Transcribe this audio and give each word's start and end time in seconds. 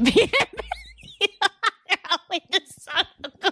Bienvenido 0.00 0.30
a 2.08 2.20
With 2.30 2.42
the 2.50 2.62
Solo 2.66 3.42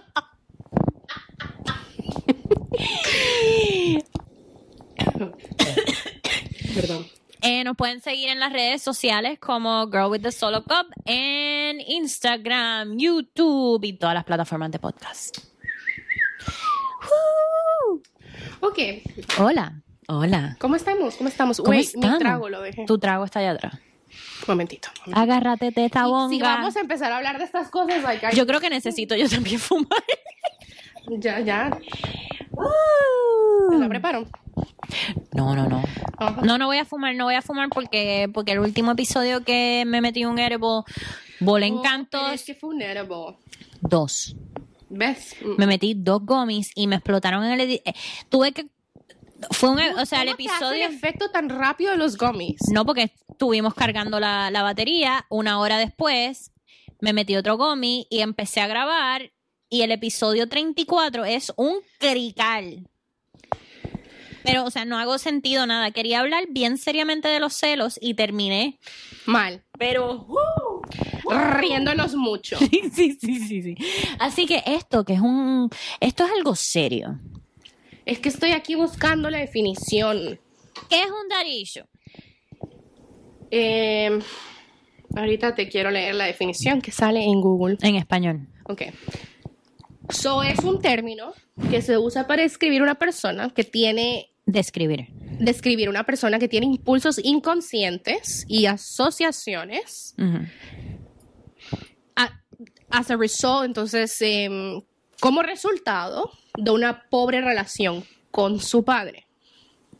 Perdón. 6.73 7.05
Eh, 7.41 7.63
nos 7.63 7.75
pueden 7.75 8.01
seguir 8.01 8.29
en 8.29 8.39
las 8.39 8.53
redes 8.53 8.81
sociales 8.81 9.39
como 9.39 9.87
Girl 9.87 10.09
with 10.09 10.21
the 10.21 10.31
Solo 10.31 10.63
Cup 10.63 10.87
en 11.05 11.81
Instagram, 11.81 12.97
YouTube 12.97 13.83
y 13.83 13.93
todas 13.93 14.15
las 14.15 14.23
plataformas 14.23 14.71
de 14.71 14.79
podcast. 14.79 15.37
Ok, 18.59 18.79
Hola, 19.39 19.81
hola. 20.07 20.55
¿cómo 20.59 20.75
estamos? 20.75 21.15
¿Cómo 21.15 21.29
estamos? 21.29 21.57
¿Cómo 21.57 21.69
Wait, 21.69 21.95
mi 21.95 22.17
trago 22.19 22.49
lo 22.49 22.61
dejé. 22.61 22.85
Tu 22.85 22.97
trago 22.97 23.25
está 23.25 23.39
allá 23.39 23.51
atrás. 23.51 23.79
Momentito. 24.47 24.89
momentito. 25.05 25.19
Agárrate 25.19 25.71
de 25.71 25.85
esta 25.85 26.05
bonga. 26.07 26.29
Si 26.35 26.41
vamos 26.41 26.75
a 26.75 26.79
empezar 26.79 27.11
a 27.11 27.17
hablar 27.17 27.37
de 27.37 27.43
estas 27.45 27.69
cosas, 27.69 27.97
I- 28.31 28.35
Yo 28.35 28.45
creo 28.47 28.59
que 28.59 28.69
necesito 28.69 29.15
yo 29.15 29.27
también 29.29 29.59
fumar. 29.59 30.03
ya, 31.19 31.39
ya. 31.39 31.77
¿Me 33.69 33.77
la 33.77 33.87
preparo? 33.89 34.27
No, 35.33 35.55
no, 35.55 35.67
no. 35.67 35.83
No, 36.43 36.57
no 36.57 36.65
voy 36.65 36.77
a 36.77 36.85
fumar, 36.85 37.13
no 37.15 37.25
voy 37.25 37.35
a 37.35 37.41
fumar 37.41 37.69
porque, 37.69 38.29
porque 38.33 38.53
el 38.53 38.59
último 38.59 38.91
episodio 38.91 39.43
que 39.43 39.83
me 39.85 40.01
metí 40.01 40.25
un 40.25 40.39
edible, 40.39 40.81
volé 41.39 41.69
Oh, 41.71 41.79
encantos, 41.79 42.31
Es 42.33 42.43
que 42.43 42.55
fue 42.55 42.69
un 42.71 42.81
edible. 42.81 43.37
dos. 43.81 44.35
¿Ves? 44.89 45.35
Me 45.57 45.67
metí 45.67 45.93
dos 45.95 46.21
gummies 46.25 46.71
y 46.73 46.87
me 46.87 46.95
explotaron 46.95 47.43
en 47.43 47.51
el... 47.59 47.59
edi- 47.69 47.81
eh, 47.83 47.93
tuve 48.29 48.53
que... 48.53 48.67
Fue 49.51 49.69
un... 49.69 49.79
O 49.79 50.05
sea, 50.05 50.21
el 50.21 50.27
¿Cómo 50.29 50.37
te 50.37 50.49
hace 50.49 50.55
episodio... 50.55 50.85
el 50.87 50.93
efecto 50.93 51.29
tan 51.31 51.49
rápido 51.49 51.91
de 51.91 51.97
los 51.97 52.17
gummies? 52.17 52.61
No, 52.71 52.85
porque 52.85 53.11
estuvimos 53.29 53.73
cargando 53.73 54.19
la, 54.19 54.51
la 54.51 54.63
batería. 54.63 55.25
Una 55.29 55.59
hora 55.59 55.77
después 55.77 56.51
me 56.99 57.13
metí 57.13 57.35
otro 57.35 57.57
gummy 57.57 58.07
y 58.09 58.21
empecé 58.21 58.61
a 58.61 58.67
grabar. 58.67 59.31
Y 59.69 59.81
el 59.81 59.91
episodio 59.91 60.47
34 60.47 61.25
es 61.25 61.53
un 61.57 61.77
crical. 61.99 62.87
Pero, 64.43 64.63
o 64.63 64.71
sea, 64.71 64.85
no 64.85 64.97
hago 64.97 65.17
sentido 65.17 65.65
nada. 65.67 65.91
Quería 65.91 66.21
hablar 66.21 66.45
bien 66.49 66.77
seriamente 66.77 67.27
de 67.27 67.41
los 67.41 67.53
celos 67.53 67.99
y 68.01 68.13
terminé. 68.13 68.79
Mal. 69.25 69.65
Pero. 69.77 70.25
Riéndonos 71.59 72.15
mucho. 72.15 72.57
Sí, 72.59 72.89
sí, 72.93 73.17
sí, 73.19 73.39
sí, 73.39 73.61
sí. 73.61 73.75
Así 74.19 74.45
que 74.45 74.63
esto, 74.65 75.03
que 75.03 75.13
es 75.15 75.19
un. 75.19 75.69
Esto 75.99 76.23
es 76.25 76.31
algo 76.31 76.55
serio. 76.55 77.19
Es 78.07 78.19
que 78.19 78.29
estoy 78.29 78.51
aquí 78.51 78.75
buscando 78.75 79.29
la 79.29 79.39
definición. 79.39 80.39
¿Qué 80.89 81.01
es 81.01 81.07
un 81.07 81.27
darillo? 81.29 81.85
Eh, 83.51 84.17
ahorita 85.15 85.53
te 85.55 85.67
quiero 85.67 85.91
leer 85.91 86.15
la 86.15 86.23
definición 86.25 86.81
que 86.81 86.91
sale 86.91 87.21
en 87.23 87.41
Google. 87.41 87.77
En 87.81 87.95
español. 87.95 88.47
Ok. 88.63 88.83
So 90.09 90.41
es 90.41 90.59
un 90.59 90.79
término 90.81 91.33
que 91.69 91.81
se 91.81 91.97
usa 91.97 92.27
para 92.27 92.43
describir 92.43 92.81
una 92.81 92.95
persona 92.95 93.49
que 93.49 93.65
tiene 93.65 94.29
Describir. 94.45 95.07
describir 95.39 95.89
una 95.89 96.05
persona 96.05 96.39
que 96.39 96.47
tiene 96.47 96.65
impulsos 96.67 97.19
inconscientes 97.21 98.45
y 98.47 98.67
asociaciones 98.67 100.15
a- 102.15 102.41
as 102.89 103.11
a 103.11 103.17
result, 103.17 103.65
entonces, 103.65 104.17
em, 104.21 104.81
como 105.19 105.43
resultado 105.43 106.31
de 106.55 106.71
una 106.71 107.03
pobre 107.09 107.41
relación 107.41 108.05
con 108.31 108.59
su 108.59 108.83
padre 108.83 109.27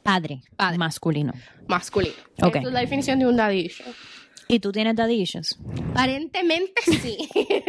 Padre. 0.07 0.41
Padre. 0.55 0.77
Masculino. 0.77 1.33
masculino. 1.67 2.15
Ok. 2.41 2.55
Esa 2.55 2.67
es 2.67 2.73
la 2.73 2.79
definición 2.79 3.19
de 3.19 3.25
un 3.25 3.35
daddy 3.35 3.65
issue. 3.65 3.85
¿Y 4.47 4.61
tú 4.61 4.71
tienes 4.71 4.95
daddy 4.95 5.21
issues? 5.21 5.57
Aparentemente 5.91 6.81
sí. 6.83 7.27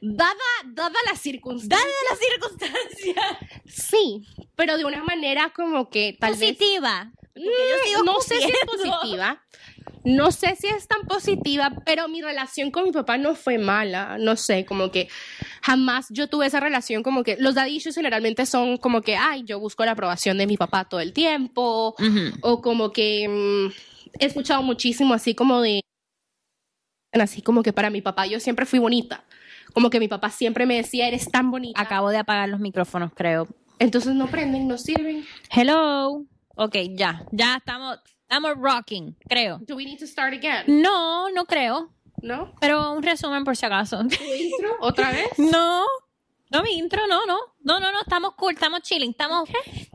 dada, 0.00 0.36
dada 0.66 0.94
la 1.10 1.16
circunstancia. 1.16 1.84
la 2.08 2.16
circunstancia. 2.16 3.38
Sí, 3.66 4.24
pero 4.54 4.78
de 4.78 4.84
una 4.84 5.02
manera 5.02 5.52
como 5.52 5.90
que 5.90 6.16
tal 6.20 6.36
vez... 6.36 6.56
Positiva. 6.56 7.10
Mm, 7.34 8.04
no 8.04 8.20
sé 8.20 8.36
si 8.36 8.52
es 8.52 8.58
positiva. 8.66 9.42
No 10.04 10.32
sé 10.32 10.56
si 10.56 10.66
es 10.66 10.88
tan 10.88 11.02
positiva, 11.02 11.72
pero 11.84 12.08
mi 12.08 12.22
relación 12.22 12.70
con 12.70 12.84
mi 12.84 12.92
papá 12.92 13.18
no 13.18 13.34
fue 13.34 13.58
mala. 13.58 14.16
No 14.18 14.36
sé, 14.36 14.64
como 14.64 14.90
que 14.90 15.08
jamás 15.62 16.06
yo 16.10 16.28
tuve 16.28 16.46
esa 16.46 16.60
relación 16.60 17.02
como 17.02 17.22
que 17.22 17.36
los 17.38 17.54
daddy 17.54 17.76
issues 17.76 17.94
generalmente 17.94 18.46
son 18.46 18.78
como 18.78 19.02
que, 19.02 19.16
ay, 19.16 19.44
yo 19.44 19.60
busco 19.60 19.84
la 19.84 19.92
aprobación 19.92 20.38
de 20.38 20.46
mi 20.46 20.56
papá 20.56 20.84
todo 20.84 21.00
el 21.00 21.12
tiempo. 21.12 21.94
O 22.40 22.62
como 22.62 22.92
que 22.92 23.28
mm, 23.28 23.72
he 24.20 24.26
escuchado 24.26 24.62
muchísimo 24.62 25.14
así 25.14 25.34
como 25.34 25.60
de... 25.60 25.82
Así 27.12 27.42
como 27.42 27.62
que 27.62 27.72
para 27.72 27.90
mi 27.90 28.00
papá 28.00 28.26
yo 28.26 28.40
siempre 28.40 28.66
fui 28.66 28.78
bonita. 28.78 29.24
Como 29.74 29.90
que 29.90 30.00
mi 30.00 30.08
papá 30.08 30.30
siempre 30.30 30.64
me 30.64 30.76
decía, 30.76 31.08
eres 31.08 31.30
tan 31.30 31.50
bonita. 31.50 31.80
Acabo 31.80 32.10
de 32.10 32.18
apagar 32.18 32.48
los 32.48 32.60
micrófonos, 32.60 33.12
creo. 33.14 33.48
Entonces 33.78 34.14
no 34.14 34.28
prenden, 34.28 34.68
no 34.68 34.78
sirven. 34.78 35.24
Hello. 35.50 36.24
Ok, 36.56 36.76
ya. 36.94 37.24
Ya 37.32 37.56
estamos, 37.56 37.98
estamos 38.30 38.56
rocking, 38.56 39.16
creo. 39.28 39.58
Do 39.66 39.74
we 39.74 39.84
need 39.84 39.98
to 39.98 40.06
start 40.06 40.32
again? 40.32 40.64
No, 40.68 41.28
no 41.30 41.44
creo. 41.46 41.90
¿No? 42.22 42.54
Pero 42.60 42.92
un 42.92 43.02
resumen 43.02 43.44
por 43.44 43.56
si 43.56 43.66
acaso. 43.66 43.98
¿Tu 43.98 44.22
intro? 44.22 44.76
¿Otra 44.80 45.10
vez? 45.12 45.36
No. 45.38 45.84
No, 46.52 46.62
mi 46.62 46.74
intro, 46.78 47.06
no, 47.08 47.26
no. 47.26 47.38
No, 47.62 47.80
no, 47.80 47.92
no, 47.92 48.00
estamos 48.00 48.34
cool, 48.34 48.54
estamos 48.54 48.82
chilling, 48.82 49.10
estamos... 49.10 49.48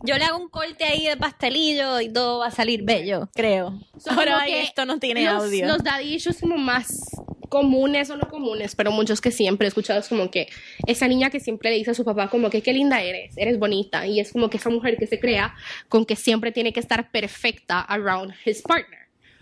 Yo 0.04 0.18
le 0.18 0.24
hago 0.24 0.38
un 0.38 0.50
corte 0.50 0.86
ahí 0.86 1.06
de 1.06 1.18
pastelillo 1.18 2.00
y 2.00 2.12
todo 2.12 2.40
va 2.40 2.48
a 2.48 2.52
salir 2.52 2.84
bello, 2.84 3.30
creo. 3.34 3.80
So, 3.98 4.12
Ahora 4.12 4.40
ay, 4.40 4.54
esto 4.56 4.86
no 4.86 5.00
tiene 5.00 5.26
los, 5.26 5.44
audio. 5.44 5.68
Los 5.68 5.84
daddy 5.84 6.16
issues 6.16 6.40
como 6.40 6.58
más 6.58 7.10
comunes 7.56 8.10
o 8.10 8.18
no 8.18 8.28
comunes, 8.28 8.76
pero 8.76 8.92
muchos 8.92 9.22
que 9.22 9.32
siempre 9.32 9.66
he 9.66 9.70
escuchado 9.70 10.02
es 10.02 10.10
como 10.10 10.30
que 10.30 10.50
esa 10.88 11.08
niña 11.08 11.30
que 11.30 11.40
siempre 11.40 11.70
le 11.70 11.78
dice 11.78 11.92
a 11.92 11.94
su 11.94 12.04
papá 12.04 12.30
como 12.30 12.50
que 12.50 12.62
qué 12.62 12.74
linda 12.74 13.02
eres, 13.02 13.34
eres 13.38 13.58
bonita 13.58 14.06
y 14.06 14.20
es 14.20 14.34
como 14.34 14.50
que 14.50 14.58
esa 14.58 14.70
mujer 14.70 14.98
que 14.98 15.08
se 15.08 15.22
crea 15.22 15.56
con 15.88 16.04
que 16.06 16.18
siempre 16.18 16.52
tiene 16.52 16.74
que 16.74 16.82
estar 16.82 17.12
perfecta 17.12 17.80
around 17.80 18.34
his 18.46 18.62
partner. 18.62 19.00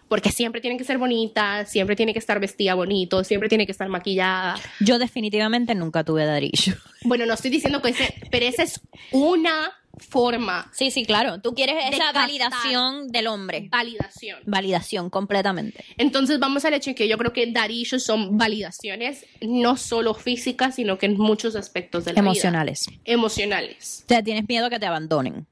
Porque 0.09 0.29
siempre 0.29 0.61
tiene 0.61 0.77
que 0.77 0.83
ser 0.83 0.99
bonita, 0.99 1.65
siempre 1.65 1.95
tiene 1.95 2.13
que 2.13 2.19
estar 2.19 2.39
vestida 2.39 2.75
bonito, 2.75 3.23
siempre 3.23 3.49
tiene 3.49 3.65
que 3.65 3.71
estar 3.71 3.89
maquillada. 3.89 4.59
Yo 4.79 4.99
definitivamente 4.99 5.73
nunca 5.73 6.03
tuve 6.03 6.23
darillo. 6.23 6.75
Bueno, 7.05 7.25
no 7.25 7.33
estoy 7.33 7.49
diciendo 7.49 7.81
que 7.81 7.89
ese, 7.89 8.13
pero 8.29 8.45
esa 8.45 8.61
es 8.61 8.79
una 9.11 9.73
forma 9.97 10.69
Sí, 10.73 10.91
sí, 10.91 11.05
claro. 11.05 11.39
Tú 11.41 11.53
quieres 11.53 11.75
esa 11.93 12.11
validación 12.11 13.07
del 13.09 13.27
hombre. 13.27 13.67
validación. 13.69 14.39
Validación, 14.45 15.09
completamente. 15.09 15.83
Entonces 15.97 16.39
vamos 16.39 16.65
al 16.65 16.73
hecho 16.73 16.91
de 16.91 16.95
que 16.95 17.07
yo 17.07 17.17
creo 17.17 17.31
que 17.31 17.45
dar 17.51 17.69
issues 17.71 18.03
son 18.03 18.37
validaciones 18.37 19.25
no 19.41 19.77
solo 19.77 20.13
físicas, 20.13 20.75
sino 20.75 20.97
que 20.97 21.05
en 21.05 21.17
muchos 21.17 21.55
aspectos 21.55 22.05
de 22.05 22.13
la 22.13 22.19
Emocionales. 22.19 22.85
vida. 22.89 22.99
Emocionales. 23.05 24.03
O 24.05 24.09
sea, 24.09 24.23
tienes 24.23 24.47
miedo 24.47 24.65
a 24.65 24.69
que 24.69 24.79
te 24.79 24.85
abandonen. 24.85 25.45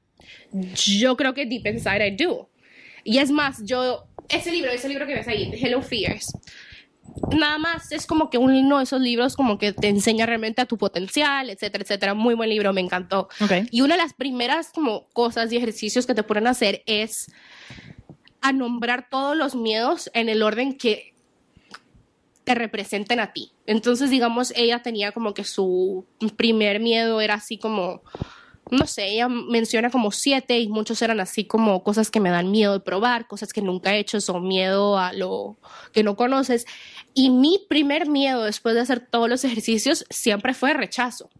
Yo 0.74 1.16
creo 1.16 1.34
que 1.34 1.46
deep 1.46 1.66
inside 1.66 2.06
I 2.06 2.16
do. 2.16 2.50
Y 3.04 3.18
es 3.18 3.30
más, 3.30 3.62
yo, 3.64 4.04
ese 4.28 4.50
libro, 4.52 4.70
ese 4.70 4.88
libro 4.88 5.06
que 5.06 5.14
ves 5.14 5.26
ahí, 5.28 5.50
Hello 5.60 5.82
Fears, 5.82 6.26
nada 7.36 7.58
más 7.58 7.92
es 7.92 8.06
como 8.06 8.30
que 8.30 8.38
uno 8.38 8.78
de 8.78 8.84
esos 8.84 9.00
libros 9.00 9.36
como 9.36 9.58
que 9.58 9.72
te 9.72 9.88
enseña 9.88 10.26
realmente 10.26 10.62
a 10.62 10.66
tu 10.66 10.78
potencial, 10.78 11.50
etcétera, 11.50 11.82
etcétera. 11.82 12.14
Muy 12.14 12.34
buen 12.34 12.50
libro, 12.50 12.72
me 12.72 12.80
encantó. 12.80 13.28
Y 13.70 13.80
una 13.80 13.96
de 13.96 14.02
las 14.02 14.14
primeras 14.14 14.70
como 14.72 15.08
cosas 15.08 15.52
y 15.52 15.56
ejercicios 15.56 16.06
que 16.06 16.14
te 16.14 16.22
ponen 16.22 16.46
a 16.46 16.50
hacer 16.50 16.82
es 16.86 17.30
a 18.40 18.52
nombrar 18.52 19.08
todos 19.08 19.36
los 19.36 19.54
miedos 19.54 20.10
en 20.14 20.28
el 20.28 20.42
orden 20.42 20.76
que 20.76 21.14
te 22.44 22.54
representen 22.54 23.20
a 23.20 23.32
ti. 23.32 23.52
Entonces, 23.66 24.10
digamos, 24.10 24.52
ella 24.56 24.82
tenía 24.82 25.12
como 25.12 25.32
que 25.32 25.44
su 25.44 26.06
primer 26.36 26.80
miedo 26.80 27.20
era 27.20 27.34
así 27.34 27.56
como, 27.56 28.02
no 28.72 28.86
sé, 28.86 29.06
ella 29.08 29.28
menciona 29.28 29.90
como 29.90 30.10
siete 30.10 30.58
y 30.58 30.68
muchos 30.68 31.00
eran 31.02 31.20
así 31.20 31.44
como 31.44 31.84
cosas 31.84 32.10
que 32.10 32.20
me 32.20 32.30
dan 32.30 32.50
miedo 32.50 32.72
de 32.72 32.80
probar, 32.80 33.26
cosas 33.26 33.52
que 33.52 33.60
nunca 33.62 33.94
he 33.94 33.98
hecho, 33.98 34.20
son 34.20 34.48
miedo 34.48 34.98
a 34.98 35.12
lo 35.12 35.58
que 35.92 36.02
no 36.02 36.16
conoces. 36.16 36.64
Y 37.14 37.30
mi 37.30 37.64
primer 37.68 38.08
miedo 38.08 38.44
después 38.44 38.74
de 38.74 38.80
hacer 38.80 39.00
todos 39.00 39.28
los 39.28 39.44
ejercicios 39.44 40.04
siempre 40.10 40.54
fue 40.54 40.72
rechazo. 40.72 41.30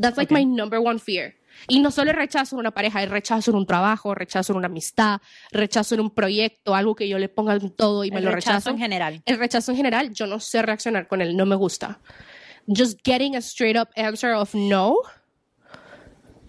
That's 0.00 0.16
like 0.16 0.32
my 0.32 0.44
number 0.46 0.78
one 0.78 0.98
fear. 0.98 1.34
Y 1.68 1.80
no 1.80 1.90
solo 1.90 2.12
el 2.12 2.16
rechazo 2.16 2.56
en 2.56 2.60
una 2.60 2.70
pareja, 2.70 3.02
el 3.02 3.10
rechazo 3.10 3.50
en 3.50 3.56
un 3.56 3.66
trabajo, 3.66 4.14
rechazo 4.14 4.52
en 4.52 4.58
una 4.58 4.66
amistad, 4.66 5.20
rechazo 5.50 5.94
en 5.94 6.00
un 6.00 6.10
proyecto, 6.10 6.74
algo 6.74 6.94
que 6.94 7.08
yo 7.08 7.18
le 7.18 7.28
ponga 7.28 7.54
en 7.54 7.70
todo 7.70 8.04
y 8.04 8.10
me 8.10 8.18
El 8.18 8.26
lo 8.26 8.30
rechazo 8.30 8.52
rechazo. 8.56 8.70
en 8.70 8.78
general. 8.78 9.22
El 9.26 9.38
rechazo 9.38 9.72
en 9.72 9.76
general, 9.76 10.12
yo 10.14 10.26
no 10.26 10.40
sé 10.40 10.62
reaccionar 10.62 11.06
con 11.08 11.20
él, 11.20 11.36
no 11.36 11.44
me 11.46 11.56
gusta. 11.56 12.00
Just 12.66 13.00
getting 13.04 13.34
a 13.34 13.40
straight 13.40 13.76
up 13.76 13.88
answer 13.96 14.32
of 14.32 14.54
no, 14.54 14.96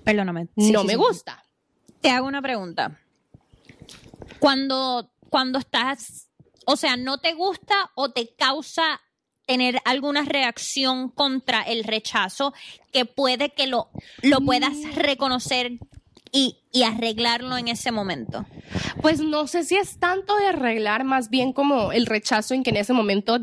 Perdóname. 0.04 0.48
Sí, 0.58 0.72
no 0.72 0.82
sí, 0.82 0.88
me 0.88 0.94
sí. 0.94 1.00
gusta. 1.00 1.44
Te 2.02 2.10
hago 2.10 2.28
una 2.28 2.42
pregunta. 2.42 3.00
Cuando, 4.40 5.12
cuando 5.30 5.60
estás, 5.60 6.30
o 6.66 6.76
sea, 6.76 6.98
¿no 6.98 7.20
te 7.20 7.34
gusta 7.34 7.92
o 7.96 8.12
te 8.12 8.34
causa 8.36 9.02
tener 9.46 9.80
alguna 9.86 10.24
reacción 10.24 11.10
contra 11.10 11.62
el 11.62 11.84
rechazo 11.84 12.54
que 12.92 13.06
puede 13.06 13.50
que 13.50 13.68
lo, 13.68 13.90
lo 14.22 14.40
puedas 14.40 14.74
reconocer 14.96 15.80
y, 16.32 16.58
y 16.72 16.84
arreglarlo 16.84 17.58
en 17.58 17.68
ese 17.68 17.92
momento? 17.92 18.46
Pues 19.02 19.20
no 19.20 19.48
sé 19.48 19.64
si 19.64 19.76
es 19.76 20.00
tanto 20.00 20.36
de 20.38 20.48
arreglar, 20.48 21.04
más 21.04 21.30
bien 21.30 21.54
como 21.54 21.92
el 21.92 22.06
rechazo 22.06 22.54
en 22.54 22.64
que 22.64 22.70
en 22.72 22.78
ese 22.78 22.94
momento 22.94 23.40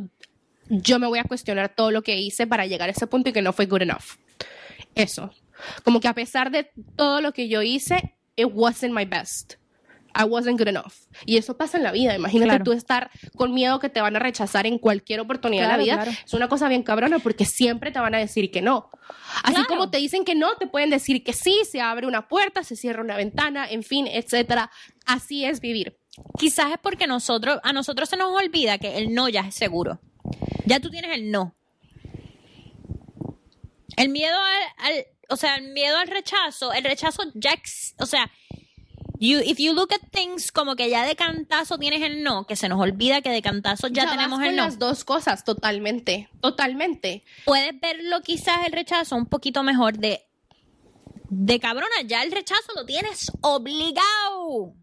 yo 0.69 0.99
me 0.99 1.07
voy 1.07 1.19
a 1.19 1.25
cuestionar 1.25 1.75
todo 1.75 1.91
lo 1.91 2.03
que 2.03 2.19
hice 2.19 2.47
para 2.47 2.67
llegar 2.67 2.89
a 2.89 2.93
ese 2.93 3.07
punto 3.07 3.31
y 3.31 3.33
que 3.33 3.43
no 3.43 3.53
fue 3.53 3.67
good 3.67 3.83
enough. 3.83 4.17
Eso. 4.95 5.31
Como 5.85 6.01
que 6.01 6.09
a 6.09 6.15
pesar 6.15 6.51
de 6.51 6.71
todo 6.97 7.21
lo 7.21 7.33
que 7.33 7.49
yo 7.49 7.63
hice, 7.63 8.17
it 8.37 8.47
wasn't 8.53 8.93
my 8.95 9.05
best. 9.05 9.55
I 10.19 10.25
wasn't 10.25 10.59
good 10.59 10.67
enough. 10.69 10.95
Y 11.27 11.37
eso 11.37 11.57
pasa 11.57 11.77
en 11.77 11.85
la 11.85 11.93
vida. 11.93 12.17
Imagínate 12.17 12.49
Claro. 12.49 12.65
tú 12.65 12.73
estar 12.73 13.11
con 13.37 13.53
miedo 13.55 13.79
que 13.79 13.89
te 13.89 14.01
van 14.01 14.17
a 14.17 14.19
rechazar 14.19 14.67
en 14.67 14.79
cualquier 14.79 15.21
oportunidad 15.21 15.67
Claro, 15.67 15.83
de 15.83 15.87
la 15.87 15.95
vida. 15.97 16.05
claro. 16.05 16.19
Es 16.27 16.35
una 16.35 16.49
cosa 16.49 16.69
bien 16.69 16.83
cabrona 16.83 17.19
porque 17.21 17.45
siempre 17.45 17.93
te 17.93 18.01
van 18.01 18.15
a 18.15 18.19
decir 18.19 18.51
que 18.51 18.61
no. 18.63 18.91
Así 19.45 19.55
Claro. 19.55 19.69
como 19.69 19.91
te 19.91 19.99
dicen 19.99 20.25
que 20.25 20.35
no, 20.35 20.57
te 20.57 20.67
pueden 20.67 20.91
decir 20.91 21.23
que 21.23 21.35
sí, 21.35 21.61
se 21.71 21.81
abre 21.81 22.07
una 22.07 22.27
puerta, 22.27 22.65
se 22.65 22.75
cierra 22.75 23.03
una 23.03 23.17
ventana, 23.17 23.69
en 23.71 23.83
fin, 23.85 24.07
etcétera. 24.09 24.71
Así 25.07 25.45
es 25.45 25.61
vivir. 25.61 25.99
Quizás 26.37 26.73
es 26.73 26.79
porque 26.83 27.07
nosotros, 27.07 27.61
a 27.63 27.73
nosotros 27.73 28.09
se 28.09 28.17
nos 28.17 28.35
olvida 28.35 28.79
que 28.79 28.97
el 28.99 29.15
no 29.15 29.29
ya 29.29 29.43
es 29.43 29.55
seguro. 29.55 30.01
Ya 30.65 30.81
tú 30.81 30.91
tienes 30.91 31.15
el 31.15 31.31
no. 31.31 31.55
El 33.97 34.09
miedo 34.09 34.37
al, 34.37 34.87
al- 34.93 35.07
o 35.29 35.37
sea, 35.37 35.57
el 35.57 35.73
miedo 35.73 35.97
al 35.99 36.09
rechazo, 36.09 36.73
el 36.73 36.85
rechazo 36.85 37.23
ya, 37.35 37.53
o 37.99 38.07
sea, 38.07 38.31
you, 39.19 39.39
if 39.45 39.59
you 39.59 39.73
look 39.75 39.93
at 39.93 40.09
things 40.11 40.51
como 40.53 40.77
que 40.77 40.89
ya 40.91 41.05
de 41.05 41.17
cantazo 41.17 41.79
tienes 41.79 42.03
el 42.03 42.23
no, 42.23 42.47
que 42.47 42.57
se 42.57 42.69
nos 42.69 42.81
olvida 42.81 43.21
que 43.21 43.31
de 43.31 43.43
cantazo 43.43 43.89
ya, 43.89 44.09
tenemos 44.11 44.39
con 44.39 44.49
el 44.49 44.57
no. 44.57 44.65
las 44.65 44.79
dos 44.79 45.05
cosas, 45.05 45.45
totalmente, 45.45 46.29
totalmente. 46.41 47.23
Puedes 47.45 47.79
verlo 47.81 48.21
quizás 48.23 48.67
el 48.67 48.73
rechazo 48.73 49.17
un 49.17 49.27
poquito 49.27 49.63
mejor 49.63 49.99
de, 49.99 50.23
de 51.31 51.61
cabrona, 51.61 52.03
ya 52.07 52.23
el 52.23 52.33
rechazo 52.33 52.73
lo 52.75 52.87
tienes 52.87 53.31
obligado. 53.41 54.75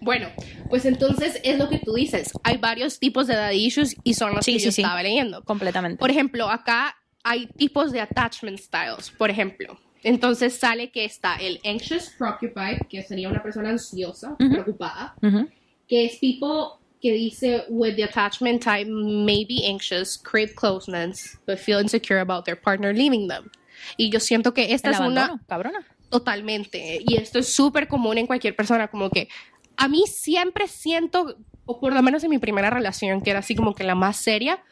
Bueno, 0.00 0.28
pues 0.68 0.84
entonces 0.84 1.38
es 1.44 1.56
lo 1.56 1.68
que 1.68 1.78
tú 1.78 1.92
dices. 1.94 2.32
Hay 2.42 2.56
varios 2.56 2.98
tipos 2.98 3.28
de 3.28 3.36
daddy 3.36 3.66
issues 3.66 3.94
y 4.02 4.14
son 4.14 4.34
los 4.34 4.44
Sí, 4.44 4.54
que 4.54 4.58
sí, 4.58 4.64
yo 4.66 4.72
sí. 4.72 4.82
estaba 4.82 5.00
leyendo. 5.02 5.44
Completamente. 5.44 5.98
Por 5.98 6.10
ejemplo, 6.10 6.50
acá 6.50 6.96
hay 7.22 7.46
tipos 7.46 7.92
de 7.92 8.00
attachment 8.00 8.58
styles, 8.58 9.10
por 9.10 9.30
ejemplo. 9.30 9.78
Entonces 10.02 10.58
sale 10.58 10.90
que 10.90 11.04
está 11.04 11.36
el 11.36 11.60
anxious 11.64 12.10
preoccupied, 12.18 12.78
que 12.88 13.02
sería 13.02 13.28
una 13.28 13.42
persona 13.42 13.68
ansiosa, 13.70 14.30
Ujú. 14.38 14.48
preocupada, 14.50 15.14
Ujú. 15.22 15.48
que 15.86 16.06
es 16.06 16.16
people 16.18 16.78
que 17.02 17.12
dice 17.12 17.64
with 17.68 17.96
the 17.96 18.04
attachment 18.04 18.62
type 18.62 18.86
may 18.90 19.44
be 19.44 19.66
anxious, 19.68 20.18
crave 20.18 20.54
closeness, 20.54 21.38
but 21.46 21.58
feel 21.58 21.80
insecure 21.80 22.20
about 22.20 22.44
their 22.44 22.58
partner 22.60 22.94
leaving 22.94 23.28
them. 23.28 23.50
Y 23.96 24.10
yo 24.10 24.20
siento 24.20 24.52
que 24.54 24.72
esta 24.74 24.88
El 24.88 24.94
es 24.94 25.00
una 25.00 25.22
abandono, 25.24 25.40
cabrona. 25.46 25.86
Totalmente. 26.10 26.98
Y 27.06 27.16
esto 27.16 27.38
es 27.38 27.54
súper 27.54 27.88
común 27.88 28.18
en 28.18 28.26
cualquier 28.26 28.54
persona, 28.56 28.88
como 28.88 29.10
que 29.10 29.28
a 29.76 29.88
mí 29.88 30.04
siempre 30.06 30.66
siento, 30.68 31.36
o 31.64 31.80
por 31.80 31.92
lo 31.94 32.02
menos 32.02 32.22
en 32.24 32.30
mi 32.30 32.38
primera 32.38 32.68
relación, 32.68 33.22
que 33.22 33.30
era 33.30 33.38
así 33.38 33.54
como 33.54 33.74
que 33.74 33.84
la 33.84 33.94
más 33.94 34.16
seria, 34.16 34.62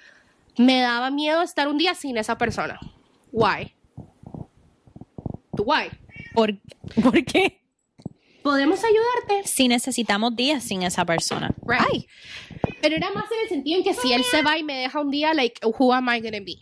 me 0.59 0.81
daba 0.81 1.11
miedo 1.11 1.43
estar 1.43 1.69
un 1.69 1.79
día 1.79 1.95
sin 1.95 2.17
esa 2.17 2.37
persona. 2.37 2.79
Why? 3.33 3.75
Why? 5.53 5.89
¿Por, 6.35 6.55
¿Por 7.03 7.25
qué? 7.25 7.61
Podemos 8.43 8.81
ayudarte. 8.83 9.49
Si 9.49 9.69
necesitamos 9.69 10.35
días 10.35 10.65
sin 10.65 10.83
esa 10.83 11.05
persona. 11.05 11.55
Right. 11.67 11.83
Ay, 11.93 12.07
Pero 12.81 12.97
era 12.97 13.11
más 13.11 13.25
en 13.31 13.39
el 13.43 13.49
sentido 13.49 13.79
en 13.79 13.85
que 13.85 13.95
si 13.95 14.13
él 14.13 14.25
se 14.25 14.43
va 14.43 14.59
y 14.59 14.63
me 14.63 14.79
deja 14.79 15.01
un 15.01 15.11
día, 15.11 15.35
like, 15.35 15.61
who 15.79 15.93
am 15.93 16.09
I 16.09 16.21
gonna 16.21 16.41
be? 16.41 16.59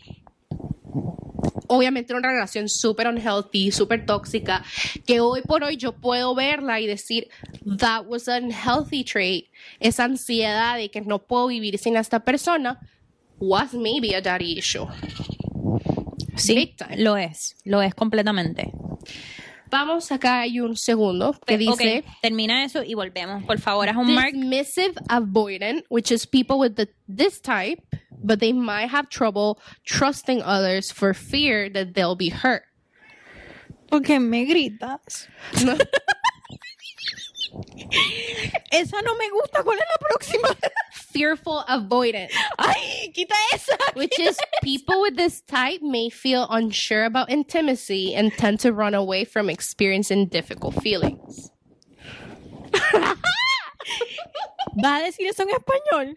Obviamente 1.68 2.12
era 2.12 2.18
una 2.18 2.32
relación 2.32 2.68
súper 2.68 3.08
unhealthy, 3.08 3.72
súper 3.72 4.06
tóxica, 4.06 4.64
que 5.04 5.20
hoy 5.20 5.42
por 5.42 5.64
hoy 5.64 5.76
yo 5.76 5.92
puedo 5.92 6.34
verla 6.34 6.80
y 6.80 6.86
decir, 6.86 7.28
that 7.78 8.04
was 8.06 8.28
an 8.28 8.44
unhealthy 8.46 9.04
trait. 9.04 9.46
Esa 9.80 10.04
ansiedad 10.04 10.76
de 10.76 10.90
que 10.90 11.00
no 11.00 11.26
puedo 11.26 11.48
vivir 11.48 11.78
sin 11.78 11.96
esta 11.96 12.20
persona 12.20 12.80
was 13.38 13.74
maybe 13.74 14.14
a 14.14 14.20
daddy 14.20 14.58
issue. 14.58 14.86
sí, 16.36 16.54
Big 16.54 16.76
time. 16.76 16.96
lo 16.98 17.16
es. 17.16 17.54
Lo 17.64 17.80
es 17.80 17.94
completamente. 17.94 18.72
Vamos, 19.68 20.12
acá 20.12 20.40
hay 20.42 20.60
un 20.60 20.76
segundo 20.76 21.34
que 21.44 21.58
dice... 21.58 22.04
Termina 22.22 22.64
eso 22.64 22.82
y 22.84 22.94
volvemos. 22.94 23.42
Por 23.44 23.58
favor, 23.58 23.88
un 23.96 24.14
mark. 24.14 24.32
dismissive 24.32 24.94
avoidant, 25.08 25.82
which 25.88 26.12
is 26.12 26.24
people 26.24 26.58
with 26.58 26.76
the, 26.76 26.88
this 27.08 27.40
type, 27.40 27.82
but 28.22 28.38
they 28.38 28.52
might 28.52 28.88
have 28.88 29.08
trouble 29.08 29.58
trusting 29.84 30.40
others 30.42 30.92
for 30.92 31.12
fear 31.12 31.68
that 31.68 31.94
they'll 31.94 32.14
be 32.14 32.28
hurt. 32.30 32.62
Porque 33.90 34.20
me 34.20 34.46
gritas. 34.46 35.26
No, 35.64 35.76
Esa 38.70 39.02
no 39.02 39.14
me 39.16 39.30
gusta. 39.30 39.62
¿Cuál 39.62 39.78
es 39.78 39.84
la 39.88 40.08
próxima? 40.08 40.48
fearful 41.16 41.64
avoidant, 41.66 42.30
Ay, 42.58 43.10
quita 43.14 43.34
esa. 43.54 43.76
which 43.94 44.18
is 44.18 44.36
people 44.62 45.00
with 45.00 45.16
this 45.16 45.40
type 45.42 45.80
may 45.80 46.10
feel 46.10 46.46
unsure 46.50 47.04
about 47.04 47.30
intimacy 47.30 48.14
and 48.14 48.32
tend 48.36 48.60
to 48.60 48.70
run 48.72 48.94
away 48.94 49.24
from 49.24 49.48
experiencing 49.48 50.26
difficult 50.26 50.74
feelings. 50.82 51.50
¿Va 54.84 54.96
a 54.96 55.02
decir 55.02 55.26
eso 55.26 55.42
en 55.42 55.50
español? 55.50 56.16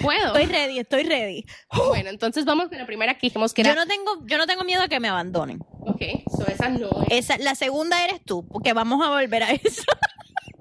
Puedo. 0.00 0.34
Estoy 0.34 0.46
ready, 0.46 0.78
estoy 0.80 1.04
ready. 1.04 1.44
Bueno, 1.88 2.08
entonces 2.10 2.44
vamos 2.44 2.68
con 2.68 2.78
la 2.78 2.86
primera 2.86 3.14
que 3.14 3.28
dijimos 3.28 3.52
que 3.54 3.60
era. 3.60 3.70
Yo 3.74 3.76
no 3.76 3.86
tengo, 3.86 4.26
yo 4.26 4.38
no 4.38 4.46
tengo 4.46 4.64
miedo 4.64 4.82
a 4.82 4.88
que 4.88 4.98
me 4.98 5.08
abandonen. 5.08 5.60
Ok, 5.80 6.02
so 6.36 6.44
esa 6.46 6.68
no 6.70 6.88
es. 7.08 7.30
Esa, 7.30 7.38
la 7.38 7.54
segunda 7.54 8.02
eres 8.04 8.20
tú, 8.24 8.46
porque 8.48 8.72
vamos 8.72 9.04
a 9.06 9.10
volver 9.10 9.42
a 9.44 9.52
eso. 9.52 9.82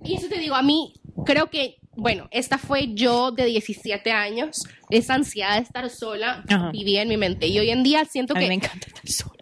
Y 0.08 0.16
eso 0.16 0.28
te 0.28 0.40
digo, 0.40 0.56
a 0.56 0.62
mí 0.62 0.94
creo 1.26 1.50
que, 1.50 1.78
bueno, 1.96 2.28
esta 2.32 2.58
fue 2.58 2.94
yo 2.94 3.32
de 3.32 3.46
17 3.46 4.12
años, 4.12 4.64
esa 4.90 5.16
ansiedad 5.16 5.56
de 5.58 5.64
estar 5.64 5.90
sola 5.90 6.44
Ajá. 6.48 6.72
vivía 6.72 7.02
en 7.02 7.10
mi 7.10 7.18
mente. 7.18 7.48
Y 7.48 7.60
hoy 7.60 7.70
en 7.72 7.84
día 7.84 8.06
siento 8.06 8.34
A 8.34 8.38
mí 8.40 8.44
que 8.46 8.48
me 8.50 8.56
encanta 8.56 8.88
estar 8.88 9.08
sola. 9.10 9.34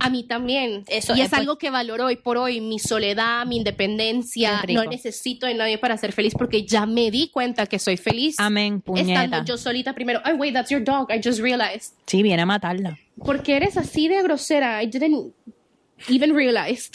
a 0.00 0.10
mí 0.10 0.24
también. 0.24 0.84
Eso 0.88 1.14
y 1.14 1.20
es, 1.20 1.26
es 1.28 1.32
algo 1.34 1.58
que 1.58 1.70
valoro 1.70 2.06
hoy 2.06 2.16
por 2.16 2.38
hoy, 2.38 2.60
mi 2.60 2.78
soledad, 2.78 3.46
mi 3.46 3.58
independencia. 3.58 4.62
No 4.68 4.84
necesito 4.84 5.46
de 5.46 5.54
nadie 5.54 5.78
para 5.78 5.96
ser 5.96 6.12
feliz 6.12 6.34
porque 6.36 6.64
ya 6.64 6.86
me 6.86 7.10
di 7.10 7.28
cuenta 7.28 7.66
que 7.66 7.78
soy 7.78 7.96
feliz. 7.96 8.36
Amén, 8.38 8.80
puñeta. 8.80 9.24
Estando 9.24 9.44
yo 9.44 9.56
solita 9.58 9.94
primero. 9.94 10.20
Oh, 10.24 10.34
wait, 10.36 10.54
that's 10.54 10.70
your 10.70 10.82
dog. 10.82 11.10
I 11.12 11.20
just 11.22 11.40
realized. 11.40 11.94
Sí, 12.06 12.22
viene 12.22 12.42
a 12.42 12.46
matarla. 12.46 12.98
¿Por 13.24 13.42
qué 13.42 13.56
eres 13.56 13.76
así 13.76 14.08
de 14.08 14.22
grosera? 14.22 14.82
I 14.82 14.86
didn't 14.86 15.34
even 16.08 16.34
realize. 16.34 16.90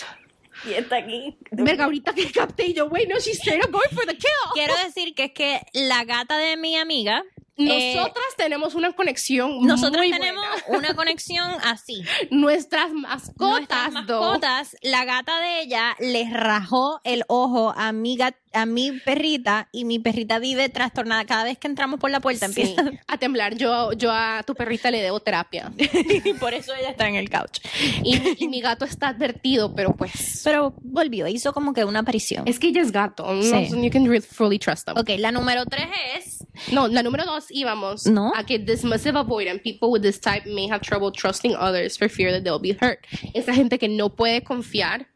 Y 0.63 0.73
está 0.73 0.97
aquí. 0.97 1.37
Verga, 1.51 1.85
ahorita 1.85 2.13
que 2.13 2.31
capté 2.31 2.67
y 2.67 2.73
yo, 2.73 2.87
wait, 2.87 3.09
no, 3.09 3.19
she's 3.19 3.37
straight 3.39 3.63
up 3.63 3.71
going 3.71 3.89
for 3.91 4.05
the 4.05 4.15
kill. 4.15 4.29
Quiero 4.53 4.73
decir 4.85 5.13
que 5.13 5.25
es 5.25 5.31
que 5.33 5.61
la 5.73 6.05
gata 6.05 6.37
de 6.37 6.57
mi 6.57 6.77
amiga. 6.77 7.23
Eh, 7.57 7.93
Nosotras 7.95 8.25
tenemos 8.37 8.75
una 8.75 8.91
conexión 8.93 9.65
nosotros 9.65 9.97
muy 10.05 10.11
tenemos 10.11 10.45
buena. 10.67 10.79
una 10.79 10.93
conexión 10.95 11.49
así. 11.63 12.03
Nuestras 12.31 12.91
mascotas, 12.93 13.37
Nuestras 13.49 13.91
mascotas, 13.93 14.75
la 14.81 15.05
gata 15.05 15.39
de 15.39 15.61
ella 15.61 15.95
le 15.99 16.29
rajó 16.29 16.99
el 17.03 17.23
ojo 17.27 17.73
a 17.77 17.91
mi, 17.91 18.17
a 18.53 18.65
mi 18.65 18.91
perrita 18.91 19.69
y 19.71 19.85
mi 19.85 19.99
perrita 19.99 20.39
vive 20.39 20.69
trastornada. 20.69 21.25
Cada 21.25 21.43
vez 21.45 21.57
que 21.57 21.67
entramos 21.67 21.99
por 21.99 22.11
la 22.11 22.19
puerta 22.19 22.47
Sí, 22.49 22.61
empieza. 22.61 22.91
a 23.07 23.17
temblar. 23.17 23.55
Yo, 23.55 23.93
yo 23.93 24.11
a 24.11 24.43
tu 24.43 24.53
perrita 24.55 24.91
le 24.91 25.01
debo 25.01 25.19
terapia. 25.21 25.71
y 25.77 26.33
por 26.33 26.53
eso 26.53 26.73
ella 26.73 26.89
está 26.89 27.07
en 27.07 27.15
el 27.15 27.29
couch. 27.29 27.59
Y, 28.03 28.43
y 28.43 28.47
mi 28.47 28.61
gato 28.61 28.85
está 28.85 29.09
advertido, 29.09 29.73
pero 29.75 29.93
pues. 29.95 30.41
Pero 30.43 30.73
volvió, 30.81 31.27
hizo 31.27 31.53
como 31.53 31.73
que 31.73 31.85
una 31.85 31.99
aparición. 31.99 32.47
Es 32.47 32.59
que 32.59 32.67
ella 32.67 32.81
es 32.81 32.91
gato. 32.91 33.25
No, 33.33 33.43
Sí. 33.43 33.69
you 33.81 33.89
can 33.91 34.05
really 34.05 34.21
fully 34.21 34.59
trust 34.59 34.85
them. 34.85 34.97
Ok, 34.97 35.11
la 35.19 35.31
número 35.31 35.65
tres 35.65 35.87
es. 36.17 36.45
No, 36.71 36.87
la 36.87 37.03
número 37.03 37.25
dos 37.25 37.44
íbamos 37.49 38.05
No. 38.05 38.31
a 38.35 38.43
que 38.45 38.59
dismissive 38.59 39.17
avoidant 39.17 39.61
people 39.61 39.89
with 39.89 40.01
this 40.01 40.19
type 40.19 40.45
may 40.45 40.67
have 40.69 40.81
trouble 40.81 41.11
trusting 41.11 41.55
others 41.55 41.97
for 41.97 42.09
fear 42.09 42.31
that 42.31 42.43
they'll 42.43 42.59
be 42.59 42.73
hurt. 42.79 42.99
Esa 43.33 43.53
gente 43.53 43.77
que 43.79 43.87
no 43.87 44.09
puede 44.15 44.43
confiar 44.43 45.07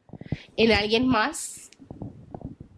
en 0.58 0.72
alguien 0.72 1.08
más. 1.08 1.70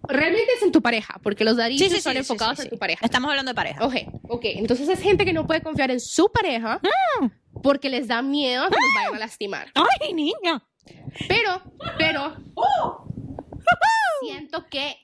Realmente 0.08 0.52
es 0.58 0.64
en 0.64 0.72
tu 0.72 0.82
pareja, 0.82 1.20
porque 1.24 1.44
los 1.46 1.56
daddy 1.56 1.76
issues 1.76 2.04
son 2.04 2.18
enfocados 2.18 2.58
sí, 2.58 2.62
en 2.64 2.66
sí. 2.66 2.70
tu 2.72 2.78
pareja. 2.80 3.06
Estamos 3.06 3.30
hablando 3.30 3.52
de 3.52 3.56
pareja. 3.56 3.86
Ok, 3.86 3.96
ok. 4.28 4.42
Entonces 4.44 4.90
es 4.90 5.00
gente 5.00 5.24
que 5.24 5.32
no 5.32 5.48
puede 5.48 5.62
confiar 5.62 5.90
en 5.92 6.00
su 6.02 6.30
pareja 6.32 6.82
porque 7.64 7.90
les 7.90 8.08
da 8.08 8.22
miedo 8.22 8.64
que 8.70 8.76
los 8.76 8.94
vayan 8.96 9.16
a 9.16 9.20
lastimar. 9.20 9.68
¡Ay, 9.76 10.14
niña! 10.14 10.64
Pero, 11.28 11.62
pero, 11.98 12.36
siento 14.22 14.68
que 14.70 14.98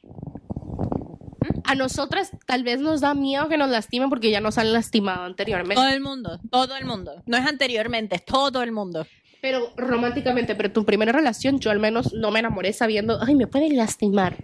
a 1.67 1.75
nosotras 1.75 2.31
tal 2.45 2.63
vez 2.63 2.79
nos 2.79 3.01
da 3.01 3.13
miedo 3.13 3.47
que 3.49 3.57
nos 3.57 3.69
lastimen 3.69 4.09
porque 4.09 4.31
ya 4.31 4.41
nos 4.41 4.57
han 4.57 4.73
lastimado 4.73 5.23
anteriormente. 5.23 5.75
Todo 5.75 5.89
el 5.89 6.01
mundo, 6.01 6.39
todo 6.49 6.75
el 6.75 6.85
mundo. 6.85 7.21
No 7.25 7.37
es 7.37 7.45
anteriormente, 7.45 8.15
es 8.15 8.25
todo 8.25 8.63
el 8.63 8.71
mundo. 8.71 9.05
Pero 9.41 9.71
románticamente, 9.77 10.55
pero 10.55 10.71
tu 10.71 10.83
primera 10.83 11.11
relación, 11.11 11.59
yo 11.59 11.69
al 11.69 11.79
menos 11.79 12.13
no 12.13 12.31
me 12.31 12.39
enamoré 12.39 12.73
sabiendo, 12.73 13.19
ay, 13.21 13.35
me 13.35 13.45
pueden 13.47 13.77
lastimar. 13.77 14.35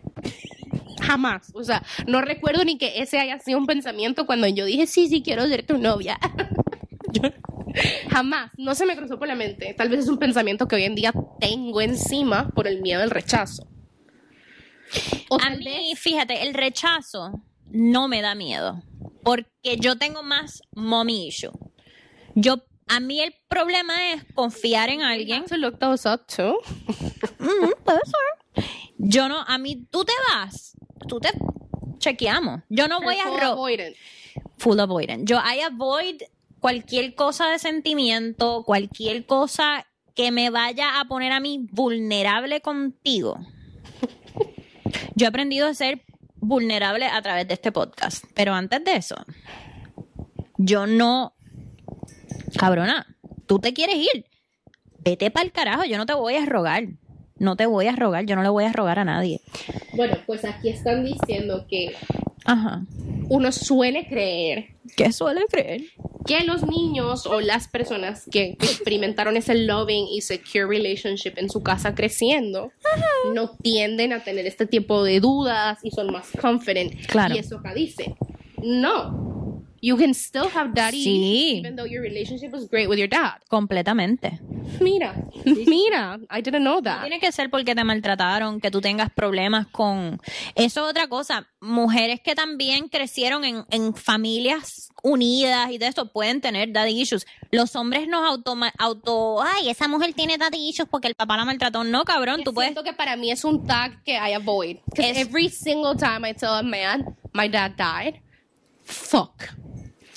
Jamás. 1.01 1.51
O 1.53 1.63
sea, 1.63 1.83
no 2.07 2.21
recuerdo 2.21 2.63
ni 2.63 2.77
que 2.77 3.01
ese 3.01 3.19
haya 3.19 3.39
sido 3.39 3.57
un 3.57 3.65
pensamiento 3.65 4.25
cuando 4.25 4.47
yo 4.47 4.65
dije, 4.65 4.85
sí, 4.87 5.07
sí, 5.07 5.21
quiero 5.23 5.47
ser 5.47 5.65
tu 5.65 5.77
novia. 5.77 6.19
Yo- 7.11 7.29
Jamás. 8.11 8.51
No 8.57 8.75
se 8.75 8.85
me 8.85 8.95
cruzó 8.95 9.17
por 9.17 9.27
la 9.27 9.35
mente. 9.35 9.73
Tal 9.75 9.89
vez 9.89 10.01
es 10.01 10.07
un 10.09 10.17
pensamiento 10.19 10.67
que 10.67 10.75
hoy 10.75 10.83
en 10.83 10.95
día 10.95 11.11
tengo 11.39 11.81
encima 11.81 12.49
por 12.49 12.67
el 12.67 12.81
miedo 12.81 13.01
al 13.01 13.09
rechazo. 13.09 13.67
O 15.29 15.37
A 15.41 15.49
mí, 15.51 15.63
vez- 15.65 15.99
fíjate, 15.99 16.43
el 16.43 16.53
rechazo 16.53 17.41
no 17.71 18.07
me 18.07 18.21
da 18.21 18.35
miedo. 18.35 18.81
Porque 19.23 19.77
yo 19.79 19.97
tengo 19.97 20.21
más 20.23 20.61
mommy 20.75 21.27
issue. 21.27 21.51
Yo, 22.35 22.57
a 22.87 22.99
mí 22.99 23.21
el 23.21 23.33
problema 23.47 24.11
es 24.11 24.23
confiar 24.33 24.89
en 24.89 25.01
alguien. 25.01 25.45
to 25.45 25.55
look 25.57 25.79
those 25.79 26.07
up 26.07 26.25
too. 26.27 26.57
Mm, 27.39 27.71
puede 27.83 27.99
ser. 28.05 28.65
Yo 28.97 29.27
no, 29.29 29.39
a 29.47 29.57
mí, 29.57 29.85
tú 29.89 30.03
te 30.03 30.13
vas. 30.29 30.75
Tú 31.07 31.19
te 31.19 31.29
chequeamos. 31.99 32.61
Yo 32.69 32.87
no 32.87 32.99
voy 33.01 33.17
a 33.17 33.25
ro 33.25 33.51
avoidant. 33.53 33.95
full 34.57 34.79
avoidant. 34.79 35.27
Yo 35.27 35.37
I 35.37 35.61
avoid 35.61 36.21
cualquier 36.59 37.15
cosa 37.15 37.49
de 37.49 37.59
sentimiento, 37.59 38.63
cualquier 38.65 39.25
cosa 39.25 39.85
que 40.15 40.31
me 40.31 40.49
vaya 40.49 40.99
a 40.99 41.05
poner 41.05 41.31
a 41.31 41.39
mí 41.39 41.67
vulnerable 41.71 42.61
contigo. 42.61 43.37
Yo 45.15 45.25
he 45.25 45.29
aprendido 45.29 45.67
a 45.67 45.73
ser 45.73 46.03
vulnerable 46.35 47.05
a 47.05 47.21
través 47.21 47.47
de 47.47 47.53
este 47.53 47.71
podcast, 47.71 48.25
pero 48.33 48.53
antes 48.53 48.83
de 48.83 48.95
eso, 48.95 49.15
yo 50.57 50.85
no, 50.87 51.33
cabrona, 52.57 53.15
tú 53.45 53.59
te 53.59 53.73
quieres 53.73 53.95
ir, 53.95 54.25
vete 54.99 55.31
para 55.31 55.45
el 55.45 55.51
carajo, 55.51 55.85
yo 55.85 55.97
no 55.97 56.05
te 56.05 56.13
voy 56.13 56.35
a 56.35 56.45
rogar, 56.45 56.87
no 57.37 57.55
te 57.55 57.65
voy 57.65 57.87
a 57.87 57.95
rogar, 57.95 58.25
yo 58.25 58.35
no 58.35 58.43
le 58.43 58.49
voy 58.49 58.65
a 58.65 58.73
rogar 58.73 58.99
a 58.99 59.05
nadie. 59.05 59.41
Bueno, 59.93 60.17
pues 60.25 60.43
aquí 60.45 60.69
están 60.69 61.05
diciendo 61.05 61.65
que 61.69 61.95
Ajá. 62.45 62.83
uno 63.29 63.51
suele 63.51 64.07
creer 64.07 64.73
¿Qué 64.95 65.11
suele 65.11 65.45
creer? 65.49 65.81
Que 66.25 66.43
los 66.43 66.65
niños 66.65 67.25
o 67.25 67.41
las 67.41 67.67
personas 67.67 68.25
que 68.31 68.51
experimentaron 68.51 69.37
ese 69.37 69.55
loving 69.55 70.07
y 70.07 70.21
secure 70.21 70.65
relationship 70.65 71.33
en 71.37 71.49
su 71.49 71.61
casa 71.63 71.95
creciendo 71.95 72.71
no 73.33 73.57
tienden 73.57 74.13
a 74.13 74.23
tener 74.23 74.45
este 74.45 74.65
tipo 74.65 75.03
de 75.03 75.19
dudas 75.19 75.79
y 75.83 75.91
son 75.91 76.11
más 76.11 76.29
confident. 76.39 76.93
Claro. 77.07 77.35
Y 77.35 77.39
eso 77.39 77.57
acá 77.57 77.73
dice, 77.73 78.15
no. 78.61 79.42
You 79.85 79.97
can 79.97 80.13
still 80.13 80.47
have 80.55 80.71
daddy 80.73 81.03
Sí. 81.03 81.59
even 81.59 81.75
though 81.75 81.85
your 81.85 82.01
relationship 82.01 82.53
was 82.53 82.69
great 82.69 82.87
with 82.87 82.97
your 82.97 83.09
dad. 83.09 83.41
Completamente. 83.49 84.39
Mira, 84.79 85.13
mira, 85.67 86.19
I 86.31 86.41
didn't 86.41 86.61
know 86.63 86.75
No 86.75 86.81
that. 86.83 87.01
tiene 87.01 87.19
que 87.19 87.29
ser 87.33 87.49
porque 87.49 87.75
te 87.75 87.83
maltrataron, 87.83 88.61
que 88.61 88.71
tú 88.71 88.79
tengas 88.79 89.11
problemas 89.11 89.67
con... 89.67 90.21
Eso 90.55 90.85
es 90.85 90.89
otra 90.91 91.07
cosa. 91.09 91.49
Mujeres 91.59 92.21
que 92.23 92.33
también 92.33 92.87
crecieron 92.87 93.43
en, 93.43 93.65
en 93.71 93.93
familias 93.93 94.89
unidas 95.03 95.69
y 95.71 95.77
de 95.79 95.87
eso 95.87 96.13
pueden 96.13 96.39
tener 96.39 96.71
daddy 96.71 97.01
issues. 97.01 97.25
Los 97.51 97.75
hombres 97.75 98.07
nos 98.07 98.23
auto... 98.25 98.55
auto 98.79 99.41
Ay, 99.43 99.69
esa 99.69 99.89
mujer 99.89 100.13
tiene 100.13 100.37
daddy 100.37 100.69
issues 100.69 100.87
porque 100.89 101.09
el 101.09 101.15
papá 101.15 101.35
la 101.35 101.43
maltrató. 101.43 101.83
No, 101.83 102.05
cabrón, 102.05 102.37
Que 102.37 102.43
tú 102.45 102.53
puedes... 102.53 102.69
Siento 102.71 102.89
que 102.89 102.93
para 102.95 103.17
mí 103.17 103.31
es 103.31 103.43
un 103.43 103.65
tag 103.67 104.01
que 104.05 104.13
I 104.13 104.31
avoid. 104.33 104.77
'Cause 104.95 105.09
Es- 105.09 105.17
every 105.17 105.49
single 105.49 105.97
time 105.97 106.25
I 106.29 106.33
tell 106.33 106.51
a 106.53 106.63
man 106.63 107.17
my 107.33 107.49
dad 107.49 107.71
died, 107.77 108.21
fuck. 108.85 109.43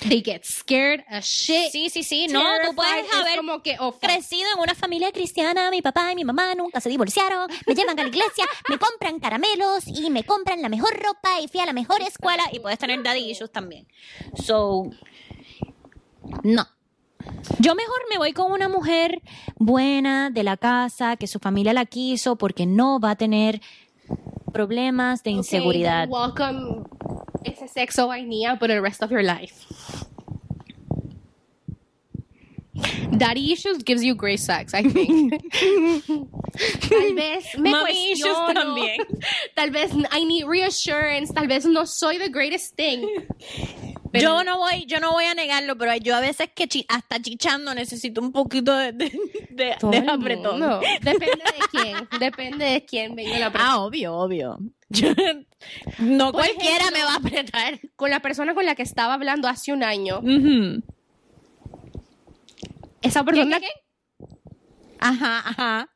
They 0.01 0.23
get 0.23 0.45
scared 0.45 1.05
as 1.09 1.25
shit. 1.25 1.73
Sí, 1.73 1.89
sí, 1.89 2.03
sí. 2.03 2.27
No, 2.29 2.43
tú 2.65 2.75
puedes 2.75 3.13
haber 3.15 3.39
como 3.39 3.63
que, 3.63 3.77
oh, 3.81 3.93
crecido 3.99 4.47
en 4.55 4.61
una 4.61 4.75
familia 4.75 5.11
cristiana, 5.11 5.71
mi 5.71 5.81
papá 5.81 6.13
y 6.13 6.15
mi 6.15 6.25
mamá 6.25 6.55
nunca 6.55 6.81
se 6.81 6.91
divorciaron, 6.91 7.49
me 7.67 7.75
llevan 7.75 7.99
a 7.99 8.03
la 8.03 8.09
iglesia, 8.09 8.45
me 8.69 8.79
compran 8.79 9.19
caramelos 9.21 9.87
y 9.87 10.11
me 10.11 10.25
compran 10.25 10.61
la 10.61 10.69
mejor 10.69 10.93
ropa 11.03 11.41
y 11.41 11.49
fui 11.49 11.61
a 11.61 11.67
la 11.67 11.73
mejor 11.73 12.03
escuela 12.03 12.45
y 12.53 12.59
puedes 12.61 12.79
tener 12.79 13.03
daddy 13.03 13.31
issues 13.31 13.51
también. 13.51 13.87
So, 14.45 14.91
no. 16.43 16.67
Yo 17.59 17.75
mejor 17.75 17.99
me 18.11 18.19
voy 18.19 18.33
con 18.33 18.53
una 18.53 18.69
mujer 18.69 19.23
buena 19.57 20.31
de 20.31 20.43
la 20.43 20.57
casa, 20.59 21.17
que 21.17 21.27
su 21.27 21.39
familia 21.39 21.73
la 21.73 21.87
quiso 21.87 22.37
porque 22.37 22.67
no 22.67 23.01
va 23.01 23.13
a 23.13 23.17
tener 23.17 23.61
problemas 24.53 25.23
de 25.23 25.31
Okay, 25.31 25.39
inseguridad. 25.39 26.03
then 26.03 26.11
welcome 26.13 26.85
ese 27.47 27.69
sexo 27.69 28.09
vainilla 28.09 28.57
por 28.59 28.71
el 28.71 28.83
rest 28.83 29.03
of 29.03 29.11
your 29.11 29.23
life. 29.23 29.67
Daddy 33.17 33.53
issues 33.53 33.83
gives 33.85 34.03
you 34.03 34.15
great 34.15 34.41
sex, 34.41 34.75
I 34.75 34.83
think. 34.83 35.33
tal 36.89 37.15
vez 37.15 37.45
me 37.59 37.71
Mommy 37.71 38.13
issues 38.13 38.37
también. 38.55 38.97
Tal 39.55 39.71
vez 39.71 39.93
I 40.13 40.25
need 40.25 40.47
reassurance. 40.47 41.33
Tal 41.33 41.47
vez 41.47 41.65
no 41.67 41.87
soy 41.87 42.19
the 42.19 42.29
greatest 42.29 42.75
thing. 42.77 43.07
Pero- 44.13 44.39
yo 44.39 44.45
no 44.45 44.59
voy, 44.59 44.87
yo 44.87 44.99
no 45.01 45.13
voy 45.13 45.25
a 45.25 45.35
negarlo, 45.35 45.77
pero 45.77 45.95
yo 45.97 46.15
a 46.17 46.21
veces 46.21 46.49
que 46.55 46.67
chi- 46.69 46.87
hasta 46.89 47.21
chichando 47.21 47.75
necesito 47.75 48.21
un 48.21 48.33
poquito 48.33 48.75
de, 48.77 48.93
de, 48.93 49.11
de- 49.51 49.77
de 49.83 50.11
apretón. 50.11 50.61
Depende 51.03 51.45
de 51.45 51.69
quién. 51.71 52.09
Depende 52.21 52.65
de 52.65 52.85
quién 52.85 53.15
venga 53.15 53.39
la 53.39 53.51
persona. 53.51 53.73
Ah, 53.73 53.81
obvio, 53.81 54.15
obvio. 54.15 54.59
Yo- 54.89 55.13
no 55.99 56.31
Por 56.33 56.43
cualquiera 56.43 56.77
ejemplo, 56.89 56.99
me 56.99 57.05
va 57.05 57.13
a 57.13 57.17
apretar. 57.17 57.81
Con 57.97 58.11
la 58.11 58.21
persona 58.21 58.55
con 58.55 58.65
la 58.65 58.75
que 58.75 58.83
estaba 58.83 59.15
hablando 59.15 59.49
hace 59.49 59.73
un 59.73 59.83
año, 59.83 60.21
Ujú. 60.21 60.83
Esa 63.03 63.25
persona, 63.25 63.59
Ajá, 64.99 65.43
ajá. 65.45 65.89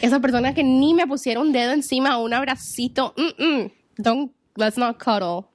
esa 0.00 0.20
persona 0.20 0.54
que 0.54 0.62
ni 0.62 0.94
me 0.94 1.06
pusiera 1.06 1.40
un 1.40 1.52
dedo 1.52 1.72
encima 1.72 2.18
o 2.18 2.24
un 2.24 2.34
abracito, 2.34 3.14
mm, 3.16 3.44
mm, 3.44 3.70
don't, 3.98 4.32
let's 4.56 4.78
not 4.78 4.96
cuddle. 4.98 5.46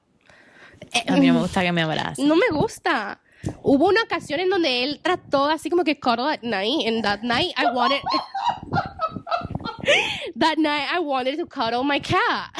A 1.08 1.16
mí 1.16 1.26
no 1.26 1.34
me 1.34 1.40
gusta 1.40 1.62
que 1.62 1.72
me 1.72 1.82
abracen. 1.82 2.28
No 2.28 2.36
me 2.36 2.48
gusta. 2.52 3.20
Hubo 3.62 3.88
una 3.88 4.02
ocasión 4.02 4.40
en 4.40 4.50
donde 4.50 4.84
él 4.84 5.00
trató 5.02 5.46
así 5.46 5.68
como 5.68 5.84
que 5.84 5.98
cuddle 5.98 6.32
at 6.32 6.42
night, 6.42 6.86
and 6.86 7.02
that 7.02 7.22
night 7.22 7.52
I 7.56 7.66
wanted, 7.72 8.00
that 10.36 10.58
night 10.58 10.88
I 10.92 10.98
wanted 11.00 11.38
to 11.38 11.46
cuddle 11.46 11.84
my 11.84 12.00
cat. 12.00 12.50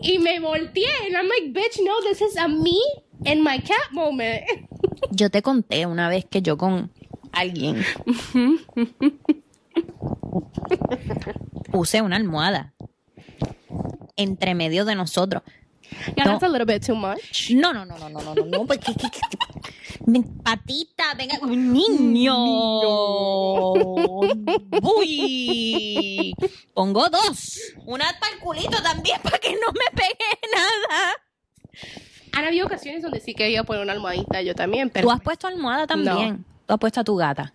Y 0.00 0.18
me 0.18 0.38
volteé, 0.38 1.06
and 1.06 1.16
I'm 1.16 1.28
like, 1.28 1.52
bitch, 1.52 1.78
no, 1.82 2.00
this 2.02 2.20
is 2.20 2.36
a 2.36 2.48
me 2.48 2.80
and 3.26 3.42
my 3.42 3.58
cat 3.58 3.92
moment. 3.92 4.44
Yo 5.10 5.30
te 5.30 5.42
conté 5.42 5.86
una 5.86 6.08
vez 6.08 6.24
que 6.24 6.42
yo 6.42 6.56
con 6.56 6.90
alguien 7.32 7.84
puse 11.70 12.02
una 12.02 12.16
almohada 12.16 12.74
entre 14.16 14.54
medio 14.54 14.84
de 14.84 14.94
nosotros. 14.94 15.42
Yeah, 16.16 16.24
No. 16.24 16.30
that's 16.32 16.42
a 16.44 16.48
little 16.48 16.64
bit 16.64 16.84
too 16.84 16.94
much. 16.96 17.50
No, 17.50 17.72
no, 17.72 17.84
no, 17.84 17.96
no, 17.98 18.08
no, 18.08 18.20
no, 18.20 18.34
no, 18.34 18.44
no, 18.46 18.66
porque 18.66 18.78
¿qué- 18.92 18.94
qué- 18.94 19.10
qué- 19.10 20.00
Ven, 20.06 20.24
patita, 20.42 21.14
venga, 21.16 21.38
niño. 21.46 22.34
Uy. 24.82 26.34
Pongo 26.72 27.08
dos. 27.10 27.60
Una 27.86 28.04
para 28.18 28.32
el 28.34 28.40
culito 28.40 28.82
también 28.82 29.20
para 29.22 29.38
que 29.38 29.52
no 29.52 29.72
me 29.72 29.90
pegue 29.94 30.40
nada. 30.52 31.12
Han 32.36 32.44
habido 32.44 32.66
ocasiones 32.66 33.02
donde 33.02 33.20
sí 33.20 33.34
quería 33.34 33.64
poner 33.64 33.82
una 33.82 33.92
almohadita 33.92 34.42
yo 34.42 34.54
también, 34.54 34.90
pero 34.90 35.06
Tú 35.06 35.10
has 35.12 35.20
puesto 35.20 35.46
almohada 35.46 35.86
también. 35.86 36.44
Tú 36.66 36.74
has 36.74 36.78
puesto 36.80 37.00
a 37.00 37.04
tu 37.04 37.16
gata. 37.16 37.52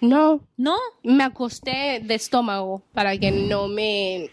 no, 0.00 0.40
No. 0.56 0.76
me 1.02 1.24
acosté 1.24 2.00
de 2.02 2.14
estómago 2.14 2.82
para 2.92 3.16
que 3.18 3.30
no 3.30 3.68
me 3.68 4.30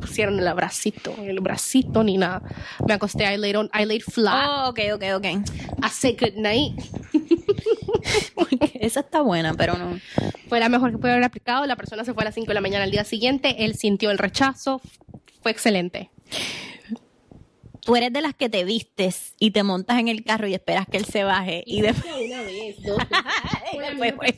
pusieron 0.00 0.38
el 0.40 0.54
bracito, 0.54 1.14
el 1.22 1.38
bracito 1.40 2.02
ni 2.02 2.16
nada. 2.18 2.42
Me 2.88 2.94
acosté, 2.94 3.32
I 3.32 3.36
laid, 3.36 3.56
on, 3.58 3.70
I 3.78 3.84
laid 3.84 4.02
flat. 4.02 4.48
Oh, 4.48 4.70
ok, 4.70 4.80
ok, 4.94 5.04
ok. 5.16 5.24
I 5.26 5.88
said 5.90 6.18
good 6.18 6.34
night. 6.36 6.72
Esa 8.74 9.00
está 9.00 9.20
buena, 9.20 9.54
pero 9.54 9.74
no. 9.78 9.98
Fue 10.48 10.58
la 10.58 10.68
mejor 10.68 10.90
que 10.90 10.98
pude 10.98 11.12
haber 11.12 11.24
aplicado. 11.24 11.64
La 11.66 11.76
persona 11.76 12.04
se 12.04 12.14
fue 12.14 12.22
a 12.22 12.26
las 12.26 12.34
5 12.34 12.48
de 12.48 12.54
la 12.54 12.60
mañana 12.60 12.84
al 12.84 12.90
día 12.90 13.04
siguiente. 13.04 13.64
Él 13.64 13.74
sintió 13.76 14.10
el 14.10 14.18
rechazo. 14.18 14.80
Fue 15.42 15.50
excelente. 15.52 16.10
Tú 17.84 17.96
eres 17.96 18.12
de 18.12 18.20
las 18.20 18.34
que 18.34 18.48
te 18.48 18.62
vistes 18.64 19.34
y 19.40 19.50
te 19.50 19.64
montas 19.64 19.98
en 19.98 20.06
el 20.06 20.22
carro 20.22 20.46
y 20.46 20.54
esperas 20.54 20.86
que 20.88 20.98
él 20.98 21.04
se 21.04 21.24
baje 21.24 21.64
y 21.66 21.80
después. 21.80 22.12
Una 22.14 22.42
vez, 22.42 22.80
dos 22.82 22.98
Después. 23.98 24.34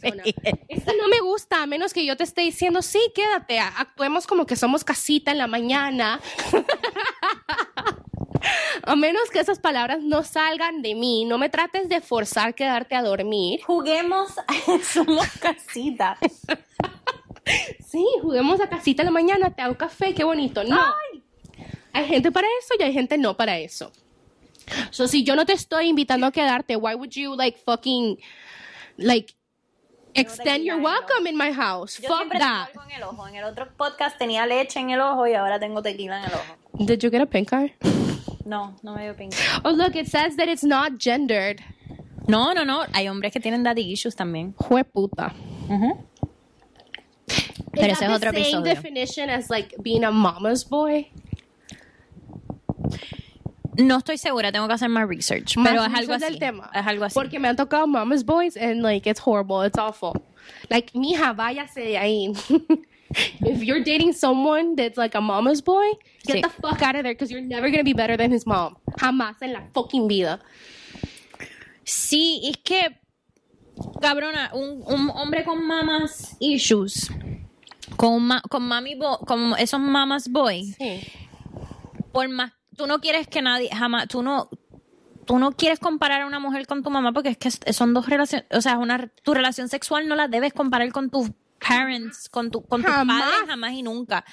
Esto 0.69 0.93
no 0.99 1.09
me 1.09 1.21
gusta, 1.21 1.63
a 1.63 1.67
menos 1.67 1.93
que 1.93 2.07
yo 2.07 2.17
te 2.17 2.25
esté 2.25 2.41
diciendo, 2.41 2.81
sí, 2.81 2.99
quédate, 3.15 3.59
a- 3.59 3.69
actuemos 3.69 4.27
como 4.27 4.47
que 4.47 4.57
somos 4.57 4.83
casita 4.83 5.31
en 5.31 5.37
la 5.39 5.47
mañana. 5.47 6.21
a 8.83 8.97
menos 8.97 9.31
que 9.31 9.41
esas 9.41 9.59
palabras 9.59 10.01
no 10.03 10.23
salgan 10.25 10.81
de 10.83 10.95
mí, 10.95 11.25
no 11.27 11.37
me 11.39 11.49
trates 11.51 11.89
de 11.91 12.01
forzar 12.01 12.55
quedarte 12.55 12.95
a 12.95 13.03
dormir. 13.03 13.61
Juguemos, 13.67 14.33
somos 14.91 15.27
casita. 15.41 16.17
Sí, 17.87 18.05
juguemos 18.23 18.59
a 18.61 18.69
casita 18.71 19.03
en 19.03 19.07
la 19.07 19.13
mañana, 19.13 19.55
te 19.55 19.61
hago 19.63 19.77
café, 19.77 20.15
qué 20.15 20.25
bonito. 20.25 20.65
No. 20.65 20.81
Hay 21.95 22.07
gente 22.07 22.31
para 22.33 22.47
eso 22.61 22.75
y 22.79 22.83
hay 22.83 22.93
gente 22.93 23.17
no 23.19 23.37
para 23.37 23.59
eso. 23.59 23.93
So, 24.91 25.07
si 25.09 25.25
yo 25.25 25.37
no 25.37 25.45
te 25.47 25.53
estoy 25.53 25.89
invitando 25.89 26.27
a 26.27 26.33
quedarte, 26.33 26.77
why 26.77 26.95
would 26.95 27.11
you 27.13 27.35
like 27.37 27.59
fucking 27.59 28.19
like 28.97 29.35
extend 30.15 30.65
your 30.65 30.79
welcome 30.81 31.27
in 31.29 31.37
my 31.37 31.53
house? 31.53 31.99
Yo 32.01 32.09
Fuck 32.09 32.17
siempre 32.19 32.39
tengo 32.39 32.51
that. 32.53 32.69
algo 32.71 32.83
en 32.85 32.91
el 32.97 33.03
ojo. 33.03 33.29
En 33.29 33.35
el 33.37 33.45
otro 33.45 33.69
podcast 33.77 34.19
tenía 34.19 34.47
leche 34.47 34.81
en 34.81 34.91
el 34.91 35.01
ojo 35.01 35.27
y 35.27 35.35
ahora 35.35 35.59
tengo 35.61 35.83
tequila 35.83 36.19
en 36.19 36.25
el 36.25 36.33
ojo. 36.35 36.57
Did 36.87 37.01
you 37.03 37.11
get 37.11 37.21
a 37.21 37.27
pink 37.27 37.53
eye? 37.53 37.75
No, 38.45 38.75
no 38.83 38.95
me 38.95 39.03
dio 39.05 39.15
pink. 39.17 39.33
Oh, 39.65 39.71
look, 39.71 39.97
it 39.97 40.07
says 40.09 40.37
that 40.37 40.49
it's 40.49 40.65
not 40.65 40.99
gendered. 40.99 41.61
No, 42.27 42.53
no, 42.55 42.65
no. 42.65 42.85
Hay 42.93 43.07
hombres 43.07 43.33
que 43.33 43.41
tienen 43.41 43.63
daddy 43.65 43.93
issues 43.93 44.15
también. 44.17 44.55
Jueputa. 44.57 45.35
Pero 47.73 47.87
Is 47.87 47.93
ese 47.93 48.01
that 48.07 48.11
es 48.11 48.17
otro 48.17 48.33
the 48.33 48.45
same 48.45 48.59
episodio. 48.61 48.75
definition 48.75 49.31
as 49.31 49.51
like 49.51 49.75
being 49.83 50.05
a 50.05 50.11
mama's 50.11 50.65
boy? 50.65 51.11
No 53.77 53.99
estoy 53.99 54.19
segura, 54.19 54.53
tengo 54.53 54.69
que 54.69 54.75
hacer 54.75 54.89
más 54.89 55.09
research, 55.09 55.57
Más 55.57 55.69
pero 55.71 55.83
es 55.83 55.89
research 55.89 56.01
algo 56.03 56.15
así. 56.15 56.25
del 56.25 56.39
tema. 56.39 56.71
Es 56.75 56.87
algo 56.87 57.05
así. 57.05 57.15
Porque 57.15 57.39
me 57.39 57.49
han 57.49 57.57
tocado 57.57 57.87
mama's 57.87 58.25
boys 58.25 58.57
and 58.57 58.83
like 58.83 59.09
it's 59.09 59.21
horrible, 59.25 59.67
it's 59.67 59.79
awful. 59.79 60.13
Like, 60.71 60.93
mija, 60.97 61.33
váyase 61.33 61.81
de 61.81 61.99
ahí. 61.99 62.33
If 63.41 63.63
you're 63.63 63.81
dating 63.85 64.13
someone 64.13 64.75
that's 64.75 64.97
like 64.99 65.17
a 65.17 65.21
mama's 65.21 65.63
boy, 65.63 65.87
get 66.27 66.37
Sí. 66.37 66.43
the 66.43 66.49
fuck 66.51 66.83
out 66.83 66.97
of 66.97 67.03
there 67.05 67.15
because 67.15 67.31
you're 67.31 67.41
never 67.47 67.71
gonna 67.71 67.85
be 67.85 67.93
better 67.93 68.17
than 68.17 68.33
his 68.33 68.45
mom. 68.47 68.77
Jamás 68.99 69.41
en 69.41 69.53
la 69.53 69.63
fucking 69.73 70.09
vida. 70.09 70.41
Sí, 71.85 72.41
es 72.45 72.57
que, 72.65 72.99
cabrona, 74.01 74.51
un, 74.55 74.83
un 74.87 75.11
hombre 75.11 75.45
con 75.45 75.65
mamas 75.65 76.37
issues, 76.41 77.11
con, 77.97 78.23
ma- 78.27 78.43
con 78.49 78.63
mami 78.67 78.95
bo- 78.97 79.19
con 79.19 79.55
esos 79.59 79.81
mamas 79.81 80.29
boy, 80.29 80.65
Sí. 80.79 81.01
por 82.13 82.29
más, 82.29 82.53
tú 82.77 82.87
no 82.87 83.01
quieres 83.01 83.27
que 83.29 83.43
nadie, 83.43 83.69
jamás, 83.75 84.09
tú 84.09 84.23
no, 84.23 84.49
tú 85.27 85.39
no 85.39 85.53
quieres 85.53 85.79
comparar 85.79 86.23
a 86.23 86.27
una 86.27 86.39
mujer 86.39 86.67
con 86.67 86.83
tu 86.83 86.91
mamá 86.91 87.13
porque 87.13 87.31
es 87.31 87.39
que 87.39 87.51
son 87.73 87.95
dos 87.95 88.09
relaciones, 88.09 88.47
o 88.51 88.61
sea, 88.61 88.79
una, 88.79 89.09
tu 89.23 89.35
relación 89.35 89.69
sexual 89.69 90.07
no 90.09 90.17
la 90.17 90.29
debes 90.29 90.53
comparar 90.53 90.91
con 90.93 91.11
tus 91.11 91.31
parents, 91.67 92.29
con, 92.29 92.51
tu, 92.51 92.63
con 92.65 92.83
tus 92.83 92.91
padres, 92.91 93.49
jamás 93.49 93.73
y 93.73 93.83
nunca. 93.83 94.25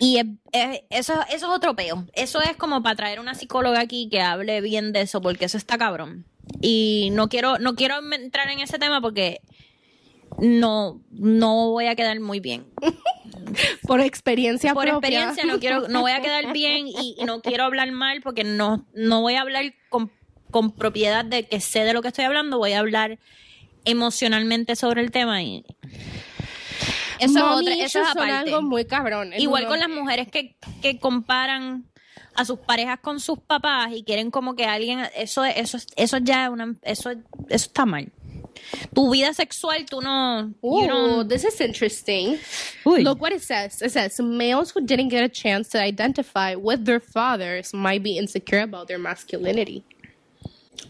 Y 0.00 0.18
es- 0.18 0.26
es- 0.52 0.80
eso, 0.90 1.12
eso 1.28 1.34
es 1.36 1.44
otro 1.44 1.76
peo. 1.76 2.04
Eso 2.14 2.40
es 2.40 2.56
como 2.56 2.82
para 2.82 2.96
traer 2.96 3.20
una 3.20 3.34
psicóloga 3.34 3.80
aquí 3.80 4.08
que 4.10 4.20
hable 4.20 4.60
bien 4.60 4.92
de 4.92 5.02
eso, 5.02 5.20
porque 5.20 5.44
eso 5.44 5.56
está 5.56 5.78
cabrón. 5.78 6.26
Y 6.60 7.10
no 7.12 7.28
quiero, 7.28 7.58
no 7.58 7.74
quiero 7.76 7.96
entrar 8.12 8.48
en 8.50 8.58
ese 8.60 8.78
tema 8.78 9.00
porque 9.00 9.40
no, 10.38 11.00
no 11.10 11.70
voy 11.70 11.86
a 11.86 11.94
quedar 11.94 12.18
muy 12.20 12.40
bien. 12.40 12.66
Por 13.86 14.00
experiencia 14.00 14.74
Por 14.74 14.88
propia. 14.88 15.08
experiencia 15.08 15.44
no 15.44 15.60
quiero, 15.60 15.88
no 15.88 16.00
voy 16.00 16.12
a 16.12 16.20
quedar 16.20 16.52
bien 16.52 16.88
y, 16.88 17.14
y 17.18 17.24
no 17.24 17.40
quiero 17.40 17.64
hablar 17.64 17.92
mal 17.92 18.20
porque 18.22 18.42
no, 18.44 18.86
no 18.94 19.20
voy 19.20 19.34
a 19.34 19.42
hablar 19.42 19.74
con, 19.90 20.10
con 20.50 20.72
propiedad 20.72 21.24
de 21.24 21.46
que 21.46 21.60
sé 21.60 21.84
de 21.84 21.92
lo 21.92 22.02
que 22.02 22.08
estoy 22.08 22.24
hablando, 22.24 22.58
voy 22.58 22.72
a 22.72 22.80
hablar 22.80 23.18
emocionalmente 23.84 24.76
sobre 24.76 25.02
el 25.02 25.10
tema 25.10 25.42
y 25.42 25.64
eso 27.20 27.38
es, 27.38 27.44
otra, 27.44 27.74
eso 27.74 28.00
es 28.02 28.08
aparte. 28.08 28.32
algo 28.32 28.62
muy 28.62 28.84
cabrón. 28.86 29.32
Igual 29.36 29.66
con 29.66 29.78
las 29.78 29.88
mujeres 29.88 30.28
que, 30.28 30.56
que 30.82 30.98
comparan 30.98 31.84
a 32.34 32.44
sus 32.44 32.58
parejas 32.58 32.98
con 33.00 33.20
sus 33.20 33.38
papás 33.38 33.92
y 33.92 34.02
quieren 34.02 34.30
como 34.30 34.56
que 34.56 34.64
alguien 34.64 35.00
eso 35.14 35.44
eso 35.44 35.78
eso 35.96 36.18
ya 36.18 36.50
una 36.50 36.74
eso 36.82 37.10
eso 37.10 37.20
está 37.48 37.86
mal. 37.86 38.10
Tu 38.94 39.10
vida 39.10 39.32
sexual 39.34 39.84
tú 39.86 40.00
no 40.02 40.52
you 40.62 40.68
Ooh, 40.68 40.86
know- 40.86 41.24
this 41.24 41.44
is 41.44 41.60
interesting. 41.60 42.38
Uy. 42.84 43.02
Look 43.02 43.20
what 43.20 43.32
it 43.32 43.42
says. 43.42 43.80
It 43.82 43.90
says 43.92 44.18
males 44.20 44.70
who 44.70 44.80
didn't 44.80 45.08
get 45.08 45.22
a 45.24 45.28
chance 45.28 45.68
to 45.70 45.78
identify 45.82 46.54
with 46.54 46.84
their 46.84 47.00
fathers 47.00 47.72
might 47.74 48.02
be 48.02 48.16
insecure 48.18 48.60
about 48.62 48.88
their 48.88 48.98
masculinity. 48.98 49.84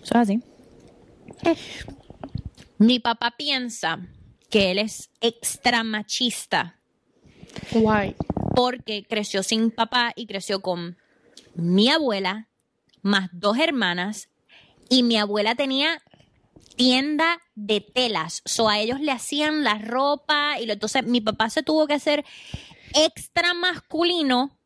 Eso 0.02 0.14
es 0.14 0.28
así. 0.28 0.42
Mi 2.78 2.98
papá 3.00 3.32
piensa 3.36 3.98
que 4.50 4.70
él 4.70 4.78
es 4.78 5.10
extra 5.20 5.82
machista 5.84 6.74
Why? 7.72 8.14
porque 8.54 9.04
creció 9.08 9.42
sin 9.42 9.70
papá 9.70 10.12
y 10.16 10.26
creció 10.26 10.60
con 10.60 10.96
mi 11.54 11.88
abuela 11.88 12.48
más 13.02 13.28
dos 13.32 13.58
hermanas 13.58 14.28
y 14.88 15.02
mi 15.02 15.16
abuela 15.16 15.54
tenía 15.54 16.02
tienda 16.76 17.40
de 17.54 17.80
telas, 17.80 18.42
so 18.44 18.68
a 18.68 18.78
ellos 18.80 19.00
le 19.00 19.12
hacían 19.12 19.64
la 19.64 19.78
ropa 19.78 20.58
y 20.60 20.66
lo, 20.66 20.72
entonces 20.72 21.04
mi 21.04 21.20
papá 21.20 21.50
se 21.50 21.62
tuvo 21.62 21.86
que 21.86 21.94
hacer 21.94 22.24
extra 22.94 23.54
masculino 23.54 24.56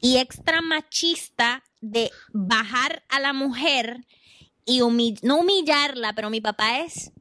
y 0.00 0.18
extra 0.18 0.60
machista 0.62 1.62
de 1.80 2.10
bajar 2.32 3.04
a 3.08 3.20
la 3.20 3.32
mujer 3.32 4.04
y 4.64 4.80
no 5.22 5.38
humillarla, 5.38 6.12
pero 6.14 6.30
mi 6.30 6.40
papá 6.40 6.80
es 6.80 7.12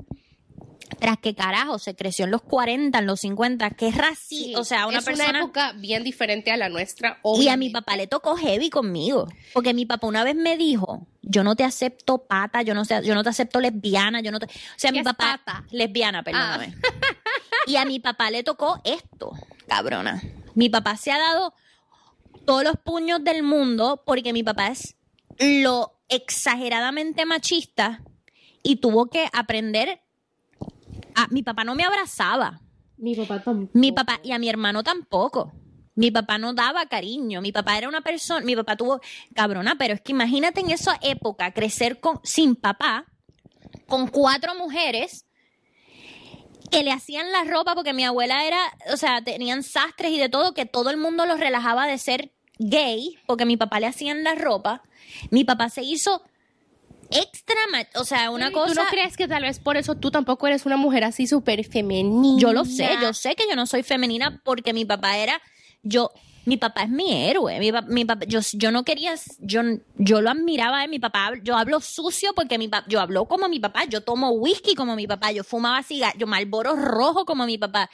tras 0.96 1.18
que 1.18 1.36
carajo 1.36 1.80
se 1.80 1.96
creció 1.96 2.26
en 2.26 2.32
los 2.32 2.42
40, 2.42 2.98
en 2.98 3.06
los 3.06 3.20
50, 3.22 3.70
que 3.72 3.88
es 3.88 3.98
racista, 3.98 4.60
o 4.60 4.64
sea, 4.64 4.88
una 4.88 5.00
es 5.00 5.06
persona 5.06 5.30
una 5.30 5.40
época 5.40 5.74
bien 5.74 6.04
diferente 6.04 6.52
a 6.52 6.58
la 6.58 6.70
nuestra. 6.70 7.20
y 7.40 7.48
a 7.48 7.58
mi 7.58 7.70
papá 7.70 7.96
le 7.96 8.08
tocó 8.08 8.36
heavy 8.36 8.70
conmigo. 8.70 9.28
Porque 9.54 9.74
mi 9.74 9.86
papá 9.86 10.08
una 10.08 10.24
vez 10.24 10.36
me 10.36 10.58
dijo, 10.58 11.08
yo 11.22 11.44
no 11.44 11.56
te 11.56 11.64
acepto 11.64 12.26
pata, 12.26 12.62
yo 12.62 12.74
no, 12.74 12.86
sé, 12.86 13.02
yo 13.04 13.16
no 13.16 13.24
te 13.24 13.30
acepto 13.30 13.60
lesbiana, 13.60 14.22
yo 14.22 14.32
no 14.32 14.40
te... 14.40 14.46
O 14.46 14.50
sea, 14.78 14.92
¿Qué 14.92 15.00
mi 15.00 15.04
papá... 15.04 15.42
pata? 15.44 15.64
Ah. 15.64 15.68
Lesbiana, 15.72 16.24
perdóname. 16.24 16.76
Y 17.68 17.78
a 17.78 17.86
mi 17.86 18.00
papá 18.00 18.30
le 18.30 18.44
tocó 18.44 18.80
esto, 18.84 19.32
cabrona. 19.68 20.22
Mi 20.54 20.70
papá 20.70 20.98
se 20.98 21.12
ha 21.12 21.18
dado 21.18 21.56
todos 22.46 22.64
los 22.64 22.78
puños 22.78 23.24
del 23.24 23.42
mundo 23.42 24.04
porque 24.06 24.34
mi 24.34 24.44
papá 24.44 24.68
es 24.68 24.96
lo 25.40 26.00
exageradamente 26.08 27.26
machista 27.26 28.04
y 28.62 28.78
tuvo 28.78 29.08
que 29.08 29.28
aprender... 29.34 30.02
A, 31.16 31.28
mi 31.30 31.44
papá 31.44 31.64
no 31.64 31.76
me 31.76 31.84
abrazaba. 31.84 32.62
Mi 32.98 33.16
papá 33.16 33.42
tampoco. 33.42 33.78
Mi 33.78 33.92
papá 33.92 34.20
y 34.24 34.32
a 34.32 34.40
mi 34.40 34.50
hermano 34.50 34.84
tampoco. 34.84 35.54
Mi 35.96 36.12
papá 36.12 36.38
no 36.38 36.54
daba 36.54 36.86
cariño. 36.88 37.42
Mi 37.42 37.52
papá 37.52 37.78
era 37.78 37.88
una 37.88 38.02
persona. 38.02 38.46
Mi 38.46 38.56
papá 38.56 38.76
tuvo. 38.76 39.00
Cabrona, 39.34 39.76
pero 39.78 39.94
es 39.94 40.02
que 40.02 40.12
imagínate 40.12 40.62
en 40.62 40.72
esa 40.72 40.98
época 41.02 41.54
crecer 41.54 42.00
con, 42.00 42.20
sin 42.24 42.56
papá, 42.56 43.06
con 43.88 44.08
cuatro 44.08 44.56
mujeres 44.56 45.26
que 46.72 46.84
le 46.84 46.92
hacían 46.92 47.32
la 47.32 47.44
ropa 47.44 47.76
porque 47.76 47.94
mi 47.94 48.04
abuela 48.04 48.46
era. 48.46 48.60
O 48.94 48.98
sea, 48.98 49.24
tenían 49.24 49.64
sastres 49.64 50.12
y 50.12 50.20
de 50.20 50.30
todo, 50.30 50.54
que 50.54 50.66
todo 50.66 50.90
el 50.90 50.98
mundo 50.98 51.26
los 51.26 51.40
relajaba 51.40 51.88
de 51.88 51.98
ser 51.98 52.34
gay 52.60 53.18
porque 53.26 53.46
mi 53.46 53.58
papá 53.58 53.80
le 53.80 53.88
hacían 53.88 54.24
la 54.24 54.36
ropa. 54.36 54.84
Mi 55.32 55.44
papá 55.44 55.70
se 55.70 55.84
hizo 55.84 56.22
extra. 57.12 57.56
O 57.96 58.04
sea, 58.06 58.30
una 58.32 58.50
¿Y 58.50 58.52
cosa. 58.52 58.74
¿Tú 58.74 58.80
no 58.82 58.88
crees 58.88 59.18
que 59.18 59.28
tal 59.28 59.44
vez 59.44 59.60
por 59.60 59.78
eso 59.78 59.96
tú 59.96 60.12
tampoco 60.12 60.48
eres 60.48 60.66
una 60.66 60.78
mujer 60.78 61.04
así 61.04 61.28
súper 61.28 61.64
femenina? 61.66 62.40
Yo 62.40 62.54
lo 62.54 62.66
sé, 62.66 62.90
yo 63.02 63.14
sé 63.14 63.36
que 63.36 63.48
yo 63.50 63.56
no 63.56 63.66
soy 63.66 63.84
femenina 63.84 64.42
porque 64.44 64.74
mi 64.74 64.86
papá 64.86 65.18
era, 65.18 65.42
yo, 65.84 66.12
mi 66.46 66.58
papá 66.58 66.84
es 66.84 66.90
mi 66.90 67.12
héroe, 67.28 67.60
mi, 67.60 67.72
pa- 67.72 67.82
mi 67.82 68.06
papá, 68.06 68.26
yo, 68.28 68.40
yo 68.54 68.72
no 68.72 68.84
quería, 68.84 69.16
yo, 69.40 69.62
yo 69.98 70.22
lo 70.22 70.30
admiraba 70.30 70.82
de 70.82 70.88
mi 70.88 71.00
papá, 71.00 71.32
yo 71.44 71.56
hablo 71.58 71.80
sucio 71.82 72.34
porque 72.34 72.58
mi 72.58 72.68
papá, 72.68 72.86
yo 72.88 73.00
hablo 73.00 73.26
como 73.26 73.48
mi 73.50 73.60
papá, 73.60 73.86
yo 73.86 74.02
tomo 74.02 74.32
whisky 74.32 74.76
como 74.76 74.96
mi 74.96 75.08
papá, 75.08 75.32
yo 75.32 75.44
fumaba 75.44 75.82
cigarros, 75.84 76.20
yo 76.20 76.28
malboro 76.28 76.76
rojo 76.76 77.26
como 77.26 77.46
mi 77.46 77.58
papá. 77.58 77.90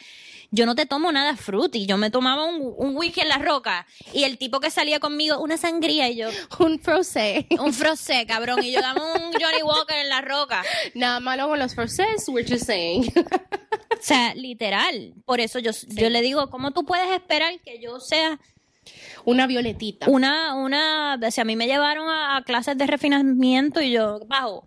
Yo 0.52 0.66
no 0.66 0.76
te 0.76 0.86
tomo 0.86 1.12
nada 1.12 1.36
fruity, 1.38 1.86
yo 1.86 1.98
me 1.98 2.12
tomaba 2.12 2.46
un, 2.46 2.74
un 2.78 2.96
whisky 2.98 3.22
en 3.22 3.30
la 3.30 3.38
roca 3.38 3.88
y 4.14 4.26
el 4.26 4.38
tipo 4.38 4.60
que 4.60 4.70
salía 4.70 5.00
conmigo, 5.00 5.40
una 5.40 5.58
sangría 5.58 6.10
y 6.10 6.18
yo, 6.18 6.30
Un 6.60 6.78
frosé. 6.80 7.48
un 7.60 7.74
frosé, 7.74 8.26
cabrón, 8.26 8.64
y 8.64 8.72
yo 8.72 8.82
dame 8.82 9.00
un 9.02 9.32
Johnny 9.34 9.64
Walker 9.64 9.96
en 9.98 10.10
la 10.10 10.22
roca. 10.22 10.64
Nada 10.94 11.20
malo 11.22 11.48
con 11.48 11.58
los 11.58 11.74
frosés, 11.74 12.28
we're 12.28 12.48
just 12.48 12.66
saying. 12.66 13.12
O 13.92 14.04
sea, 14.04 14.34
literal. 14.36 15.14
Por 15.26 15.40
eso 15.40 15.60
yo, 15.60 15.72
yo 15.88 16.10
le 16.10 16.22
digo, 16.22 16.50
¿cómo 16.50 16.72
tú 16.72 16.84
puedes 16.86 17.10
esperar 17.12 17.60
que 17.64 17.80
yo 17.80 18.00
sea 18.00 18.40
una 19.26 19.48
violetita. 19.48 20.08
una, 20.10 20.56
una, 20.56 21.20
o 21.22 21.32
sea, 21.32 21.44
a 21.44 21.46
mí 21.46 21.56
me 21.56 21.68
llevaron 21.68 22.10
a, 22.10 22.38
a 22.38 22.44
clases 22.44 22.78
de 22.78 22.88
refinamiento 22.88 23.82
y 23.82 23.92
yo, 23.92 24.20
bajo. 24.28 24.64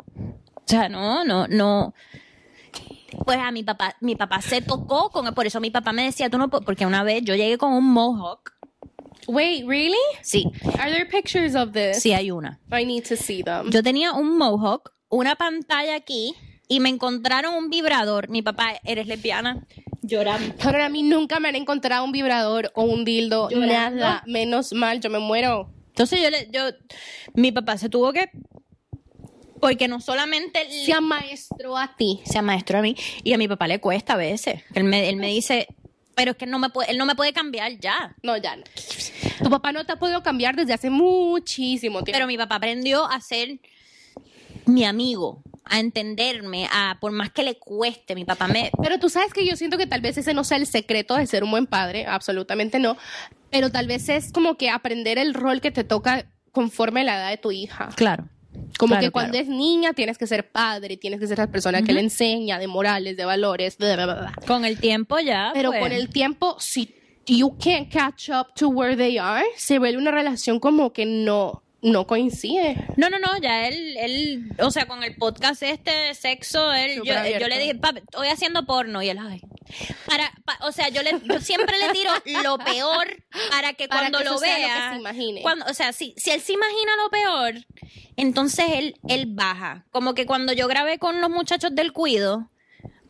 O 0.54 0.62
sea, 0.66 0.88
no, 0.88 1.24
no, 1.24 1.46
no. 1.48 1.94
Pues 3.24 3.38
a 3.38 3.50
mi 3.50 3.62
papá, 3.62 3.96
mi 4.00 4.16
papá 4.16 4.40
se 4.42 4.60
tocó 4.62 5.10
con, 5.10 5.32
por 5.34 5.46
eso 5.46 5.60
mi 5.60 5.70
papá 5.70 5.92
me 5.92 6.04
decía, 6.04 6.28
tú 6.30 6.38
no, 6.38 6.48
pu-", 6.50 6.64
porque 6.64 6.86
una 6.86 7.02
vez 7.02 7.22
yo 7.24 7.34
llegué 7.34 7.58
con 7.58 7.72
un 7.72 7.84
mohawk. 7.92 8.52
Wait, 9.26 9.66
really? 9.66 9.96
Sí, 10.22 10.44
Are 10.78 10.90
there 10.92 11.06
pictures 11.06 11.54
of 11.54 11.72
this? 11.72 12.02
sí 12.02 12.12
hay 12.12 12.30
una. 12.30 12.60
I 12.70 12.84
need 12.84 13.04
to 13.08 13.16
see 13.16 13.42
them. 13.42 13.70
Yo 13.70 13.82
tenía 13.82 14.12
un 14.12 14.36
mohawk, 14.36 14.92
una 15.08 15.34
pantalla 15.36 15.94
aquí 15.96 16.34
y 16.68 16.80
me 16.80 16.90
encontraron 16.90 17.54
un 17.54 17.70
vibrador. 17.70 18.28
Mi 18.28 18.42
papá, 18.42 18.74
eres 18.84 19.06
lesbiana, 19.06 19.66
llorando. 20.02 20.54
Pero 20.62 20.82
a 20.84 20.88
mí 20.90 21.02
nunca 21.02 21.40
me 21.40 21.48
han 21.48 21.54
encontrado 21.56 22.04
un 22.04 22.12
vibrador 22.12 22.70
o 22.74 22.82
un 22.84 23.04
dildo, 23.06 23.48
Llorando. 23.48 24.00
nada. 24.00 24.22
Menos 24.26 24.72
mal, 24.74 25.00
yo 25.00 25.08
me 25.08 25.20
muero. 25.20 25.70
Entonces 25.88 26.20
yo 26.20 26.28
le, 26.28 26.48
yo, 26.52 26.60
mi 27.34 27.52
papá 27.52 27.78
se 27.78 27.88
tuvo 27.88 28.12
que, 28.12 28.28
porque 29.68 29.88
no 29.88 30.00
solamente 30.00 30.64
le- 30.64 30.84
Se 30.86 30.92
amaestró 30.92 31.76
a 31.76 31.96
ti. 31.96 32.20
sea 32.24 32.42
maestro 32.42 32.78
a 32.78 32.82
mí 32.82 32.96
y 33.22 33.32
a 33.32 33.38
mi 33.38 33.48
papá 33.48 33.66
le 33.68 33.80
cuesta 33.80 34.14
a 34.14 34.16
veces. 34.16 34.62
Él 34.74 34.84
me, 34.84 35.08
él 35.08 35.16
me 35.16 35.28
dice, 35.28 35.66
pero 36.14 36.32
es 36.32 36.36
que 36.36 36.46
no 36.46 36.58
me 36.58 36.70
puede, 36.70 36.90
él 36.90 36.98
no 36.98 37.06
me 37.06 37.14
puede 37.14 37.32
cambiar 37.32 37.78
ya. 37.80 38.14
No, 38.22 38.36
ya 38.36 38.56
no. 38.56 38.64
Tu 39.42 39.50
papá 39.50 39.72
no 39.72 39.84
te 39.84 39.92
ha 39.92 39.96
podido 39.96 40.22
cambiar 40.22 40.54
desde 40.56 40.72
hace 40.74 40.90
muchísimo 40.90 42.02
tiempo. 42.02 42.16
Pero 42.16 42.26
mi 42.26 42.36
papá 42.36 42.56
aprendió 42.56 43.04
a 43.10 43.20
ser 43.20 43.58
mi 44.66 44.84
amigo, 44.84 45.42
a 45.64 45.80
entenderme, 45.80 46.68
a 46.72 46.98
por 47.00 47.12
más 47.12 47.30
que 47.30 47.42
le 47.42 47.58
cueste, 47.58 48.14
mi 48.14 48.24
papá 48.24 48.48
me 48.48 48.70
Pero 48.82 48.98
tú 48.98 49.08
sabes 49.10 49.32
que 49.32 49.46
yo 49.46 49.56
siento 49.56 49.76
que 49.76 49.86
tal 49.86 50.00
vez 50.00 50.16
ese 50.16 50.34
no 50.34 50.44
sea 50.44 50.58
el 50.58 50.66
secreto 50.66 51.16
de 51.16 51.26
ser 51.26 51.42
un 51.44 51.50
buen 51.50 51.66
padre, 51.66 52.06
absolutamente 52.06 52.78
no. 52.78 52.96
Pero 53.50 53.70
tal 53.70 53.86
vez 53.86 54.08
es 54.08 54.32
como 54.32 54.56
que 54.56 54.70
aprender 54.70 55.18
el 55.18 55.34
rol 55.34 55.60
que 55.60 55.70
te 55.70 55.84
toca 55.84 56.26
conforme 56.52 57.00
a 57.00 57.04
la 57.04 57.16
edad 57.16 57.30
de 57.30 57.36
tu 57.38 57.50
hija. 57.50 57.88
Claro. 57.96 58.28
Como 58.78 58.92
Claro, 58.92 59.06
que 59.06 59.10
cuando 59.10 59.32
claro. 59.32 59.44
es 59.44 59.48
niña 59.48 59.92
tienes 59.92 60.18
que 60.18 60.26
ser 60.26 60.50
padre, 60.50 60.96
tienes 60.96 61.20
que 61.20 61.26
ser 61.26 61.38
la 61.38 61.46
persona 61.46 61.82
que 61.82 61.92
le 61.92 62.00
enseña 62.00 62.58
de 62.58 62.66
morales, 62.66 63.16
de 63.16 63.24
valores, 63.24 63.76
bla, 63.78 63.94
bla, 63.94 64.06
bla, 64.06 64.14
bla. 64.14 64.34
Con 64.46 64.64
el 64.64 64.78
tiempo 64.78 65.18
ya. 65.20 65.50
Pero 65.54 65.70
pues. 65.70 65.80
con 65.80 65.92
el 65.92 66.08
tiempo, 66.08 66.56
si 66.58 66.94
you 67.26 67.56
can't 67.58 67.90
catch 67.90 68.28
up 68.30 68.54
to 68.54 68.68
where 68.68 68.96
they 68.96 69.18
are, 69.18 69.44
se 69.56 69.78
vuelve 69.78 69.98
una 69.98 70.10
relación 70.10 70.60
como 70.60 70.92
que 70.92 71.06
no, 71.06 71.63
no 71.84 72.06
coincide. 72.06 72.76
No, 72.96 73.08
no, 73.10 73.18
no, 73.18 73.36
ya 73.38 73.68
él, 73.68 73.96
él, 73.98 74.52
o 74.58 74.70
sea, 74.70 74.86
con 74.86 75.04
el 75.04 75.14
podcast 75.16 75.62
este 75.62 75.90
de 75.90 76.14
sexo, 76.14 76.72
él, 76.72 76.96
yo, 76.96 77.04
yo 77.04 77.48
le 77.48 77.58
dije, 77.58 77.74
papi, 77.76 78.00
estoy 78.00 78.28
haciendo 78.28 78.66
porno, 78.66 79.02
y 79.02 79.10
él, 79.10 79.18
ay. 79.20 79.40
Para, 80.06 80.32
pa- 80.44 80.58
o 80.62 80.72
sea, 80.72 80.88
yo, 80.88 81.02
le, 81.02 81.12
yo 81.24 81.40
siempre 81.40 81.76
le 81.78 81.92
tiro 81.92 82.10
lo 82.42 82.58
peor 82.58 83.06
para 83.50 83.72
que 83.74 83.86
Para 83.88 84.00
cuando 84.10 84.18
que 84.18 84.24
lo 84.24 84.38
que 84.40 84.46
vea, 84.46 84.92
se 84.92 84.98
imagine. 84.98 85.42
cuando, 85.42 85.64
o 85.66 85.74
sea, 85.74 85.92
si, 85.92 86.14
si 86.16 86.30
él 86.30 86.40
se 86.40 86.52
imagina 86.52 86.92
lo 87.02 87.10
peor, 87.10 87.54
entonces 88.16 88.64
él, 88.74 88.94
él 89.08 89.26
baja. 89.28 89.86
Como 89.90 90.14
que 90.14 90.26
cuando 90.26 90.52
yo 90.52 90.68
grabé 90.68 90.98
con 90.98 91.20
los 91.20 91.30
muchachos 91.30 91.74
del 91.74 91.92
cuido, 91.92 92.50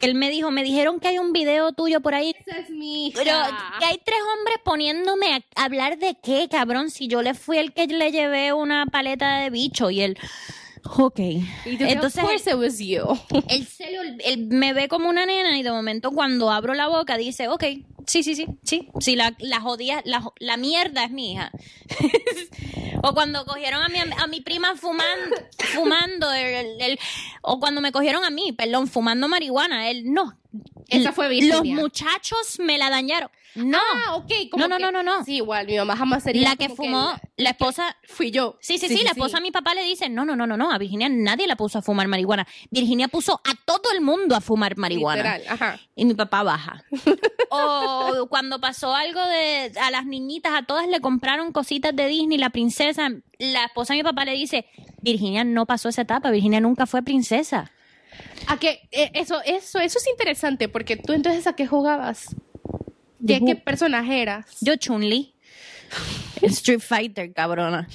él 0.04 0.14
me 0.14 0.30
dijo, 0.30 0.50
me 0.50 0.62
dijeron 0.62 1.00
que 1.00 1.08
hay 1.08 1.18
un 1.18 1.32
video 1.32 1.72
tuyo 1.72 2.00
por 2.00 2.14
ahí 2.14 2.34
Esa 2.46 2.58
es 2.58 2.70
mi 2.70 3.08
hija. 3.08 3.20
pero 3.22 3.32
que 3.78 3.84
hay 3.84 3.98
tres 4.04 4.18
hombres 4.36 4.56
poniéndome 4.64 5.44
a 5.56 5.64
hablar 5.64 5.98
de 5.98 6.16
qué, 6.22 6.48
cabrón, 6.50 6.90
si 6.90 7.08
yo 7.08 7.22
le 7.22 7.34
fui 7.34 7.58
el 7.58 7.72
que 7.72 7.86
le 7.86 8.12
llevé 8.12 8.52
una 8.52 8.86
paleta 8.86 9.38
de 9.38 9.50
bicho 9.50 9.90
y 9.90 10.00
él, 10.02 10.18
ok. 10.96 11.18
Y 11.18 11.76
tú, 11.78 11.84
Entonces 11.84 12.22
of 12.22 12.28
course 12.30 12.50
it 12.50 12.56
was 12.56 12.78
you. 12.78 13.04
él, 13.48 13.66
se 13.66 13.90
le 13.90 14.00
ol- 14.00 14.20
él 14.24 14.46
me 14.48 14.72
ve 14.72 14.88
como 14.88 15.08
una 15.08 15.26
nena 15.26 15.58
y 15.58 15.62
de 15.62 15.70
momento 15.70 16.10
cuando 16.12 16.50
abro 16.50 16.74
la 16.74 16.88
boca 16.88 17.16
dice, 17.16 17.48
ok, 17.48 17.64
sí, 18.06 18.22
sí, 18.22 18.34
sí, 18.34 18.46
sí, 18.62 18.88
sí, 19.00 19.16
la, 19.16 19.34
la 19.38 19.60
jodía, 19.60 20.02
la, 20.04 20.22
la 20.38 20.56
mierda 20.56 21.04
es 21.04 21.10
mi 21.10 21.32
hija. 21.32 21.50
o 23.02 23.14
cuando 23.14 23.44
cogieron 23.44 23.82
a 23.82 23.88
mi, 23.88 23.98
a 23.98 24.26
mi 24.26 24.40
prima 24.40 24.74
fumando, 24.76 25.36
fumando, 25.74 26.32
el- 26.32 26.80
el- 26.80 26.98
o 27.42 27.58
cuando 27.60 27.80
me 27.80 27.92
cogieron 27.92 28.24
a 28.24 28.30
mí, 28.30 28.52
perdón, 28.52 28.86
fumando 28.88 29.28
marihuana, 29.28 29.90
él, 29.90 30.12
no. 30.12 30.38
Esa 30.88 31.12
fue 31.12 31.28
Virginia. 31.28 31.56
Los 31.56 31.66
muchachos 31.66 32.58
me 32.60 32.78
la 32.78 32.90
dañaron. 32.90 33.30
No. 33.56 33.78
Ah, 34.06 34.16
ok. 34.16 34.32
como 34.50 34.62
No, 34.64 34.68
no, 34.68 34.76
que- 34.76 34.82
no, 34.82 34.90
no, 34.92 35.02
no. 35.02 35.24
Sí, 35.24 35.36
igual, 35.36 35.66
mi 35.66 35.76
mamá 35.76 35.96
jamás 35.96 36.22
sería 36.24 36.50
la 36.50 36.56
que 36.56 36.68
fumó, 36.68 37.12
la- 37.12 37.20
la 37.36 37.50
esposa, 37.50 37.96
fui 38.04 38.30
yo. 38.30 38.56
Sí, 38.60 38.78
sí, 38.78 38.88
sí, 38.88 39.02
la 39.04 39.10
esposa 39.12 39.36
de 39.38 39.42
mi 39.42 39.50
papá 39.50 39.74
le 39.74 39.82
dice, 39.84 40.08
no, 40.08 40.24
no, 40.24 40.34
no, 40.36 40.46
no, 40.46 40.56
no, 40.56 40.70
a 40.72 40.78
Virginia 40.78 41.08
nadie 41.08 41.46
la 41.46 41.56
puso 41.56 41.78
a 41.78 41.82
fumar 41.82 42.08
marihuana. 42.08 42.46
Virginia 42.70 43.08
puso 43.08 43.40
a 43.44 43.52
todo 43.64 43.92
el 43.92 44.00
mundo 44.00 44.34
a 44.34 44.40
fumar 44.40 44.76
marihuana. 44.76 45.36
Literal, 45.38 45.42
ajá. 45.48 45.80
Y 45.94 46.04
mi 46.04 46.14
papá 46.14 46.42
baja. 46.42 46.82
o 47.50 48.26
cuando 48.28 48.60
pasó 48.60 48.94
algo 48.94 49.24
de 49.26 49.72
a 49.80 49.90
las 49.90 50.06
niñitas, 50.06 50.52
a 50.54 50.62
todas 50.62 50.88
le 50.88 51.00
compraron 51.00 51.52
cositas 51.52 51.94
de 51.94 52.06
Disney, 52.08 52.38
la 52.38 52.50
princesa, 52.50 53.08
la 53.38 53.64
esposa 53.64 53.94
de 53.94 53.98
mi 53.98 54.02
papá 54.04 54.24
le 54.24 54.32
dice, 54.32 54.66
Virginia 55.00 55.44
no 55.44 55.66
pasó 55.66 55.88
esa 55.88 56.02
etapa, 56.02 56.30
Virginia 56.30 56.60
nunca 56.60 56.86
fue 56.86 57.02
princesa. 57.02 57.70
A 58.46 58.58
que 58.58 58.80
eh, 58.92 59.10
eso, 59.14 59.40
eso, 59.44 59.78
eso 59.80 59.98
es 59.98 60.06
interesante, 60.08 60.68
porque 60.68 60.96
tú 60.96 61.12
entonces 61.12 61.46
a 61.46 61.54
qué 61.54 61.66
jugabas? 61.66 62.34
¿Qué, 63.26 63.40
qué 63.44 63.56
personaje 63.56 64.22
eras? 64.22 64.46
Yo 64.60 64.76
Chun-Li. 64.76 65.34
En 66.42 66.50
Street 66.50 66.80
Fighter, 66.80 67.32
cabrona. 67.32 67.88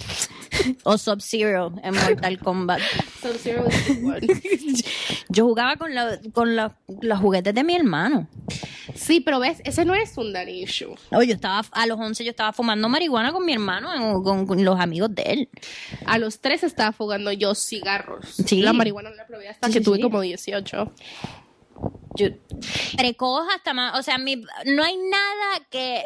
O 0.84 0.98
Sub-Zero 0.98 1.74
en 1.84 1.94
Mortal 1.96 2.38
Kombat. 2.40 2.82
Sub-Zero. 3.22 3.66
Yo 5.30 5.46
jugaba 5.46 5.76
con, 5.78 5.94
la- 5.94 6.20
con 6.34 6.56
la- 6.56 6.76
los 7.02 7.20
juguetes 7.20 7.54
de 7.54 7.64
mi 7.64 7.76
hermano. 7.76 8.28
Sí, 8.96 9.20
pero 9.20 9.40
ves, 9.40 9.62
ese 9.64 9.86
no 9.86 9.94
es 9.94 10.18
un 10.18 10.34
daddy 10.34 10.64
issue. 10.64 10.96
Oye, 11.12 11.28
yo 11.28 11.34
estaba, 11.36 11.62
a 11.72 11.86
los 11.86 12.00
11 12.00 12.24
yo 12.24 12.32
estaba 12.32 12.52
fumando 12.52 12.90
marihuana 12.90 13.32
con 13.32 13.46
mi 13.46 13.54
hermano, 13.54 13.94
en- 13.94 14.24
con, 14.24 14.48
con 14.48 14.64
los 14.66 14.80
amigos 14.80 15.14
de 15.14 15.22
él. 15.24 15.50
A 16.06 16.18
los 16.18 16.40
tres 16.42 16.64
estaba 16.64 16.92
fugando 16.92 17.32
yo 17.32 17.54
cigarros. 17.56 18.26
Sí. 18.46 18.62
La 18.62 18.74
marihuana 18.74 19.12
no 19.12 19.16
la 19.16 19.28
probé 19.28 19.50
hasta 19.50 19.68
Sí, 19.68 19.74
que 19.74 19.80
sí, 19.80 19.86
tuve 19.86 19.98
sí. 19.98 20.02
como 20.04 20.22
18. 20.22 20.92
Yo, 22.16 22.28
precoz 22.98 23.48
hasta 23.56 23.74
más, 23.74 23.98
o 23.98 24.04
sea, 24.04 24.18
mi, 24.18 24.36
no 24.66 24.84
hay 24.84 24.98
nada 24.98 25.66
que... 25.70 26.04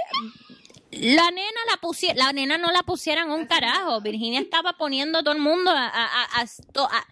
La 0.92 1.32
nena 1.32 1.60
la 1.72 1.78
pusiera, 1.82 2.14
la 2.16 2.34
nena 2.34 2.60
no 2.60 2.72
la 2.72 2.84
pusieran 2.84 3.32
un 3.32 3.48
carajo. 3.48 4.00
Virginia 4.02 4.40
estaba 4.40 4.74
poniendo 4.74 5.18
a 5.18 5.24
todo 5.24 5.34
el 5.34 5.42
mundo 5.42 5.72
a, 5.72 5.88
a, 5.88 6.04
a- 6.04 6.42
a- 6.42 6.46
to- 6.72 6.86
a- 6.88 7.08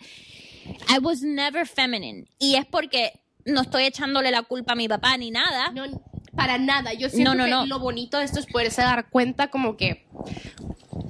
I 0.96 1.00
was 1.02 1.24
never 1.24 1.66
feminine. 1.68 2.28
Y 2.38 2.58
es 2.58 2.66
porque 2.68 3.12
no 3.44 3.62
estoy 3.62 3.86
echándole 3.86 4.30
la 4.30 4.44
culpa 4.44 4.74
a 4.74 4.76
mi 4.76 4.88
papá 4.88 5.18
ni 5.18 5.32
nada. 5.32 5.72
No, 5.72 5.86
para 6.36 6.60
nada. 6.60 6.94
Yo 6.94 7.10
siento 7.10 7.34
No, 7.34 7.48
no, 7.48 7.64
que 7.64 7.70
lo 7.70 7.80
bonito 7.80 8.20
de 8.20 8.26
esto 8.26 8.40
es 8.40 8.46
poderse 8.46 8.84
dar 8.84 9.10
cuenta 9.10 9.50
como 9.50 9.76
que 9.78 10.06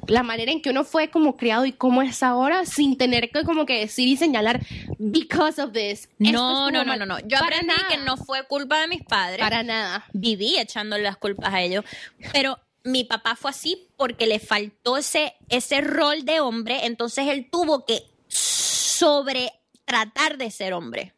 la 0.07 0.23
manera 0.23 0.51
en 0.51 0.61
que 0.61 0.69
uno 0.69 0.83
fue 0.83 1.09
como 1.09 1.37
criado 1.37 1.65
y 1.65 1.71
cómo 1.71 2.01
es 2.01 2.21
ahora 2.23 2.65
sin 2.65 2.97
tener 2.97 3.29
que 3.31 3.43
como 3.43 3.65
que 3.65 3.79
decir 3.79 4.07
y 4.07 4.17
señalar 4.17 4.59
because 4.97 5.61
of 5.61 5.71
this. 5.71 6.09
No, 6.17 6.27
estuvo 6.29 6.71
no, 6.71 6.71
no, 6.71 6.85
mal". 6.85 6.99
no, 6.99 7.05
no. 7.05 7.19
Yo 7.19 7.37
Para 7.39 7.57
aprendí 7.57 7.67
nada. 7.67 7.87
que 7.89 7.97
no 7.97 8.17
fue 8.17 8.45
culpa 8.47 8.81
de 8.81 8.87
mis 8.87 9.03
padres. 9.03 9.39
Para 9.39 9.63
nada. 9.63 10.05
viví 10.13 10.57
echándole 10.57 11.03
las 11.03 11.17
culpas 11.17 11.53
a 11.53 11.61
ellos, 11.61 11.85
pero 12.33 12.59
mi 12.83 13.03
papá 13.03 13.35
fue 13.35 13.51
así 13.51 13.87
porque 13.97 14.25
le 14.27 14.39
faltó 14.39 14.97
ese, 14.97 15.35
ese 15.49 15.81
rol 15.81 16.25
de 16.25 16.39
hombre, 16.39 16.85
entonces 16.85 17.27
él 17.27 17.47
tuvo 17.51 17.85
que 17.85 18.03
sobre 18.27 19.51
tratar 19.85 20.37
de 20.37 20.49
ser 20.51 20.73
hombre. 20.73 21.13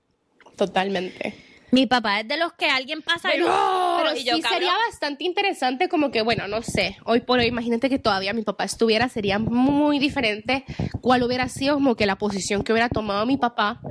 Totalmente. 0.58 1.36
Mi 1.74 1.88
papá 1.88 2.20
es 2.20 2.28
de 2.28 2.38
los 2.38 2.54
que 2.54 2.68
alguien 2.68 3.02
pasa 3.02 3.30
y, 3.30 3.40
Pero, 3.40 3.48
¡oh! 3.50 3.98
pero 4.04 4.16
y 4.16 4.24
yo, 4.24 4.36
sí 4.36 4.42
cabrón, 4.42 4.60
sería 4.60 4.74
bastante 4.88 5.24
interesante 5.24 5.90
como 5.90 6.12
que, 6.12 6.22
bueno, 6.22 6.48
no 6.48 6.62
sé, 6.62 6.98
hoy 7.04 7.22
por 7.22 7.40
hoy, 7.40 7.48
imagínate 7.48 7.90
que 7.90 7.98
todavía 7.98 8.32
mi 8.34 8.44
papá 8.44 8.64
estuviera, 8.64 9.10
sería 9.10 9.40
muy 9.40 9.98
diferente 9.98 10.66
cuál 11.02 11.24
hubiera 11.24 11.50
sido 11.50 11.74
como 11.74 11.96
que 11.96 12.06
la 12.06 12.16
posición 12.18 12.64
que 12.64 12.74
hubiera 12.74 12.90
tomado 12.90 13.26
mi 13.26 13.38
papá, 13.38 13.82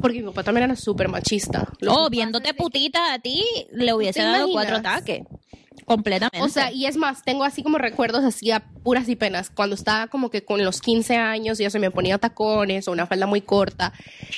porque 0.00 0.20
mi 0.20 0.24
papá 0.28 0.44
también 0.44 0.64
era 0.64 0.76
súper 0.76 1.08
machista. 1.08 1.68
Los 1.80 1.94
Oh, 1.94 2.08
viéndote 2.08 2.54
putita 2.54 3.12
a 3.12 3.18
ti, 3.18 3.44
le 3.72 3.92
hubiese 3.92 4.20
¿Te 4.20 4.24
dado 4.26 4.48
imaginas? 4.48 4.52
cuatro 4.54 4.76
ataques. 4.76 5.22
Completamente. 5.84 6.40
O 6.40 6.48
sea, 6.48 6.72
y 6.72 6.86
es 6.86 6.96
más, 6.96 7.22
tengo 7.22 7.44
así 7.44 7.62
como 7.62 7.78
recuerdos 7.78 8.24
así 8.24 8.50
a 8.50 8.60
puras 8.82 9.08
y 9.08 9.16
penas. 9.16 9.50
Cuando 9.50 9.74
estaba 9.74 10.06
como 10.06 10.30
que 10.30 10.44
con 10.44 10.64
los 10.64 10.80
15 10.80 11.16
años 11.16 11.60
y 11.60 11.64
ya 11.64 11.70
se 11.70 11.78
me 11.78 11.90
ponía 11.90 12.18
tacones 12.18 12.88
o 12.88 12.92
una 12.92 13.06
falda 13.06 13.26
muy 13.26 13.40
corta, 13.40 13.92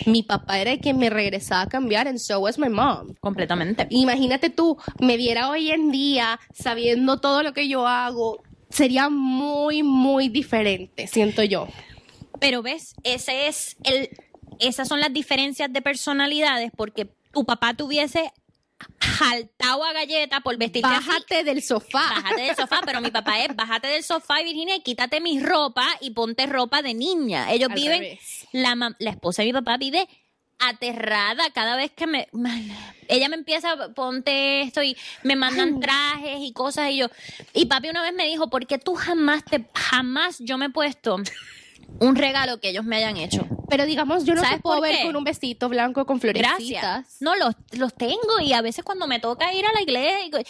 mi 0.07 0.23
papá 0.23 0.59
era 0.59 0.73
el 0.73 0.81
que 0.81 0.95
me 0.95 1.11
regresaba 1.11 1.63
a 1.63 1.69
cambiar 1.69 2.09
and 2.09 2.19
so 2.19 2.41
was 2.41 2.59
my 2.59 2.69
mom. 2.69 3.15
completamente. 3.21 3.87
Imagínate 3.91 4.51
tú, 4.51 4.77
me 4.99 5.17
viera 5.17 5.49
hoy 5.49 5.71
en 5.71 5.91
día 5.91 6.41
sabiendo 6.53 7.19
todo 7.19 7.43
lo 7.43 7.53
que 7.53 7.69
yo 7.69 7.87
hago, 7.87 8.43
sería 8.71 9.09
muy, 9.09 9.83
muy 9.83 10.29
diferente, 10.29 11.07
siento 11.07 11.43
yo. 11.43 11.69
Pero 12.41 12.63
ves, 12.63 12.95
ese 13.03 13.47
es 13.49 13.77
el, 13.85 14.11
esas 14.59 14.89
son 14.89 15.01
las 15.01 15.13
diferencias 15.13 15.73
de 15.73 15.83
personalidades 15.83 16.71
porque 16.77 17.11
tu 17.33 17.45
papá 17.45 17.75
tuviese 17.75 18.33
jaltado 19.17 19.85
a 19.85 19.93
galleta 19.93 20.41
por 20.41 20.57
vestirte 20.57 20.89
así. 20.89 21.09
Bájate 21.09 21.45
del 21.45 21.63
sofá. 21.63 22.09
Bájate 22.15 22.43
del 22.43 22.57
sofá, 22.57 22.81
pero 22.85 23.01
mi 23.01 23.11
papá 23.11 23.41
es 23.41 23.55
bájate 23.55 23.89
del 23.89 24.03
sofá, 24.03 24.43
Virginia, 24.43 24.77
y 24.77 24.81
quítate 24.81 25.21
mi 25.21 25.41
ropa 25.41 25.87
y 26.01 26.11
ponte 26.11 26.47
ropa 26.47 26.83
de 26.83 26.95
niña. 26.95 27.53
Ellos 27.53 27.71
Al 27.71 27.75
viven, 27.75 28.01
revés. 28.01 28.47
la, 28.53 28.95
la 28.99 29.11
esposa 29.11 29.43
de 29.43 29.47
mi 29.47 29.53
papá 29.53 29.77
vive 29.77 30.09
aterrada 30.59 31.51
cada 31.51 31.77
vez 31.77 31.91
que 31.93 32.07
me 32.07 32.29
ella 33.09 33.29
me 33.29 33.37
empieza 33.37 33.77
ponte 33.95 34.63
esto 34.63 34.83
y 34.83 34.97
me 35.23 35.37
mandan 35.37 35.81
trajes 35.81 36.39
y 36.41 36.53
cosas 36.55 36.91
y 36.93 36.97
yo 36.97 37.09
y 37.53 37.67
papi 37.67 37.91
una 37.91 38.03
vez 38.03 38.15
me 38.15 38.27
dijo 38.27 38.49
¿por 38.49 38.67
qué 38.67 38.79
tú 38.79 38.95
jamás 38.95 39.45
te 39.45 39.67
jamás 39.75 40.39
yo 40.39 40.57
me 40.57 40.67
he 40.67 40.71
puesto 40.71 41.19
un 42.01 42.17
regalo 42.17 42.59
que 42.61 42.71
ellos 42.71 42.85
me 42.85 42.97
hayan 42.97 43.17
hecho 43.17 43.47
Pero 43.69 43.85
digamos, 43.87 44.25
yo 44.25 44.35
no 44.35 44.43
¿Sabes 44.43 44.57
te 44.59 44.63
puedo 44.63 44.79
por 44.79 44.89
ver 44.89 44.97
qué? 44.99 45.05
con 45.05 45.17
un 45.17 45.25
vestito 45.25 45.69
blanco 45.69 46.05
con 46.07 46.21
florecitas. 46.21 46.57
Gracias. 46.57 47.17
No, 47.21 47.37
los, 47.37 47.55
los 47.73 47.95
tengo 47.95 48.41
y 48.43 48.53
a 48.53 48.63
veces 48.63 48.85
cuando 48.85 49.07
me 49.07 49.19
toca 49.19 49.53
ir 49.55 49.65
a 49.65 49.73
la 49.73 49.83
iglesia, 49.83 50.43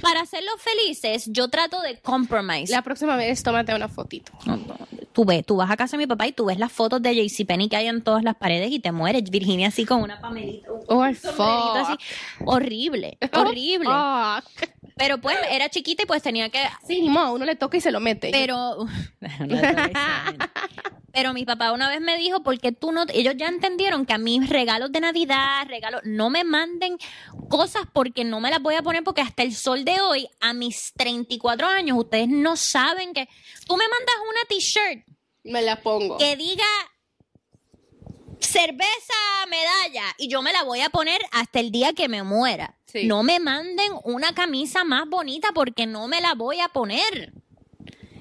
para 0.00 0.20
hacerlos 0.20 0.54
felices, 0.60 1.26
yo 1.28 1.48
trato 1.48 1.80
de 1.82 1.98
compromise. 2.00 2.72
La 2.72 2.82
próxima 2.82 3.16
vez 3.16 3.42
tómate 3.42 3.74
una 3.74 3.88
fotito. 3.88 4.32
Tú 5.18 5.24
ves, 5.24 5.44
tú 5.44 5.56
vas 5.56 5.68
a 5.68 5.76
casa 5.76 5.96
de 5.96 6.04
mi 6.04 6.06
papá 6.06 6.28
y 6.28 6.32
tú 6.32 6.44
ves 6.44 6.60
las 6.60 6.70
fotos 6.70 7.02
de 7.02 7.12
JCPenney 7.12 7.68
que 7.68 7.74
hay 7.74 7.88
en 7.88 8.02
todas 8.02 8.22
las 8.22 8.36
paredes 8.36 8.70
y 8.70 8.78
te 8.78 8.92
mueres. 8.92 9.28
Virginia 9.28 9.66
así 9.66 9.84
con 9.84 10.00
una 10.00 10.20
pamelita. 10.20 10.70
un 10.70 10.80
Oh, 10.86 11.12
fuck. 11.12 11.76
así. 11.76 11.94
Horrible, 12.44 13.18
horrible. 13.32 13.88
Fuck. 13.88 14.70
Pero 14.96 15.18
pues 15.18 15.36
era 15.50 15.68
chiquita 15.70 16.04
y 16.04 16.06
pues 16.06 16.22
tenía 16.22 16.50
que... 16.50 16.60
Sí, 16.86 17.00
ni 17.00 17.08
modo, 17.08 17.26
a 17.26 17.32
uno 17.32 17.44
le 17.46 17.56
toca 17.56 17.76
y 17.76 17.80
se 17.80 17.90
lo 17.90 17.98
mete. 17.98 18.30
Pero... 18.30 18.86
Pero 21.12 21.32
mi 21.34 21.44
papá 21.44 21.72
una 21.72 21.88
vez 21.88 22.00
me 22.00 22.16
dijo, 22.16 22.44
porque 22.44 22.70
tú 22.70 22.92
no, 22.92 23.04
ellos 23.12 23.34
ya 23.36 23.48
entendieron 23.48 24.06
que 24.06 24.12
a 24.12 24.18
mí 24.18 24.38
regalos 24.46 24.92
de 24.92 25.00
Navidad, 25.00 25.66
regalos, 25.66 26.02
no 26.04 26.30
me 26.30 26.44
manden 26.44 26.96
cosas 27.48 27.82
porque 27.92 28.22
no 28.22 28.38
me 28.38 28.50
las 28.50 28.62
voy 28.62 28.76
a 28.76 28.82
poner 28.82 29.02
porque 29.02 29.22
hasta 29.22 29.42
el 29.42 29.52
sol 29.52 29.84
de 29.84 30.00
hoy, 30.00 30.28
a 30.38 30.52
mis 30.52 30.92
34 30.96 31.66
años, 31.66 31.98
ustedes 31.98 32.28
no 32.28 32.56
saben 32.56 33.14
que 33.14 33.28
tú 33.68 33.76
me 33.76 33.84
mandas 33.86 34.16
una 34.28 34.40
t-shirt 34.48 35.04
me 35.44 35.62
la 35.62 35.80
pongo. 35.80 36.18
que 36.18 36.36
diga 36.36 36.64
cerveza 38.40 39.14
medalla 39.48 40.04
y 40.18 40.28
yo 40.28 40.42
me 40.42 40.52
la 40.52 40.62
voy 40.64 40.80
a 40.80 40.90
poner 40.90 41.20
hasta 41.32 41.60
el 41.60 41.70
día 41.70 41.92
que 41.92 42.08
me 42.08 42.22
muera. 42.22 42.76
Sí. 42.86 43.06
No 43.06 43.22
me 43.22 43.38
manden 43.40 43.92
una 44.04 44.32
camisa 44.32 44.84
más 44.84 45.08
bonita 45.08 45.48
porque 45.54 45.86
no 45.86 46.08
me 46.08 46.20
la 46.20 46.34
voy 46.34 46.60
a 46.60 46.68
poner. 46.68 47.32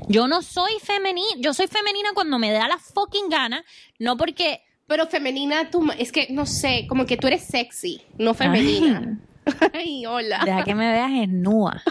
Yo 0.10 0.28
no 0.28 0.42
soy 0.42 0.74
femenina, 0.82 1.36
yo 1.38 1.54
soy 1.54 1.68
femenina 1.68 2.10
cuando 2.14 2.40
me 2.40 2.52
da 2.52 2.68
la 2.68 2.78
fucking 2.78 3.30
gana, 3.30 3.64
no 4.00 4.16
porque 4.16 4.62
Pero 4.88 5.08
femenina, 5.08 5.70
tú, 5.70 5.86
es 5.98 6.12
que, 6.14 6.28
no 6.30 6.46
sé, 6.46 6.86
como 6.88 7.06
que 7.06 7.18
tú 7.18 7.28
eres 7.28 7.44
sexy, 7.44 8.02
no 8.18 8.34
femenina. 8.34 9.02
Ay, 9.04 9.27
hola. 10.08 10.42
deja 10.46 10.64
que 10.64 10.76
me 10.76 10.92
veas 10.92 11.12
desnuda. 11.12 11.84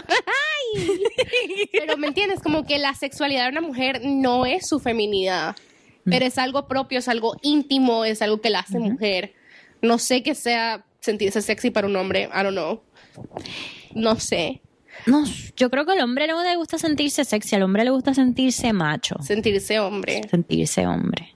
Pero 1.71 1.97
me 1.97 2.07
entiendes, 2.07 2.41
como 2.41 2.65
que 2.65 2.77
la 2.77 2.93
sexualidad 2.93 3.45
de 3.45 3.51
una 3.51 3.61
mujer 3.61 4.01
no 4.03 4.45
es 4.45 4.67
su 4.67 4.79
feminidad, 4.79 5.55
pero 6.03 6.25
es 6.25 6.37
algo 6.37 6.67
propio, 6.67 6.99
es 6.99 7.07
algo 7.07 7.35
íntimo, 7.41 8.05
es 8.05 8.21
algo 8.21 8.41
que 8.41 8.49
la 8.49 8.59
hace 8.59 8.79
mujer. 8.79 9.33
No 9.81 9.97
sé 9.99 10.23
que 10.23 10.35
sea 10.35 10.85
sentirse 10.99 11.41
sexy 11.41 11.69
para 11.71 11.87
un 11.87 11.95
hombre, 11.95 12.23
I 12.33 12.43
don't 12.43 12.51
know. 12.51 12.81
No 13.93 14.19
sé, 14.19 14.61
No, 15.05 15.23
yo 15.55 15.69
creo 15.69 15.85
que 15.85 15.93
al 15.93 16.01
hombre 16.01 16.27
no 16.27 16.43
le 16.43 16.55
gusta 16.55 16.77
sentirse 16.77 17.23
sexy, 17.25 17.55
al 17.55 17.63
hombre 17.63 17.83
le 17.83 17.91
gusta 17.91 18.13
sentirse 18.13 18.73
macho, 18.73 19.15
sentirse 19.21 19.79
hombre. 19.79 20.21
sentirse 20.29 20.85
hombre. 20.85 21.33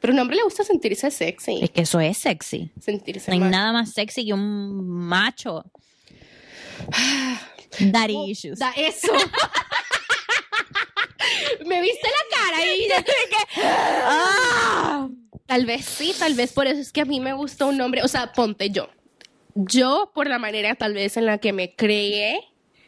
Pero 0.00 0.12
a 0.12 0.14
un 0.14 0.20
hombre 0.20 0.36
le 0.36 0.42
gusta 0.42 0.62
sentirse 0.64 1.10
sexy, 1.10 1.60
Es 1.62 1.70
que 1.70 1.82
eso 1.82 2.00
es 2.00 2.18
sexy. 2.18 2.70
sentirse 2.80 3.30
No 3.30 3.44
hay 3.44 3.50
nada 3.50 3.72
más 3.72 3.92
sexy 3.92 4.26
que 4.26 4.32
un 4.34 4.88
macho. 4.88 5.64
Daddy 7.80 8.14
Oh, 8.16 8.26
issues. 8.26 8.58
Da 8.58 8.72
eso. 8.76 9.12
Me 11.66 11.80
viste 11.80 12.06
la 12.08 12.36
cara 12.38 12.64
y 12.64 12.88
¡Ah! 14.04 15.08
Tal 15.46 15.64
vez 15.66 15.84
sí, 15.84 16.14
tal 16.18 16.34
vez 16.34 16.52
por 16.52 16.66
eso 16.66 16.80
es 16.80 16.92
que 16.92 17.00
a 17.02 17.04
mí 17.04 17.20
me 17.20 17.32
gusta 17.32 17.66
un 17.66 17.80
hombre, 17.80 18.02
o 18.02 18.08
sea, 18.08 18.32
ponte 18.32 18.70
yo. 18.70 18.88
Yo, 19.54 20.10
por 20.14 20.26
la 20.28 20.38
manera 20.38 20.74
tal 20.74 20.92
vez 20.94 21.16
en 21.16 21.26
la 21.26 21.38
que 21.38 21.52
me 21.52 21.74
creé, 21.74 22.40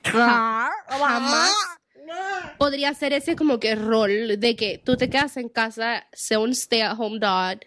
jamás 0.02 0.70
podría 2.58 2.90
hacer 2.90 3.12
ese 3.12 3.36
como 3.36 3.58
que 3.60 3.74
rol 3.74 4.38
de 4.38 4.56
que 4.56 4.78
tú 4.78 4.96
te 4.96 5.08
quedas 5.10 5.36
en 5.36 5.48
casa, 5.48 6.06
sea 6.12 6.38
un 6.40 6.50
stay 6.52 6.80
at 6.80 6.98
home 6.98 7.18
dad, 7.18 7.58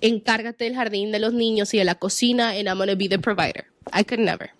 encárgate 0.00 0.64
del 0.64 0.74
jardín 0.74 1.12
de 1.12 1.18
los 1.18 1.32
niños 1.32 1.72
y 1.74 1.78
de 1.78 1.84
la 1.84 1.94
cocina, 1.94 2.50
and 2.50 2.66
I'm 2.68 2.78
gonna 2.78 2.94
be 2.94 3.08
the 3.08 3.18
provider. 3.18 3.64
I 3.92 4.04
could 4.04 4.20
never. 4.20 4.50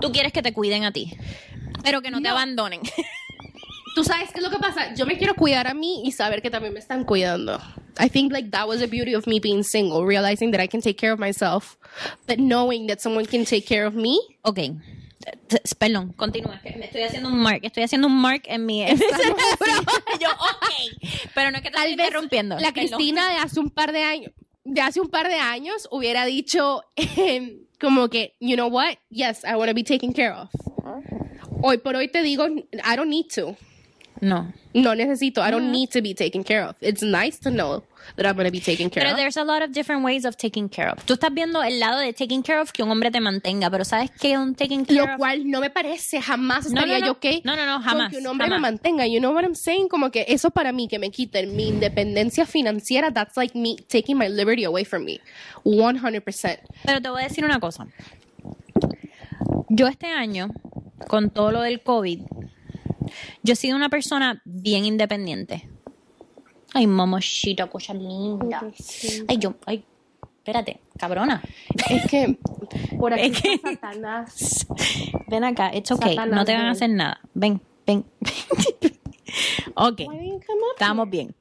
Tú 0.00 0.12
quieres 0.12 0.32
que 0.32 0.42
te 0.42 0.52
cuiden 0.52 0.84
a 0.84 0.92
ti, 0.92 1.12
pero 1.82 2.02
que 2.02 2.10
no, 2.10 2.18
te 2.18 2.24
No. 2.24 2.30
abandonen. 2.30 2.80
Tú 3.94 4.04
sabes 4.04 4.30
qué 4.30 4.40
es 4.40 4.44
lo 4.44 4.50
que 4.50 4.58
pasa. 4.58 4.94
Yo 4.94 5.06
me 5.06 5.16
quiero 5.16 5.36
cuidar 5.36 5.66
a 5.66 5.72
mí 5.72 6.02
y 6.04 6.12
saber 6.12 6.42
que 6.42 6.50
también 6.50 6.74
me 6.74 6.80
están 6.80 7.04
cuidando. 7.04 7.58
I 7.98 8.10
think 8.10 8.30
like 8.30 8.50
that 8.50 8.68
was 8.68 8.78
the 8.80 8.86
beauty 8.86 9.14
of 9.14 9.26
me 9.26 9.40
being 9.40 9.62
single, 9.64 10.04
realizing 10.04 10.50
that 10.50 10.60
I 10.62 10.68
can 10.68 10.82
take 10.82 10.96
care 10.98 11.12
of 11.14 11.18
myself, 11.18 11.78
but 12.26 12.36
knowing 12.38 12.88
that 12.88 13.00
someone 13.00 13.24
can 13.24 13.46
take 13.46 13.62
care 13.66 13.86
of 13.86 13.94
me. 13.94 14.20
Ok. 14.42 14.58
Perdón, 15.78 16.12
continúa. 16.12 16.60
que 16.60 16.76
Me 16.76 16.86
estoy 16.86 17.02
haciendo 17.02 17.28
un 17.28 17.38
mark. 17.38 17.60
Estoy 17.62 17.82
haciendo 17.84 18.06
un 18.08 18.16
mark 18.20 18.42
en 18.46 18.64
mi, 18.66 18.82
en 18.82 18.94
mi 18.98 19.04
cerebro. 19.04 19.36
Yo, 20.20 20.28
ok. 20.30 21.10
Pero 21.34 21.50
no 21.50 21.56
es 21.58 21.62
que 21.62 21.70
te 21.70 21.74
Tal 21.76 21.84
vez 21.96 22.06
interrumpiendo. 22.06 22.54
La 22.56 22.72
Perdón. 22.72 22.74
Cristina 22.98 23.28
de 23.30 23.36
hace 23.38 23.60
un 23.60 23.70
par 23.70 23.92
de 23.92 24.02
años, 24.02 24.32
de 24.64 24.80
hace 24.80 25.00
un 25.00 25.08
par 25.08 25.28
de 25.28 25.36
años 25.36 25.88
hubiera 25.90 26.24
dicho 26.24 26.82
em, 26.96 27.60
como 27.80 28.08
que, 28.08 28.34
you 28.40 28.54
know 28.56 28.68
what? 28.68 28.94
Yes, 29.10 29.42
I 29.44 29.54
want 29.56 29.68
to 29.68 29.74
be 29.74 29.84
taken 29.84 30.12
care 30.12 30.32
of. 30.32 30.48
Hoy 31.62 31.78
por 31.78 31.96
hoy 31.96 32.08
te 32.08 32.22
digo, 32.22 32.46
I 32.46 32.96
don't 32.96 33.08
need 33.10 33.26
to. 33.34 33.56
No. 34.20 34.52
No 34.74 34.94
necesito. 34.94 35.40
I 35.46 35.50
don't 35.50 35.70
need 35.70 35.90
to 35.90 36.00
be 36.02 36.14
taken 36.14 36.42
care 36.44 36.62
of. 36.64 36.76
It's 36.80 37.02
nice 37.02 37.38
to 37.40 37.50
know 37.50 37.82
that 38.16 38.26
I'm 38.26 38.34
going 38.34 38.44
to 38.46 38.50
be 38.52 38.60
taken 38.60 38.88
care 38.90 39.02
Pero 39.02 39.12
of. 39.12 39.16
there's 39.18 39.36
a 39.36 39.44
lot 39.44 39.62
of 39.62 39.72
different 39.72 40.04
ways 40.04 40.24
of 40.24 40.36
taking 40.36 40.68
care 40.68 40.88
of. 40.90 41.04
Tú 41.06 41.14
estás 41.14 41.32
viendo 41.34 41.62
el 41.62 41.78
lado 41.80 41.98
de 41.98 42.12
taking 42.12 42.42
care 42.42 42.60
of 42.60 42.70
que 42.72 42.82
un 42.82 42.90
hombre 42.90 43.10
te 43.10 43.20
mantenga, 43.20 43.70
pero 43.70 43.84
¿sabes 43.84 44.10
qué 44.20 44.38
un 44.38 44.54
taking 44.54 44.84
care 44.84 44.96
Lo 44.98 45.04
of? 45.04 45.18
cual 45.18 45.50
no 45.50 45.60
me 45.60 45.70
parece, 45.70 46.20
jamás 46.20 46.64
No, 46.70 46.80
estaría 46.80 46.98
no, 46.98 47.00
no. 47.00 47.06
yo 47.06 47.12
ok. 47.12 47.44
No, 47.44 47.56
no, 47.56 47.66
no, 47.66 47.74
con 47.76 47.82
jamás, 47.84 48.10
que 48.12 48.18
un 48.18 48.26
hombre 48.26 48.46
jamás. 48.48 48.60
me 48.60 48.68
mantenga. 48.68 49.06
You 49.06 49.18
know 49.20 49.32
what 49.34 49.44
I'm 49.44 49.54
saying? 49.54 49.88
Como 49.88 50.10
que 50.10 50.24
eso 50.28 50.50
para 50.50 50.72
mí, 50.72 50.88
que 50.88 50.98
me 50.98 51.10
quiten 51.10 51.56
mi 51.56 51.68
independencia 51.68 52.46
financiera, 52.46 53.10
that's 53.12 53.36
like 53.36 53.54
me 53.58 53.76
taking 53.88 54.16
my 54.18 54.28
liberty 54.28 54.64
away 54.64 54.84
from 54.84 55.04
me. 55.04 55.20
100%. 55.64 56.58
Pero 56.84 57.00
te 57.00 57.08
voy 57.08 57.22
a 57.22 57.28
decir 57.28 57.44
una 57.44 57.58
cosa. 57.60 57.86
Yo 59.68 59.86
este 59.88 60.06
año, 60.06 60.48
con 61.08 61.30
todo 61.30 61.50
lo 61.50 61.60
del 61.62 61.80
COVID, 61.82 62.20
yo 63.42 63.52
he 63.52 63.56
sido 63.56 63.76
una 63.76 63.88
persona 63.88 64.40
bien 64.44 64.84
independiente. 64.84 65.68
Ay, 66.74 66.86
mamachita, 66.86 67.66
cosa 67.68 67.94
linda. 67.94 68.62
Ay, 69.28 69.38
yo, 69.38 69.54
ay, 69.66 69.84
espérate, 70.38 70.80
cabrona. 70.98 71.42
Es 71.88 72.06
que 72.10 72.38
por 72.98 73.14
aquí 73.14 73.22
Es 73.32 73.40
que- 73.40 73.58
Satanás. 73.62 74.66
Ven 75.28 75.44
acá, 75.44 75.74
it's 75.74 75.90
okay, 75.90 76.14
Satanás, 76.16 76.36
no 76.36 76.44
te 76.44 76.52
van 76.54 76.66
a 76.66 76.70
hacer 76.72 76.90
nada. 76.90 77.20
Ven, 77.34 77.60
ven. 77.86 78.04
ok, 79.74 80.00
estamos 80.72 81.10
bien. 81.10 81.34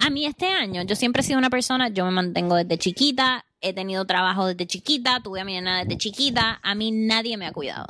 A 0.00 0.10
mí 0.10 0.26
este 0.26 0.46
año, 0.46 0.82
yo 0.82 0.96
siempre 0.96 1.20
he 1.20 1.24
sido 1.24 1.38
una 1.38 1.50
persona, 1.50 1.88
yo 1.88 2.04
me 2.04 2.10
mantengo 2.10 2.56
desde 2.56 2.76
chiquita, 2.78 3.44
he 3.60 3.72
tenido 3.72 4.04
trabajo 4.04 4.46
desde 4.46 4.66
chiquita, 4.66 5.20
tuve 5.22 5.40
a 5.40 5.44
mi 5.44 5.54
nena 5.54 5.84
desde 5.84 5.96
chiquita, 5.96 6.60
a 6.62 6.74
mí 6.74 6.90
nadie 6.90 7.36
me 7.36 7.46
ha 7.46 7.52
cuidado. 7.52 7.86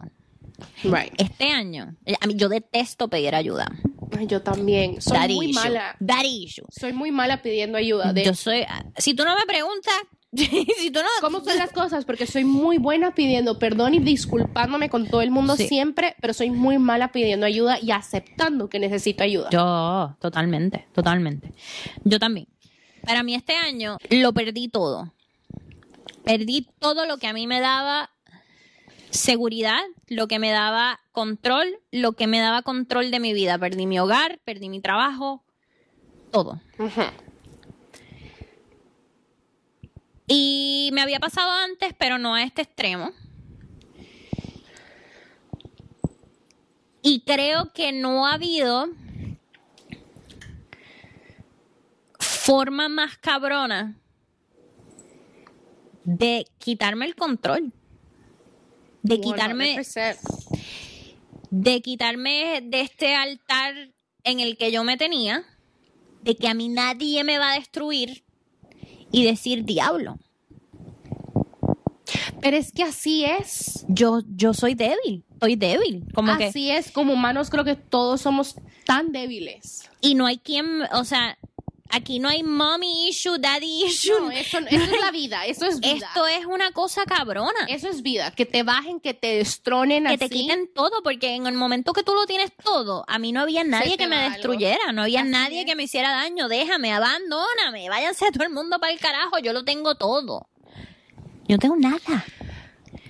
Right. 0.82 1.12
Este 1.18 1.50
año, 1.50 1.96
a 2.20 2.26
mí 2.26 2.34
yo 2.36 2.48
detesto 2.48 3.08
pedir 3.08 3.34
ayuda. 3.34 3.66
Ay, 4.16 4.26
yo 4.26 4.42
también. 4.42 5.00
Soy 5.00 5.34
muy 5.34 5.46
issue. 5.50 5.60
mala. 5.62 5.96
Issue. 6.24 6.66
Soy 6.70 6.92
muy 6.92 7.10
mala 7.10 7.42
pidiendo 7.42 7.78
ayuda. 7.78 8.12
De 8.12 8.24
Yo 8.24 8.34
soy, 8.34 8.64
si 8.96 9.14
tú 9.14 9.24
no 9.24 9.34
me 9.36 9.44
preguntas, 9.46 9.94
si 10.34 10.90
tú 10.90 11.00
no... 11.00 11.08
¿Cómo 11.20 11.40
son 11.40 11.56
las 11.58 11.70
cosas? 11.72 12.04
Porque 12.04 12.26
soy 12.26 12.44
muy 12.44 12.78
buena 12.78 13.14
pidiendo 13.14 13.58
perdón 13.58 13.94
y 13.94 13.98
disculpándome 13.98 14.88
con 14.88 15.08
todo 15.08 15.22
el 15.22 15.30
mundo 15.30 15.56
Sí. 15.56 15.66
siempre, 15.68 16.14
pero 16.20 16.34
soy 16.34 16.50
muy 16.50 16.78
mala 16.78 17.12
pidiendo 17.12 17.46
ayuda 17.46 17.78
y 17.80 17.90
aceptando 17.90 18.68
que 18.68 18.78
necesito 18.78 19.22
ayuda. 19.24 19.50
Yo, 19.50 20.16
totalmente, 20.20 20.86
totalmente. 20.92 21.52
Yo 22.04 22.18
también. 22.18 22.46
Para 23.04 23.22
mí 23.22 23.34
este 23.34 23.54
año 23.54 23.98
lo 24.10 24.32
perdí 24.32 24.68
todo. 24.68 25.12
Perdí 26.24 26.66
todo 26.78 27.04
lo 27.06 27.18
que 27.18 27.26
a 27.26 27.32
mí 27.32 27.46
me 27.46 27.60
daba 27.60 28.10
seguridad, 29.14 29.80
lo 30.08 30.26
que 30.26 30.38
me 30.38 30.50
daba 30.50 31.00
control, 31.12 31.80
lo 31.92 32.12
que 32.12 32.26
me 32.26 32.40
daba 32.40 32.62
control 32.62 33.10
de 33.10 33.20
mi 33.20 33.32
vida. 33.32 33.58
Perdí 33.58 33.86
mi 33.86 33.98
hogar, 33.98 34.40
perdí 34.44 34.68
mi 34.68 34.80
trabajo, 34.80 35.44
todo. 36.30 36.60
Y 40.26 40.90
me 40.92 41.00
había 41.00 41.20
pasado 41.20 41.50
antes, 41.50 41.94
pero 41.96 42.18
no 42.18 42.34
a 42.34 42.42
este 42.42 42.62
extremo. 42.62 43.12
Y 47.02 47.20
creo 47.20 47.72
que 47.72 47.92
no 47.92 48.26
ha 48.26 48.34
habido 48.34 48.88
forma 52.18 52.88
más 52.88 53.16
cabrona 53.18 53.96
de 56.04 56.46
quitarme 56.58 57.06
el 57.06 57.14
control. 57.14 57.72
De 59.04 59.20
quitarme, 59.20 59.76
100%. 59.78 60.16
de 61.50 61.80
quitarme 61.82 62.62
de 62.62 62.80
este 62.80 63.14
altar 63.14 63.74
en 64.24 64.40
el 64.40 64.56
que 64.56 64.72
yo 64.72 64.82
me 64.82 64.96
tenía, 64.96 65.44
de 66.22 66.34
que 66.34 66.48
a 66.48 66.54
mí 66.54 66.70
nadie 66.70 67.22
me 67.22 67.38
va 67.38 67.52
a 67.52 67.54
destruir 67.54 68.24
y 69.12 69.24
decir 69.24 69.64
diablo. 69.64 70.18
Pero 72.40 72.56
es 72.56 72.72
que 72.72 72.82
así 72.82 73.24
es. 73.24 73.84
Yo, 73.88 74.22
yo 74.34 74.54
soy 74.54 74.74
débil, 74.74 75.24
estoy 75.32 75.56
débil, 75.56 76.06
como 76.14 76.36
que 76.36 76.46
así 76.46 76.70
es. 76.70 76.90
Como 76.90 77.12
humanos 77.12 77.50
creo 77.50 77.64
que 77.64 77.76
todos 77.76 78.22
somos 78.22 78.56
tan 78.86 79.12
débiles. 79.12 79.90
y 80.00 80.14
no 80.14 80.26
hay 80.26 80.38
quien, 80.38 80.82
o 80.92 81.04
sea, 81.04 81.38
aquí 81.94 82.18
no 82.18 82.28
hay 82.28 82.42
mommy 82.42 83.08
issue, 83.08 83.38
daddy 83.38 83.84
issue. 83.84 84.12
No, 84.20 84.30
eso, 84.30 84.58
eso 84.58 84.84
es 84.94 85.00
la 85.00 85.10
vida. 85.10 85.46
Eso 85.46 85.66
es 85.66 85.80
vida. 85.80 86.06
Esto 86.08 86.26
es 86.26 86.44
una 86.46 86.72
cosa 86.72 87.04
cabrona. 87.04 87.66
Eso 87.68 87.88
es 87.88 88.02
vida. 88.02 88.30
Que 88.32 88.44
te 88.46 88.62
bajen, 88.62 89.00
que 89.00 89.14
te 89.14 89.36
destronen 89.38 90.04
que 90.04 90.08
así. 90.14 90.18
te 90.18 90.28
quiten 90.30 90.70
todo, 90.74 91.02
porque 91.02 91.34
en 91.34 91.46
el 91.46 91.54
momento 91.54 91.92
que 91.92 92.02
tú 92.02 92.14
lo 92.14 92.26
tienes 92.26 92.52
todo, 92.62 93.04
a 93.06 93.18
mí 93.18 93.32
no 93.32 93.40
había 93.40 93.64
nadie 93.64 93.96
que 93.96 94.06
me 94.06 94.16
algo. 94.16 94.30
destruyera, 94.34 94.92
no 94.92 95.02
había 95.02 95.20
Así 95.20 95.30
nadie 95.30 95.60
es. 95.60 95.66
que 95.66 95.76
me 95.76 95.84
hiciera 95.84 96.10
daño, 96.10 96.48
déjame, 96.48 96.92
abandóname, 96.92 97.88
váyanse 97.88 98.30
todo 98.32 98.44
el 98.44 98.50
mundo 98.50 98.78
para 98.78 98.92
el 98.92 98.98
carajo, 99.00 99.38
yo 99.38 99.52
lo 99.52 99.64
tengo 99.64 99.94
todo. 99.94 100.48
Yo 101.46 101.56
no 101.56 101.58
tengo 101.58 101.76
nada. 101.76 102.24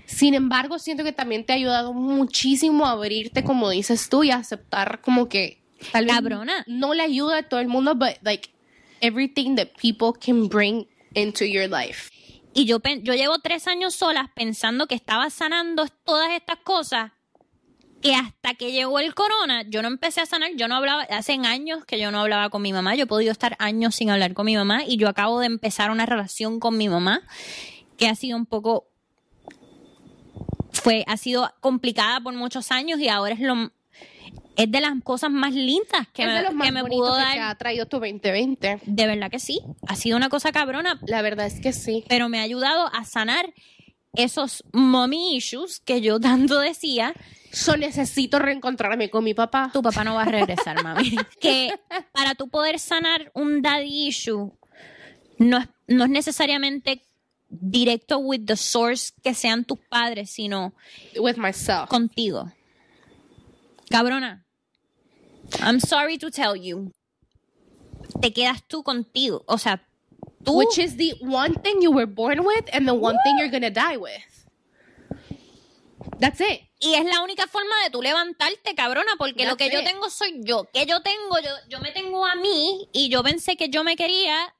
Sin 0.06 0.34
embargo, 0.34 0.78
siento 0.78 1.02
que 1.02 1.12
también 1.12 1.44
te 1.44 1.52
ha 1.52 1.56
ayudado 1.56 1.92
muchísimo 1.92 2.86
a 2.86 2.90
abrirte, 2.92 3.42
como 3.42 3.70
dices 3.70 4.08
tú, 4.08 4.22
y 4.24 4.30
a 4.30 4.36
aceptar 4.36 5.00
como 5.00 5.28
que 5.28 5.62
tal 5.92 6.04
vez 6.06 6.14
Cabrona. 6.14 6.64
no 6.66 6.94
le 6.94 7.02
ayuda 7.02 7.38
a 7.38 7.42
todo 7.48 7.60
el 7.60 7.68
mundo, 7.68 7.94
but 7.94 8.10
like 8.22 8.50
everything 9.04 9.56
that 9.56 9.68
people 9.80 10.12
can 10.18 10.48
bring 10.48 10.86
into 11.14 11.44
your 11.44 11.68
life. 11.68 12.10
Y 12.54 12.66
yo, 12.66 12.80
yo 13.02 13.14
llevo 13.14 13.38
tres 13.40 13.66
años 13.66 13.94
solas 13.94 14.30
pensando 14.34 14.86
que 14.86 14.94
estaba 14.94 15.28
sanando 15.28 15.86
todas 16.04 16.30
estas 16.32 16.58
cosas, 16.58 17.10
que 18.00 18.14
hasta 18.14 18.54
que 18.54 18.70
llegó 18.70 19.00
el 19.00 19.14
corona, 19.14 19.64
yo 19.68 19.82
no 19.82 19.88
empecé 19.88 20.20
a 20.20 20.26
sanar, 20.26 20.52
yo 20.56 20.68
no 20.68 20.76
hablaba, 20.76 21.02
hace 21.02 21.32
años 21.32 21.84
que 21.84 21.98
yo 21.98 22.10
no 22.10 22.20
hablaba 22.20 22.50
con 22.50 22.62
mi 22.62 22.72
mamá, 22.72 22.94
yo 22.94 23.04
he 23.04 23.06
podido 23.06 23.32
estar 23.32 23.56
años 23.58 23.96
sin 23.96 24.10
hablar 24.10 24.34
con 24.34 24.46
mi 24.46 24.56
mamá 24.56 24.84
y 24.86 24.96
yo 24.96 25.08
acabo 25.08 25.40
de 25.40 25.46
empezar 25.46 25.90
una 25.90 26.06
relación 26.06 26.60
con 26.60 26.78
mi 26.78 26.88
mamá 26.88 27.22
que 27.96 28.08
ha 28.08 28.14
sido 28.14 28.36
un 28.36 28.46
poco, 28.46 28.88
fue, 30.72 31.04
ha 31.08 31.16
sido 31.16 31.52
complicada 31.60 32.20
por 32.20 32.34
muchos 32.34 32.70
años 32.70 33.00
y 33.00 33.08
ahora 33.08 33.34
es 33.34 33.40
lo, 33.40 33.72
es 34.56 34.70
de 34.70 34.80
las 34.80 34.92
cosas 35.02 35.30
más 35.30 35.52
lindas 35.52 36.06
que 36.12 36.22
es 36.22 36.28
me, 36.28 36.34
de 36.34 36.42
los 36.42 36.54
más 36.54 36.66
que 36.66 36.72
me 36.72 36.82
bonitos 36.82 37.00
pudo 37.08 37.16
que 37.16 37.22
dar. 37.22 37.32
te 37.34 37.40
ha 37.40 37.54
traído 37.56 37.86
tu 37.86 37.98
2020. 37.98 38.80
De 38.86 39.06
verdad 39.06 39.30
que 39.30 39.38
sí. 39.38 39.60
Ha 39.88 39.96
sido 39.96 40.16
una 40.16 40.28
cosa 40.28 40.52
cabrona, 40.52 41.00
La 41.06 41.22
verdad 41.22 41.46
es 41.46 41.60
que 41.60 41.72
sí. 41.72 42.04
pero 42.08 42.28
me 42.28 42.38
ha 42.38 42.42
ayudado 42.42 42.88
a 42.94 43.04
sanar 43.04 43.52
esos 44.14 44.62
mommy 44.72 45.36
issues 45.36 45.80
que 45.80 46.00
yo 46.00 46.20
tanto 46.20 46.60
decía. 46.60 47.14
So 47.52 47.76
necesito 47.76 48.38
reencontrarme 48.38 49.10
con 49.10 49.24
mi 49.24 49.34
papá. 49.34 49.70
Tu 49.72 49.82
papá 49.82 50.04
no 50.04 50.14
va 50.14 50.22
a 50.22 50.26
regresar, 50.26 50.82
mami. 50.82 51.16
que 51.40 51.72
para 52.12 52.34
tú 52.34 52.48
poder 52.48 52.78
sanar 52.78 53.30
un 53.34 53.60
daddy 53.62 54.06
issue, 54.08 54.52
no 55.38 55.58
es, 55.58 55.68
no 55.88 56.04
es 56.04 56.10
necesariamente 56.10 57.02
directo 57.48 58.18
with 58.18 58.42
the 58.46 58.56
source 58.56 59.12
que 59.22 59.34
sean 59.34 59.64
tus 59.64 59.78
padres, 59.88 60.30
sino 60.30 60.74
With 61.16 61.36
myself. 61.36 61.88
contigo. 61.88 62.52
Cabrona, 63.90 64.43
I'm 65.60 65.80
sorry 65.80 66.18
to 66.18 66.30
tell 66.30 66.56
you. 66.56 66.92
Te 68.20 68.32
quedas 68.32 68.62
tú 68.66 68.82
contigo. 68.82 69.44
O 69.46 69.58
sea, 69.58 69.80
tú. 70.44 70.56
Which 70.56 70.78
is 70.78 70.96
the 70.96 71.14
one 71.20 71.54
thing 71.62 71.80
you 71.80 71.90
were 71.90 72.06
born 72.06 72.44
with 72.44 72.68
and 72.72 72.86
the 72.86 72.94
one 72.94 73.16
thing 73.24 73.38
you're 73.38 73.50
gonna 73.50 73.70
die 73.70 73.96
with. 73.96 74.22
That's 76.18 76.40
it. 76.40 76.62
Y 76.80 76.94
es 76.94 77.04
la 77.04 77.22
única 77.22 77.46
forma 77.46 77.74
de 77.84 77.90
tú 77.90 78.02
levantarte, 78.02 78.74
cabrona, 78.74 79.12
porque 79.16 79.46
lo 79.46 79.56
que 79.56 79.70
yo 79.70 79.82
tengo 79.82 80.10
soy 80.10 80.40
yo. 80.42 80.68
Que 80.72 80.86
yo 80.86 81.00
tengo, 81.02 81.38
yo, 81.42 81.50
yo 81.68 81.80
me 81.80 81.92
tengo 81.92 82.26
a 82.26 82.34
mí 82.34 82.88
y 82.92 83.08
yo 83.08 83.22
pensé 83.22 83.56
que 83.56 83.70
yo 83.70 83.84
me 83.84 83.96
quería 83.96 84.54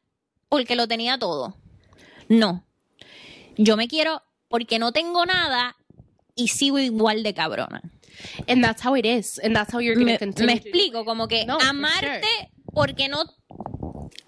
porque 0.49 0.75
lo 0.75 0.89
tenía 0.89 1.19
todo. 1.19 1.55
No. 2.29 2.65
Yo 3.57 3.77
me 3.77 3.89
quiero 3.89 4.23
porque 4.49 4.79
no 4.79 4.93
tengo 4.93 5.27
nada 5.27 5.77
y 6.35 6.49
sigo 6.49 6.79
igual 6.79 7.23
de 7.23 7.35
cabrona. 7.35 7.83
And 8.49 8.63
that's 8.63 8.83
how 8.85 8.95
it 8.97 9.05
is. 9.07 9.39
And 9.39 9.55
that's 9.55 9.73
how 9.73 9.81
you're 9.81 9.95
gonna 9.95 10.13
Me, 10.13 10.19
continue. 10.19 10.47
me 10.47 10.61
explico, 10.61 11.05
como 11.05 11.27
que 11.29 11.45
No, 11.47 11.59
for 11.59 11.69
amarte 11.69 12.29
porque 12.73 13.09
no. 13.09 13.23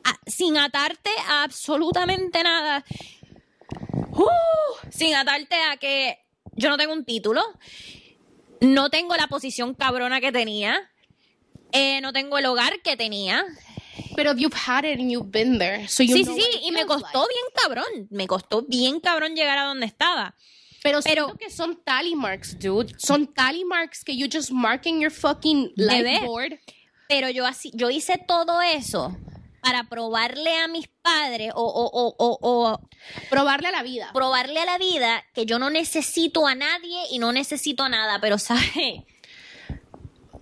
a- 0.05 0.19
sin 0.31 0.57
atarte 0.57 1.11
a 1.29 1.43
absolutamente 1.45 2.43
nada. 2.43 2.85
Uh, 4.13 4.91
sin 4.91 5.15
atarte 5.15 5.57
a 5.71 5.77
que 5.77 6.19
yo 6.55 6.69
no 6.71 6.77
tengo 6.77 6.93
un 6.93 7.05
título, 7.05 7.43
no 8.61 8.89
tengo 8.91 9.15
la 9.17 9.27
posición 9.27 9.75
cabrona 9.75 10.21
que 10.21 10.33
tenía, 10.33 10.91
eh, 11.73 12.01
no 12.01 12.13
tengo 12.13 12.39
el 12.39 12.47
hogar 12.47 12.81
que 12.83 12.97
tenía. 12.97 13.45
Pero 14.15 14.33
you've 14.35 14.55
had 14.57 14.85
it 14.85 14.99
and 14.99 15.11
you've 15.11 15.31
been 15.31 15.59
there. 15.59 15.87
So 15.89 16.03
you 16.03 16.17
Sí, 16.17 16.25
know 16.25 16.35
sí, 16.35 16.43
sí, 16.43 16.61
y 16.63 16.73
me 16.73 16.87
costó 16.87 17.21
like. 17.21 17.29
bien 17.35 17.45
cabrón, 17.55 18.09
me 18.11 18.27
costó 18.27 18.63
bien 18.63 19.01
cabrón 19.01 19.35
llegar 19.35 19.59
a 19.59 19.65
donde 19.65 19.87
estaba. 19.87 20.35
Pero, 20.87 21.01
Pero- 21.03 21.25
siento 21.27 21.39
que 21.39 21.51
son 21.51 21.77
tally 21.85 22.15
marks, 22.15 22.57
dude. 22.59 22.95
Son 22.99 23.27
tally 23.27 23.65
marks 23.65 24.05
que 24.05 24.17
you 24.17 24.29
just 24.33 24.53
mark 24.53 24.83
in 24.87 25.01
your 25.01 25.11
fucking 25.11 25.73
life 25.77 26.21
board. 26.25 26.61
Pero 27.09 27.29
yo 27.31 27.45
así, 27.45 27.73
yo 27.75 27.91
hice 27.91 28.19
todo 28.19 28.63
eso 28.63 29.17
para 29.63 29.83
probarle 29.89 30.57
a 30.59 30.69
mis 30.69 30.87
padres 31.03 31.51
o, 31.57 31.61
o, 31.65 31.91
o, 31.93 32.15
o, 32.19 32.39
o 32.41 32.81
Probarle 33.31 33.67
a 33.69 33.73
la 33.73 33.83
vida. 33.83 34.11
probarle 34.13 34.61
a 34.61 34.65
la 34.65 34.79
vida 34.79 35.25
que 35.35 35.45
yo 35.45 35.59
no 35.59 35.71
necesito 35.71 36.47
a 36.47 36.55
nadie 36.55 37.01
y 37.11 37.19
no 37.19 37.33
necesito 37.33 37.89
nada, 37.89 38.21
pero 38.21 38.39
¿sabes? 38.39 39.03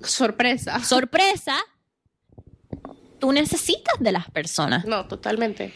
Sorpresa. 0.03 0.83
Sorpresa, 0.85 1.57
tú 3.19 3.33
necesitas 3.33 3.95
de 3.99 4.13
las 4.13 4.31
personas. 4.31 4.85
No, 4.85 5.07
totalmente. 5.09 5.73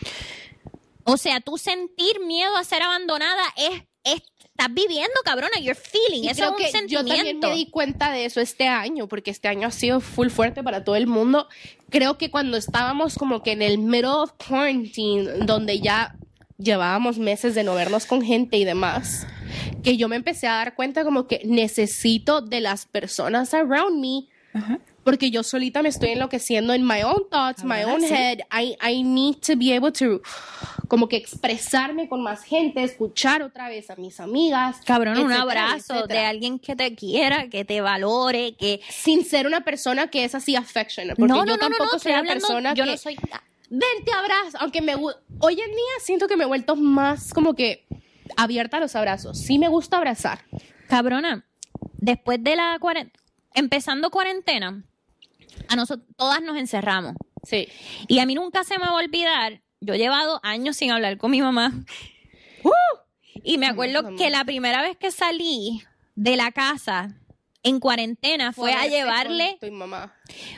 O 1.05 1.17
sea, 1.17 1.41
tú 1.41 1.57
sentir 1.57 2.21
miedo 2.21 2.55
a 2.57 2.65
ser 2.65 2.83
abandonada 2.83 3.43
es, 3.57 3.83
es 4.05 4.21
estás 4.59 4.75
viviendo, 4.75 5.15
cabrona, 5.25 5.57
you're 5.61 5.79
feeling, 5.81 6.25
Y 6.25 6.29
eso 6.31 6.41
creo 6.41 6.59
es 6.59 6.75
un 6.75 6.81
que 6.81 6.89
yo 6.89 6.99
también 6.99 7.17
sentimiento. 7.19 7.49
me 7.49 7.55
di 7.55 7.67
cuenta 7.71 8.11
de 8.11 8.25
eso 8.25 8.41
este 8.41 8.67
año, 8.67 9.07
porque 9.07 9.31
este 9.31 9.47
año 9.47 9.69
ha 9.69 9.71
sido 9.71 10.01
full 10.01 10.31
fuerte 10.31 10.65
para 10.65 10.83
todo 10.83 10.97
el 10.97 11.07
mundo. 11.07 11.47
Creo 11.91 12.19
que 12.19 12.33
cuando 12.33 12.57
estábamos 12.57 13.15
como 13.15 13.45
que 13.45 13.53
en 13.53 13.63
el 13.63 13.79
middle 13.79 14.09
of 14.09 14.33
quarantine, 14.49 15.45
donde 15.47 15.79
ya 15.81 16.17
llevábamos 16.59 17.19
meses 17.19 17.55
de 17.55 17.63
no 17.63 17.77
vernos 17.77 18.05
con 18.05 18.21
gente 18.21 18.57
y 18.57 18.65
demás, 18.65 19.29
que 19.85 19.97
yo 19.97 20.09
me 20.09 20.17
empecé 20.17 20.49
a 20.49 20.55
dar 20.55 20.75
cuenta 20.75 21.05
como 21.05 21.29
que 21.29 21.41
necesito 21.45 22.41
de 22.41 22.61
las 22.61 22.85
personas 22.85 23.55
around 23.55 24.01
me, 24.01 24.27
porque 25.09 25.31
yo 25.31 25.43
solita 25.43 25.83
me 25.83 25.89
estoy 25.89 26.11
enloqueciendo 26.11 26.75
en 26.75 26.87
my 26.87 27.03
own 27.03 27.31
thoughts, 27.31 27.65
my 27.65 27.83
own 27.85 28.03
sí. 28.03 28.13
head. 28.13 28.41
I, 28.53 28.77
I 28.87 29.03
need 29.03 29.37
to 29.37 29.57
be 29.57 29.75
able 29.75 29.91
to 29.91 30.21
como 30.87 31.09
que 31.09 31.17
expresarme 31.17 32.11
con 32.11 32.23
más 32.23 32.45
gente, 32.45 32.83
escuchar 32.83 33.43
otra 33.43 33.71
vez 33.71 33.89
a 33.89 33.97
mis 33.97 34.21
amigas. 34.21 34.83
Cabrón, 34.85 35.17
un 35.17 35.33
etcétera, 35.33 35.71
abrazo 35.71 36.07
de 36.07 36.19
alguien 36.19 36.59
que 36.59 36.77
te 36.77 36.95
quiera, 36.95 37.49
que 37.49 37.65
te 37.65 37.81
valore, 37.81 38.55
que... 38.57 38.83
sin 38.91 39.25
ser 39.25 39.47
una 39.47 39.65
persona 39.65 40.09
que 40.09 40.25
es 40.25 40.35
así 40.35 40.57
affectionate. 40.57 41.19
Porque 41.19 41.33
no, 41.33 41.39
no, 41.39 41.47
yo 41.47 41.57
no, 41.57 41.59
tampoco 41.59 41.99
soy 41.99 42.13
una 42.13 42.19
hablando, 42.19 42.47
persona 42.47 42.75
yo 42.75 42.85
que 42.85 42.91
no 42.91 42.97
soy... 42.99 43.17
ven 43.71 44.05
te 44.05 44.13
abrazo, 44.13 44.59
aunque 44.61 44.83
me 44.83 44.95
hoy 44.95 45.55
en 45.59 45.71
día 45.71 45.95
siento 46.03 46.29
que 46.29 46.37
me 46.37 46.45
he 46.45 46.47
vuelto 46.47 46.77
más 46.77 47.33
como 47.33 47.55
que 47.55 47.87
abierta 48.37 48.77
a 48.77 48.81
los 48.81 48.95
abrazos. 48.95 49.39
Sí 49.39 49.59
me 49.59 49.69
gusta 49.69 49.97
abrazar. 49.97 50.41
Cabrona, 50.87 51.47
después 51.97 52.45
de 52.45 52.57
la 52.57 52.77
cuarentena, 52.79 53.25
empezando 53.55 54.11
cuarentena, 54.11 54.85
a 55.69 55.77
nosotros 55.77 56.07
todas 56.17 56.43
nos 56.43 56.57
encerramos. 56.57 57.15
Sí. 57.45 57.69
Y 58.07 58.19
a 58.19 58.27
mí 58.27 58.35
nunca 58.35 58.65
se 58.65 58.79
me 58.79 58.85
va 58.85 58.93
a 58.93 58.95
olvidar, 58.95 59.63
yo 59.81 59.95
he 59.95 59.99
llevado 59.99 60.41
años 60.43 60.77
sin 60.77 60.91
hablar 60.91 61.19
con 61.19 61.31
mi 61.31 61.41
mamá. 61.43 61.73
Y 63.45 63.57
me 63.57 63.67
acuerdo 63.67 64.03
mamá. 64.03 64.17
que 64.17 64.31
la 64.31 64.45
primera 64.45 64.83
vez 64.83 64.97
que 64.97 65.13
salí 65.13 65.83
de 66.17 66.37
la 66.37 66.51
casa 66.51 67.15
en 67.63 67.81
cuarentena 67.81 68.53
fue 68.53 68.73
a 68.73 68.87
llevarle, 68.87 69.59
mamá. 69.71 70.13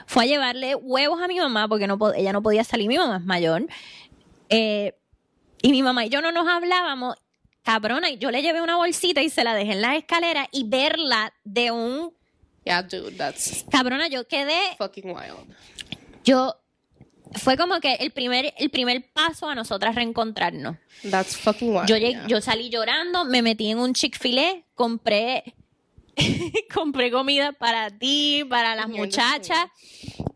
fue 0.07 0.25
a 0.25 0.27
llevarle 0.27 0.75
huevos 0.75 1.21
a 1.21 1.29
mi 1.29 1.39
mamá 1.39 1.69
porque 1.69 1.87
no 1.87 1.99
ella 2.15 2.33
no 2.33 2.43
podía 2.43 2.65
salir, 2.65 2.89
mi 2.89 2.97
mamá 2.97 3.19
es 3.19 3.25
mayor. 3.25 3.67
Eh, 4.49 4.95
y 5.63 5.73
mi 5.73 5.83
mamá 5.83 6.07
y 6.07 6.09
yo 6.09 6.23
no 6.23 6.33
nos 6.33 6.49
hablábamos. 6.49 7.17
Cabrona, 7.63 8.09
y 8.09 8.17
yo 8.17 8.31
le 8.31 8.41
llevé 8.41 8.63
una 8.63 8.77
bolsita 8.77 9.21
y 9.23 9.29
se 9.29 9.45
la 9.45 9.55
dejé 9.55 9.73
en 9.73 9.83
las 9.83 9.97
escaleras 9.97 10.49
y 10.51 10.65
verla 10.67 11.35
de 11.45 11.71
un 11.71 12.15
Yeah, 12.65 12.83
dude, 12.83 13.17
that's 13.17 13.65
cabrona, 13.71 14.09
yo 14.09 14.27
quedé 14.29 14.77
fucking 14.79 15.07
wild. 15.07 15.55
yo 16.25 16.55
fue 17.37 17.57
como 17.57 17.81
que 17.81 17.95
el 17.95 18.11
primer 18.11 18.53
el 18.59 18.71
primer 18.71 19.11
paso 19.13 19.49
a 19.49 19.55
nosotras 19.55 19.95
reencontrarnos. 19.95 20.77
That's 21.11 21.37
fucking 21.37 21.71
wild. 21.75 21.87
Yo 21.89 21.97
llegué- 21.97 22.11
yeah. 22.13 22.27
yo 22.27 22.41
salí 22.41 22.69
llorando, 22.71 23.25
me 23.25 23.41
metí 23.43 23.71
en 23.71 23.79
un 23.79 23.95
Chick-fil-A, 23.95 24.63
compré 24.75 25.55
compré 26.75 27.11
comida 27.11 27.53
para 27.53 27.91
ti, 27.91 28.45
para 28.49 28.75
las 28.75 28.89
muchachas 28.89 29.67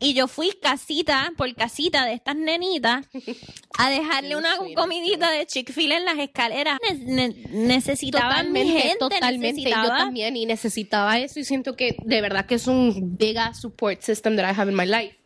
y 0.00 0.14
yo 0.14 0.28
fui 0.28 0.50
casita 0.60 1.32
por 1.36 1.54
casita 1.54 2.04
de 2.04 2.14
estas 2.14 2.36
nenitas 2.36 3.06
a 3.78 3.90
dejarle 3.90 4.36
una 4.36 4.56
comidita 4.74 5.30
de 5.30 5.46
Chick-fil-A 5.46 5.96
en 5.96 6.04
las 6.04 6.18
escaleras. 6.18 6.78
Ne- 6.90 7.28
ne- 7.28 7.34
necesitaba 7.50 8.42
mi 8.42 8.66
gente, 8.68 8.96
totalmente. 8.98 9.48
Yo 9.48 9.68
necesitaba- 9.68 9.98
también 9.98 10.36
y 10.36 10.46
necesitaba 10.46 11.18
eso 11.18 11.38
y 11.40 11.44
siento 11.44 11.74
que 11.76 11.96
de 12.04 12.20
verdad 12.20 12.46
que 12.46 12.56
es 12.56 12.66
un 12.66 13.16
big 13.16 13.36
support 13.54 14.00
system 14.02 14.36
that 14.36 14.50
I 14.50 14.58
have 14.60 14.70
in 14.70 14.76
my 14.76 14.86
life. 14.86 15.16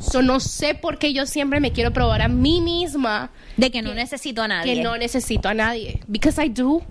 So 0.00 0.22
no 0.22 0.38
sé 0.40 0.74
por 0.74 0.98
qué 0.98 1.12
yo 1.12 1.24
siempre 1.26 1.60
me 1.60 1.72
quiero 1.72 1.92
probar 1.92 2.22
a 2.22 2.28
mí 2.28 2.60
misma 2.60 3.30
de 3.56 3.70
que 3.70 3.80
no 3.82 3.94
necesito 3.94 4.42
a 4.42 4.48
nadie. 4.48 4.74
que 4.74 4.82
no 4.82 4.96
necesito 4.96 5.48
a 5.48 5.54
nadie. 5.54 6.00
Because 6.06 6.44
I 6.44 6.48
do. 6.48 6.82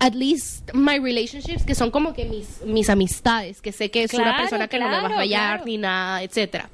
At 0.00 0.14
least 0.14 0.72
my 0.74 0.98
relationships, 0.98 1.64
que 1.64 1.74
son 1.74 1.90
como 1.90 2.14
que 2.14 2.24
mis, 2.24 2.62
mis 2.64 2.88
amistades, 2.88 3.60
que 3.60 3.72
sé 3.72 3.90
que 3.90 4.04
es 4.04 4.14
una 4.14 4.36
persona 4.36 4.68
que 4.68 4.78
no 4.78 4.88
me 4.88 5.00
va 5.00 5.06
a 5.06 5.10
fallar 5.10 5.56
claro. 5.56 5.64
ni 5.64 5.78
nada, 5.78 6.22
etcétera. 6.22 6.70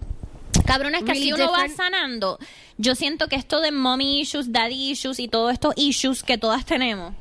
Cabrón, 0.66 0.94
es 0.94 1.02
que 1.02 1.12
really 1.12 1.30
así 1.30 1.42
uno 1.42 1.52
va 1.52 1.68
sanando. 1.68 2.38
Yo 2.76 2.94
siento 2.94 3.28
que 3.28 3.36
esto 3.36 3.60
de 3.60 3.70
mommy 3.70 4.20
issues, 4.20 4.52
daddy 4.52 4.90
issues 4.90 5.18
y 5.20 5.28
todos 5.28 5.52
estos 5.52 5.74
issues 5.76 6.22
que 6.22 6.38
todas 6.38 6.64
tenemos, 6.64 7.14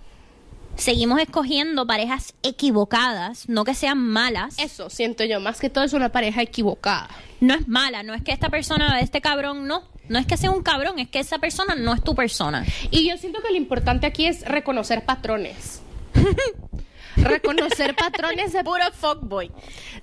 seguimos 0.76 1.22
escogiendo 1.22 1.86
parejas 1.86 2.34
equivocadas, 2.42 3.48
no 3.50 3.64
que 3.64 3.76
sean 3.76 4.00
malas. 4.00 4.58
Eso 4.60 4.90
siento 4.90 5.24
yo, 5.24 5.40
más 5.40 5.60
que 5.60 5.70
todo 5.70 5.84
es 5.84 5.94
una 5.94 6.10
pareja 6.10 6.42
equivocada. 6.42 7.10
No 7.40 7.54
es 7.54 7.68
mala, 7.68 8.04
no 8.04 8.14
es 8.14 8.24
que 8.24 8.32
esta 8.32 8.50
persona, 8.50 9.00
este 9.00 9.22
cabrón, 9.22 9.68
no. 9.68 9.84
No 10.10 10.20
es 10.20 10.26
que 10.26 10.36
sea 10.36 10.52
un 10.52 10.64
cabrón, 10.64 11.00
es 11.00 11.08
que 11.08 11.20
esa 11.20 11.38
persona 11.38 11.76
no 11.76 11.94
es 11.94 12.04
tu 12.04 12.14
persona. 12.14 12.66
Y 12.92 13.08
yo 13.08 13.18
siento 13.18 13.42
que 13.42 13.52
lo 13.52 13.58
importante 13.58 14.06
aquí 14.06 14.26
es 14.26 14.42
reconocer 14.42 15.06
patrones. 15.06 15.82
reconocer 17.16 17.96
patrones 17.96 18.54
de 18.54 18.64
Puro 18.64 18.84
fuckboy. 18.92 19.52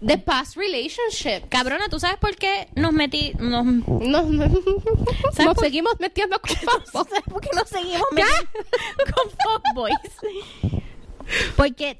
de 0.00 0.18
past 0.18 0.56
relationship. 0.56 1.48
Cabrona, 1.48 1.88
¿tú 1.88 1.98
sabes 1.98 2.18
por 2.18 2.36
qué 2.36 2.68
nos 2.76 2.92
metí, 2.92 3.32
nos, 3.38 3.64
Nos, 3.64 4.26
nos 4.26 4.50
¿Sabes 5.34 5.54
por- 5.54 5.64
seguimos 5.64 5.94
metiendo 5.98 6.38
con 6.40 6.50
fuckboys. 6.56 6.92
¿Sabes 6.92 7.22
por 7.28 7.40
qué 7.40 7.48
nos 7.54 7.68
seguimos 7.68 8.06
metiendo 8.12 9.14
con 9.14 9.30
fuckboys? 9.30 10.72
Porque 11.56 11.98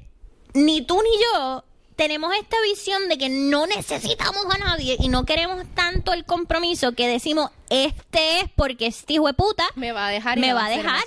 ni 0.53 0.81
tú 0.81 1.01
ni 1.01 1.09
yo 1.33 1.63
tenemos 1.95 2.33
esta 2.35 2.57
visión 2.63 3.07
de 3.09 3.17
que 3.17 3.29
no 3.29 3.67
necesitamos 3.67 4.45
a 4.49 4.57
nadie 4.57 4.97
y 4.99 5.07
no 5.09 5.25
queremos 5.25 5.63
tanto 5.75 6.13
el 6.13 6.25
compromiso 6.25 6.93
que 6.93 7.07
decimos, 7.07 7.51
este 7.71 8.41
es 8.41 8.49
porque 8.55 8.87
este 8.87 9.13
hijo 9.13 9.27
de 9.27 9.33
puta 9.33 9.63
Me 9.75 9.93
va 9.93 10.07
a 10.07 10.09
dejar 10.09 10.37
y 10.37 10.41
me 10.41 10.53
va 10.53 10.65
a 10.65 10.69
dejar. 10.69 11.01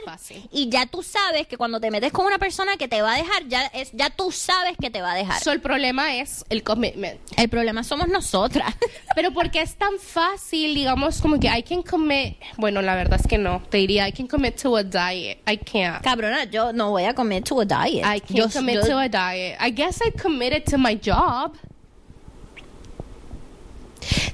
Y 0.50 0.70
ya 0.70 0.86
tú 0.86 1.02
sabes 1.02 1.46
que 1.46 1.58
cuando 1.58 1.78
te 1.78 1.90
metes 1.90 2.10
con 2.10 2.24
una 2.24 2.38
persona 2.38 2.76
que 2.78 2.88
te 2.88 3.02
va 3.02 3.14
a 3.14 3.16
dejar, 3.18 3.46
ya, 3.48 3.66
es, 3.66 3.92
ya 3.92 4.08
tú 4.10 4.32
sabes 4.32 4.74
que 4.80 4.90
te 4.90 5.02
va 5.02 5.12
a 5.12 5.14
dejar. 5.14 5.42
So, 5.42 5.52
el 5.52 5.60
problema 5.60 6.16
es 6.16 6.44
el 6.48 6.62
commitment. 6.62 7.20
el 7.36 7.48
problema 7.48 7.84
somos 7.84 8.08
nosotras. 8.08 8.74
Pero 9.14 9.32
porque 9.32 9.60
es 9.60 9.76
tan 9.76 9.98
fácil, 9.98 10.74
digamos, 10.74 11.20
como 11.20 11.38
que 11.38 11.48
I 11.48 11.62
can 11.62 11.82
commit. 11.82 12.38
Bueno, 12.56 12.80
la 12.82 12.94
verdad 12.94 13.20
es 13.20 13.26
que 13.26 13.38
no. 13.38 13.62
Te 13.68 13.78
diría, 13.78 14.08
I 14.08 14.12
can 14.12 14.26
commit 14.26 14.60
to 14.62 14.76
a 14.76 14.82
diet. 14.82 15.38
I 15.46 15.58
can't. 15.58 16.02
Cabrona, 16.02 16.44
yo 16.44 16.72
no 16.72 16.90
voy 16.90 17.04
a 17.04 17.14
comer 17.14 17.42
to 17.44 17.60
a 17.60 17.64
diet. 17.64 18.04
I 18.04 18.20
can't 18.20 18.30
Yo- 18.30 18.48
commit 18.48 18.76
yo- 18.76 18.86
to 18.86 18.98
a 18.98 19.08
diet. 19.08 19.58
I 19.60 19.70
guess 19.70 20.00
I 20.00 20.10
committed 20.10 20.64
to 20.70 20.78
my 20.78 20.94
job. 20.98 21.54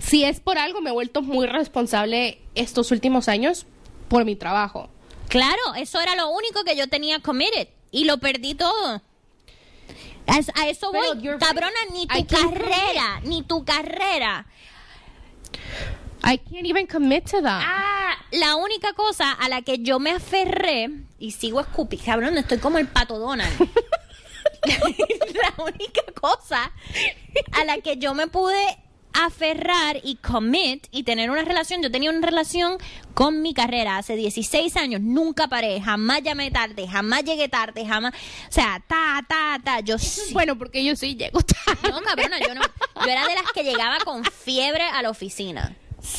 Si 0.00 0.24
es 0.24 0.40
por 0.40 0.58
algo, 0.58 0.80
me 0.80 0.90
he 0.90 0.92
vuelto 0.92 1.22
muy 1.22 1.46
responsable 1.46 2.40
estos 2.54 2.90
últimos 2.90 3.28
años 3.28 3.66
por 4.08 4.24
mi 4.24 4.36
trabajo. 4.36 4.88
Claro, 5.28 5.60
eso 5.76 6.00
era 6.00 6.16
lo 6.16 6.30
único 6.30 6.64
que 6.64 6.76
yo 6.76 6.88
tenía 6.88 7.20
committed 7.20 7.68
y 7.90 8.04
lo 8.04 8.18
perdí 8.18 8.54
todo. 8.54 9.02
A, 10.26 10.68
eso 10.68 10.92
voy, 10.92 11.38
cabrona, 11.38 11.78
ni 11.92 12.06
tu 12.06 12.26
carrera, 12.26 13.20
ni 13.24 13.42
tu 13.42 13.64
carrera. 13.64 14.46
I 16.22 16.36
can't 16.38 16.66
even 16.66 16.86
commit 16.86 17.24
to 17.30 17.40
that. 17.42 17.62
Ah, 17.64 18.16
la 18.30 18.56
única 18.56 18.92
cosa 18.92 19.32
a 19.32 19.48
la 19.48 19.62
que 19.62 19.78
yo 19.78 19.98
me 19.98 20.10
aferré 20.10 20.90
y 21.18 21.32
sigo 21.32 21.60
escupiendo, 21.60 22.06
cabrón, 22.06 22.38
estoy 22.38 22.58
como 22.58 22.78
el 22.78 22.88
pato 22.88 23.18
Donald. 23.18 23.52
la 24.64 25.64
única 25.64 26.02
cosa 26.20 26.70
a 27.52 27.64
la 27.64 27.78
que 27.78 27.96
yo 27.96 28.14
me 28.14 28.26
pude 28.26 28.78
aferrar 29.12 29.98
y 30.02 30.16
commit 30.16 30.86
y 30.90 31.02
tener 31.02 31.30
una 31.30 31.42
relación, 31.42 31.82
yo 31.82 31.90
tenía 31.90 32.10
una 32.10 32.26
relación 32.26 32.78
con 33.14 33.42
mi 33.42 33.54
carrera 33.54 33.98
hace 33.98 34.16
16 34.16 34.76
años, 34.76 35.00
nunca 35.00 35.48
paré, 35.48 35.80
jamás 35.80 36.22
llamé 36.22 36.50
tarde, 36.50 36.86
jamás 36.88 37.24
llegué 37.24 37.48
tarde, 37.48 37.84
jamás, 37.86 38.14
o 38.14 38.52
sea, 38.52 38.82
ta, 38.86 39.24
ta, 39.28 39.60
ta, 39.62 39.80
yo 39.80 39.98
sí- 39.98 40.32
Bueno, 40.32 40.56
porque 40.56 40.84
yo 40.84 40.94
sí 40.96 41.16
llego 41.16 41.40
tarde. 41.42 41.90
no, 41.90 42.00
cabrona, 42.02 42.38
yo 42.40 42.54
no. 42.54 42.62
Yo 43.04 43.10
era 43.10 43.26
de 43.26 43.34
las 43.34 43.50
que 43.52 43.62
llegaba 43.64 43.98
con 44.04 44.24
fiebre 44.24 44.84
a 44.84 45.02
la 45.02 45.10
oficina. 45.10 45.76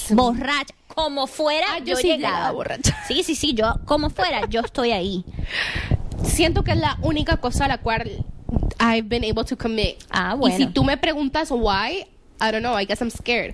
Borracha. 0.09 0.75
Como 0.93 1.25
fuera, 1.25 1.65
Ah, 1.71 1.79
yo, 1.79 1.85
yo 1.85 1.95
sí 1.95 2.07
llegaba. 2.07 2.35
llegaba 2.35 2.51
borracha. 2.51 2.97
Sí, 3.07 3.23
sí, 3.23 3.33
sí, 3.35 3.53
yo, 3.53 3.75
como 3.85 4.09
fuera, 4.09 4.45
yo 4.49 4.59
estoy 4.59 4.91
ahí. 4.91 5.23
Siento 6.25 6.63
que 6.63 6.71
es 6.71 6.77
la 6.77 6.97
única 7.01 7.37
cosa 7.37 7.65
a 7.65 7.67
la 7.69 7.77
cual 7.79 8.25
I've 8.79 9.07
been 9.07 9.23
able 9.23 9.45
to 9.45 9.57
commit. 9.57 9.97
Ah, 10.09 10.35
bueno. 10.35 10.55
Y 10.55 10.59
si 10.59 10.67
tú 10.67 10.83
me 10.83 10.97
preguntas 10.97 11.49
why, 11.51 12.05
I 12.41 12.51
don't 12.51 12.63
know, 12.63 12.73
I 12.73 12.83
guess 12.85 13.01
I'm 13.01 13.09
scared. 13.11 13.53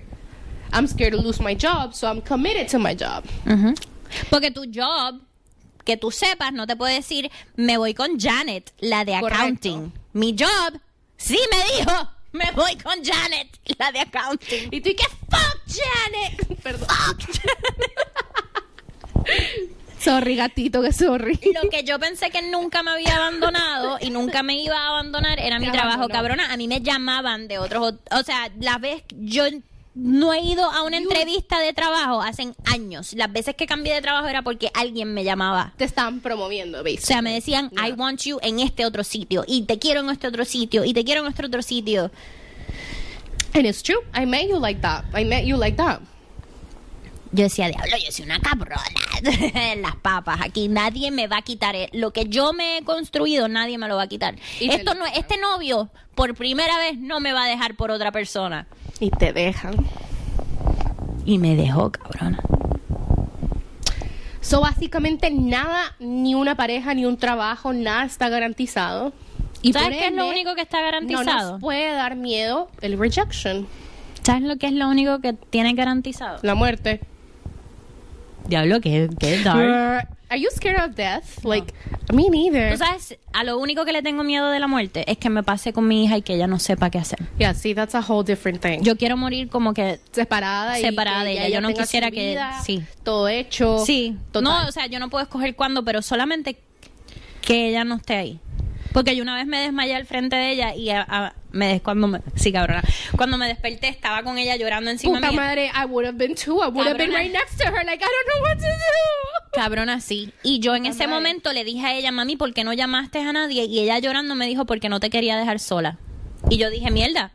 I'm 0.72 0.86
scared 0.86 1.12
to 1.12 1.18
lose 1.20 1.40
my 1.40 1.54
job, 1.54 1.94
so 1.94 2.08
I'm 2.08 2.20
committed 2.22 2.68
to 2.68 2.78
my 2.78 2.94
job. 2.94 3.24
Ujú. 3.46 3.76
Porque 4.30 4.50
tu 4.52 4.64
job, 4.66 5.20
que 5.84 5.96
tú 5.96 6.10
sepas, 6.10 6.52
no 6.52 6.66
te 6.66 6.74
puede 6.74 6.94
decir, 6.96 7.30
me 7.56 7.76
voy 7.76 7.94
con 7.94 8.18
Janet, 8.18 8.72
la 8.80 9.04
de 9.04 9.12
Correcto. 9.20 9.36
accounting. 9.38 9.92
Mi 10.14 10.34
job, 10.36 10.80
sí 11.16 11.38
me 11.50 11.78
dijo, 11.78 12.08
me 12.32 12.50
voy 12.52 12.76
con 12.76 13.02
Janet, 13.04 13.48
la 13.78 13.92
de 13.92 14.00
accounting. 14.00 14.68
Y 14.72 14.80
tú, 14.80 14.88
¿y 14.90 14.94
qué? 14.94 15.04
¡Fuck, 15.30 15.60
Janet! 15.68 16.58
Perdón. 16.62 16.88
sorry, 20.04 20.36
gatito, 20.36 20.82
que 20.82 20.92
sorry. 20.92 21.38
Lo 21.62 21.68
que 21.70 21.82
yo 21.84 21.98
pensé 21.98 22.30
que 22.30 22.42
nunca 22.42 22.82
me 22.82 22.90
había 22.92 23.16
abandonado 23.16 23.98
y 24.00 24.10
nunca 24.10 24.42
me 24.42 24.62
iba 24.62 24.76
a 24.76 24.88
abandonar 24.88 25.38
era 25.40 25.58
mi 25.58 25.66
Te 25.66 25.72
trabajo, 25.72 26.04
abandonó. 26.04 26.14
cabrona. 26.14 26.52
A 26.52 26.56
mí 26.56 26.68
me 26.68 26.80
llamaban 26.80 27.48
de 27.48 27.58
otros, 27.58 27.94
o 28.10 28.22
sea, 28.22 28.50
las 28.60 28.80
veces 28.80 29.02
yo 29.18 29.44
no 29.94 30.32
he 30.32 30.40
ido 30.40 30.70
a 30.70 30.82
una 30.82 30.96
entrevista 30.96 31.58
de 31.58 31.72
trabajo 31.72 32.22
hace 32.22 32.52
años. 32.66 33.14
Las 33.14 33.32
veces 33.32 33.56
que 33.56 33.66
cambié 33.66 33.94
de 33.94 34.00
trabajo 34.00 34.28
era 34.28 34.42
porque 34.42 34.70
alguien 34.74 35.12
me 35.12 35.24
llamaba. 35.24 35.72
Te 35.76 35.84
están 35.84 36.20
promoviendo, 36.20 36.84
¿veis? 36.84 37.02
O 37.02 37.06
sea, 37.06 37.20
me 37.20 37.32
decían, 37.34 37.68
No. 37.72 37.84
I 37.84 37.92
want 37.92 38.20
you 38.22 38.38
en 38.42 38.60
este 38.60 38.86
otro 38.86 39.02
sitio, 39.02 39.44
y 39.48 39.62
te 39.62 39.78
quiero 39.80 40.00
en 40.00 40.10
este 40.10 40.28
otro 40.28 40.44
sitio, 40.44 40.84
y 40.84 40.94
te 40.94 41.02
quiero 41.04 41.22
en 41.22 41.28
este 41.28 41.46
otro 41.46 41.62
sitio. 41.62 42.12
And 43.54 43.66
it's 43.66 43.82
true. 43.82 43.98
I 44.14 44.24
met 44.24 44.46
you 44.48 44.60
like 44.60 44.80
that. 44.82 45.04
I 45.14 45.24
met 45.24 45.44
you 45.46 45.56
like 45.56 45.76
that. 45.78 46.00
Yo 47.30 47.44
decía, 47.44 47.68
diablo, 47.68 47.96
yo 48.04 48.10
soy 48.10 48.24
una 48.24 48.40
cabrona. 48.40 48.82
Las 49.82 49.96
papas, 49.96 50.40
aquí 50.42 50.68
nadie 50.68 51.10
me 51.10 51.26
va 51.26 51.38
a 51.38 51.42
quitar. 51.42 51.76
eh, 51.76 51.90
Lo 51.92 52.12
que 52.12 52.24
yo 52.26 52.52
me 52.54 52.78
he 52.78 52.82
construido, 52.84 53.48
nadie 53.48 53.76
me 53.78 53.86
lo 53.88 53.96
va 53.96 54.04
a 54.04 54.06
quitar. 54.08 54.34
Y 54.60 54.70
Esto 54.70 54.94
no, 54.94 55.04
este 55.06 55.36
novio, 55.38 55.90
por 56.14 56.34
primera 56.34 56.78
vez, 56.78 56.96
no 56.98 57.20
me 57.20 57.32
va 57.34 57.44
a 57.44 57.48
dejar 57.48 57.74
por 57.76 57.90
otra 57.90 58.12
persona. 58.12 58.66
Y 58.98 59.10
te 59.10 59.32
dejan. 59.34 59.74
Y 61.26 61.36
me 61.38 61.54
dejó, 61.54 61.92
cabrona. 61.92 62.40
So, 64.40 64.60
básicamente 64.62 65.30
nada, 65.30 65.94
ni 65.98 66.34
una 66.34 66.54
pareja, 66.54 66.94
ni 66.94 67.04
un 67.04 67.18
trabajo, 67.18 67.72
nada 67.74 68.04
está 68.04 68.28
garantizado. 68.30 69.12
Y 69.60 69.72
¿Sabes 69.74 69.98
qué 69.98 70.06
es 70.06 70.12
lo 70.14 70.28
único 70.28 70.54
que 70.54 70.62
está 70.62 70.78
No 70.78 70.84
garantizado? 70.84 71.52
nos 71.52 71.60
puede 71.60 71.92
dar 71.92 72.16
miedo 72.16 72.70
el 72.80 72.98
rejection, 72.98 73.66
¿Sabes 74.22 74.42
lo 74.42 74.56
que 74.56 74.66
es 74.66 74.72
lo 74.72 74.88
único 74.88 75.20
que 75.20 75.32
tiene 75.32 75.74
garantizado? 75.74 76.38
la 76.42 76.54
muerte. 76.54 77.00
Diablo, 78.48 78.80
que 78.80 79.04
es 79.20 79.44
dark. 79.44 80.08
Are 80.30 80.38
you 80.38 80.48
scared 80.54 80.78
of 80.78 80.94
death? 80.94 81.42
Like, 81.42 81.72
me 82.12 82.28
neither. 82.28 82.72
Tú 82.72 82.78
sabes, 82.78 83.16
a 83.32 83.44
lo 83.44 83.58
único 83.58 83.86
que 83.86 83.92
le 83.92 84.02
tengo 84.02 84.24
miedo 84.24 84.50
de 84.50 84.60
la 84.60 84.66
muerte 84.66 85.10
es 85.10 85.16
que 85.16 85.30
me 85.30 85.42
pase 85.42 85.72
con 85.72 85.86
mi 85.88 86.04
hija 86.04 86.18
y 86.18 86.22
que 86.22 86.34
ella 86.34 86.46
no 86.46 86.58
sepa 86.58 86.90
qué 86.90 86.98
hacer. 86.98 87.18
Yeah, 87.38 87.54
see, 87.54 87.74
that's 87.74 87.94
a 87.94 88.00
whole 88.06 88.24
different 88.26 88.60
thing. 88.60 88.80
Yo 88.82 88.96
quiero 88.98 89.16
morir 89.16 89.48
como 89.48 89.72
que 89.72 90.00
separada 90.12 90.76
Separada 90.76 91.22
que 91.22 91.28
de 91.30 91.34
ya 91.36 91.46
ella. 91.46 91.54
Yo 91.54 91.60
no 91.62 91.72
quisiera 91.72 92.10
que- 92.10 92.30
vida, 92.30 92.60
sí. 92.62 92.82
todo 93.04 93.26
hecho. 93.28 93.78
Sí, 93.86 94.16
total. 94.30 94.44
no, 94.64 94.68
o 94.68 94.72
sea, 94.72 94.86
yo 94.86 94.98
no 94.98 95.08
puedo 95.08 95.22
escoger 95.22 95.54
cuándo, 95.56 95.82
pero 95.84 96.02
solamente 96.02 96.58
que 97.40 97.68
ella 97.70 97.84
no 97.84 97.96
esté 97.96 98.16
ahí. 98.16 98.40
Porque 98.92 99.16
yo 99.16 99.22
una 99.22 99.34
vez 99.34 99.46
me 99.46 99.60
desmayé 99.60 99.94
al 99.94 100.04
frente 100.04 100.36
de 100.36 100.52
ella 100.52 100.74
y 100.74 100.90
a- 100.90 101.06
a- 101.08 101.34
me 101.50 101.80
cuando 101.80 102.06
me, 102.08 102.20
sí, 102.34 102.52
cabrona, 102.52 102.82
cuando 103.16 103.38
me 103.38 103.46
desperté 103.48 103.88
estaba 103.88 104.22
con 104.22 104.36
ella 104.38 104.56
llorando 104.56 104.90
encima 104.90 105.18
Puta 105.18 105.30
mía. 105.32 105.40
madre, 105.40 105.70
I 105.74 105.86
would 105.86 106.06
have 106.06 106.18
been 106.18 106.34
too. 106.34 106.62
I 106.62 106.68
would 106.68 106.86
have 106.86 106.98
been 106.98 107.10
Cabrona. 107.10 107.18
right 107.18 107.32
next 107.32 107.56
to 107.58 107.64
her. 107.66 107.84
Like, 107.84 108.04
I 108.04 108.08
don't 108.08 108.34
know 108.34 108.42
what 108.42 108.56
to 108.58 108.66
do. 108.66 109.52
Cabrona, 109.54 110.00
sí. 110.00 110.32
Y 110.42 110.60
yo 110.60 110.74
en 110.74 110.86
ese 110.86 111.06
madre. 111.06 111.14
momento 111.14 111.52
le 111.52 111.64
dije 111.64 111.86
a 111.86 111.94
ella, 111.94 112.12
mami, 112.12 112.36
¿por 112.36 112.52
qué 112.52 112.64
no 112.64 112.72
llamaste 112.74 113.20
a 113.20 113.32
nadie? 113.32 113.64
Y 113.64 113.78
ella 113.80 113.98
llorando 113.98 114.34
me 114.34 114.46
dijo, 114.46 114.66
porque 114.66 114.88
no 114.88 115.00
te 115.00 115.10
quería 115.10 115.36
dejar 115.38 115.58
sola. 115.58 115.98
Y 116.50 116.58
yo 116.58 116.70
dije, 116.70 116.90
mierda. 116.90 117.32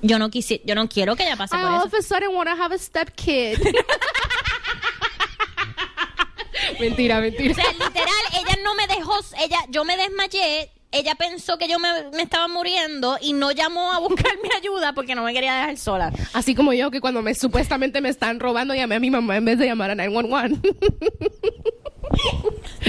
Yo 0.00 0.18
no 0.18 0.30
quisi 0.30 0.60
yo 0.64 0.74
no 0.74 0.88
quiero 0.88 1.16
que 1.16 1.24
ella 1.24 1.36
pase 1.36 1.56
I 1.56 1.60
por 1.60 1.68
all 1.70 1.76
eso. 1.78 1.86
of 1.86 1.94
a 1.94 2.02
sudden 2.02 2.34
want 2.34 2.48
to 2.48 2.56
have 2.60 2.74
a 2.74 2.78
step 2.78 3.10
kid. 3.16 3.58
mentira, 6.80 7.20
mentira. 7.20 7.52
O 7.52 7.54
sea, 7.54 7.72
literal, 7.72 8.24
ella 8.32 8.56
no 8.62 8.74
me 8.74 8.86
dejó, 8.86 9.14
ella, 9.38 9.58
yo 9.68 9.84
me 9.84 9.96
desmayé, 9.96 10.70
ella 10.92 11.14
pensó 11.14 11.58
que 11.58 11.68
yo 11.68 11.78
me, 11.78 11.88
me 12.14 12.22
estaba 12.22 12.48
muriendo 12.48 13.18
y 13.20 13.32
no 13.32 13.50
llamó 13.50 13.92
a 13.92 13.98
buscar 13.98 14.32
mi 14.42 14.48
ayuda 14.56 14.92
porque 14.92 15.14
no 15.14 15.24
me 15.24 15.32
quería 15.32 15.54
dejar 15.54 15.76
sola. 15.78 16.12
Así 16.32 16.54
como 16.54 16.72
yo 16.72 16.90
que 16.90 17.00
cuando 17.00 17.22
me 17.22 17.34
supuestamente 17.34 18.00
me 18.00 18.08
están 18.08 18.40
robando 18.40 18.74
llamé 18.74 18.96
a 18.96 19.00
mi 19.00 19.10
mamá 19.10 19.36
en 19.36 19.44
vez 19.44 19.58
de 19.58 19.66
llamar 19.66 19.90
a 19.90 19.94
911. 19.94 20.60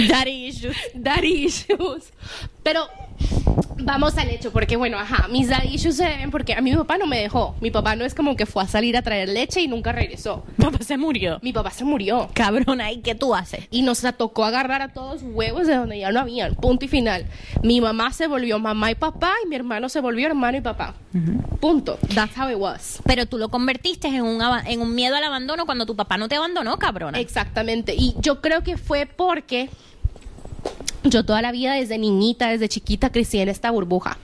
Daddy 0.08 0.48
issues. 0.48 0.78
daddy 0.94 1.46
issues. 1.46 2.12
Pero 2.64 2.88
vamos 3.84 4.18
al 4.18 4.30
hecho, 4.30 4.52
porque 4.52 4.76
bueno, 4.76 4.98
ajá, 4.98 5.28
mis 5.28 5.50
issues 5.70 5.98
se 5.98 6.06
deben 6.06 6.32
porque 6.32 6.54
a 6.54 6.62
mí 6.62 6.72
mi 6.72 6.78
papá 6.78 6.98
no 6.98 7.06
me 7.06 7.20
dejó. 7.20 7.56
Mi 7.62 7.72
papá 7.72 7.96
no 7.96 8.06
es 8.06 8.16
como 8.16 8.36
que 8.36 8.46
fue 8.46 8.64
a 8.64 8.68
salir 8.68 8.98
a 8.98 9.02
traer 9.02 9.30
leche 9.30 9.62
y 9.62 9.68
nunca 9.68 9.92
regresó. 9.92 10.44
Papá 10.58 10.80
se 10.84 10.98
murió. 10.98 11.40
Mi 11.42 11.54
papá 11.54 11.72
se 11.72 11.84
murió. 11.84 12.30
Cabrona, 12.34 12.92
¿y 12.92 13.00
qué 13.00 13.16
tú 13.16 13.36
haces? 13.36 13.68
Y 13.72 13.82
nos 13.82 14.04
tocó 14.18 14.46
agarrar 14.46 14.82
a 14.82 14.90
todos 14.90 15.22
huevos 15.24 15.68
de 15.68 15.76
donde 15.76 16.00
ya 16.00 16.12
no 16.12 16.20
habían. 16.20 16.56
Punto 16.56 16.86
y 16.86 16.88
final. 16.88 17.26
Mi 17.62 17.82
mamá 17.82 18.12
se 18.12 18.28
volvió 18.28 18.60
mamá 18.60 18.92
y 18.92 18.96
papá 18.96 19.34
y 19.46 19.48
mi 19.48 19.56
hermano 19.56 19.90
se 19.90 20.02
volvió 20.02 20.28
hermano 20.28 20.58
y 20.58 20.62
papá. 20.62 20.96
Punto. 21.60 21.98
That's 22.14 22.38
how 22.38 22.50
it 22.50 22.58
was. 22.58 23.00
Pero 23.06 23.26
tú 23.26 23.38
lo 23.38 23.50
convertiste 23.50 24.08
en 24.08 24.24
un, 24.24 24.42
en 24.66 24.82
un 24.82 24.96
miedo 24.96 25.16
al 25.16 25.24
abandono 25.24 25.66
cuando 25.66 25.86
tu 25.86 25.96
papá 25.96 26.18
no 26.18 26.28
te 26.28 26.36
abandonó, 26.36 26.78
cabrona. 26.78 27.20
Exactamente. 27.20 27.96
Y 27.98 28.16
yo 28.20 28.42
creo 28.42 28.64
que 28.64 28.78
fue 28.78 29.06
porque 29.06 29.70
yo 31.04 31.24
toda 31.24 31.42
la 31.42 31.52
vida 31.52 31.74
desde 31.74 31.98
niñita, 31.98 32.50
desde 32.50 32.70
chiquita 32.70 33.12
crecí 33.12 33.40
en 33.40 33.50
esta 33.50 33.72
burbuja. 33.72 34.18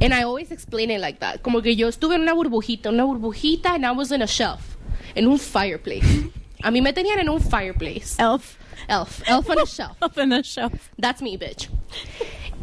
And 0.00 0.12
I 0.12 0.22
always 0.22 0.50
explain 0.50 0.90
it 0.90 1.00
like 1.00 1.20
that. 1.20 1.40
Como 1.42 1.62
que 1.62 1.76
yo 1.76 1.88
estuve 1.88 2.16
en 2.16 2.22
una 2.22 2.32
burbujita, 2.32 2.90
una 2.90 3.04
burbujita 3.04 3.74
and 3.74 3.84
I 3.84 3.90
was 3.92 4.10
in 4.10 4.22
a 4.22 4.26
shelf, 4.26 4.76
en 5.14 5.26
un 5.28 5.38
fireplace. 5.38 6.30
A 6.62 6.70
mí 6.70 6.80
me 6.80 6.92
tenían 6.92 7.18
en 7.18 7.28
un 7.28 7.40
fireplace. 7.40 8.16
Elf. 8.18 8.56
Elf, 8.88 9.22
elf 9.28 9.48
on 9.48 9.58
a 9.58 9.66
shelf. 9.66 9.96
Up 10.02 10.18
in 10.18 10.30
the 10.30 10.42
shelf. 10.42 10.90
That's 10.98 11.22
me, 11.22 11.36
bitch. 11.36 11.68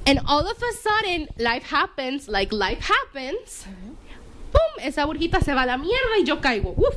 And 0.05 0.19
all 0.25 0.45
of 0.45 0.57
a 0.57 0.73
sudden, 0.73 1.27
life 1.37 1.63
happens, 1.63 2.27
like 2.27 2.51
life 2.51 2.79
happens. 2.81 3.65
¡Pum! 4.51 4.83
Esa 4.83 5.05
burbuja 5.05 5.41
se 5.43 5.53
va 5.53 5.63
a 5.63 5.65
la 5.65 5.77
mierda 5.77 6.17
y 6.19 6.23
yo 6.25 6.41
caigo. 6.41 6.73
Uf, 6.77 6.95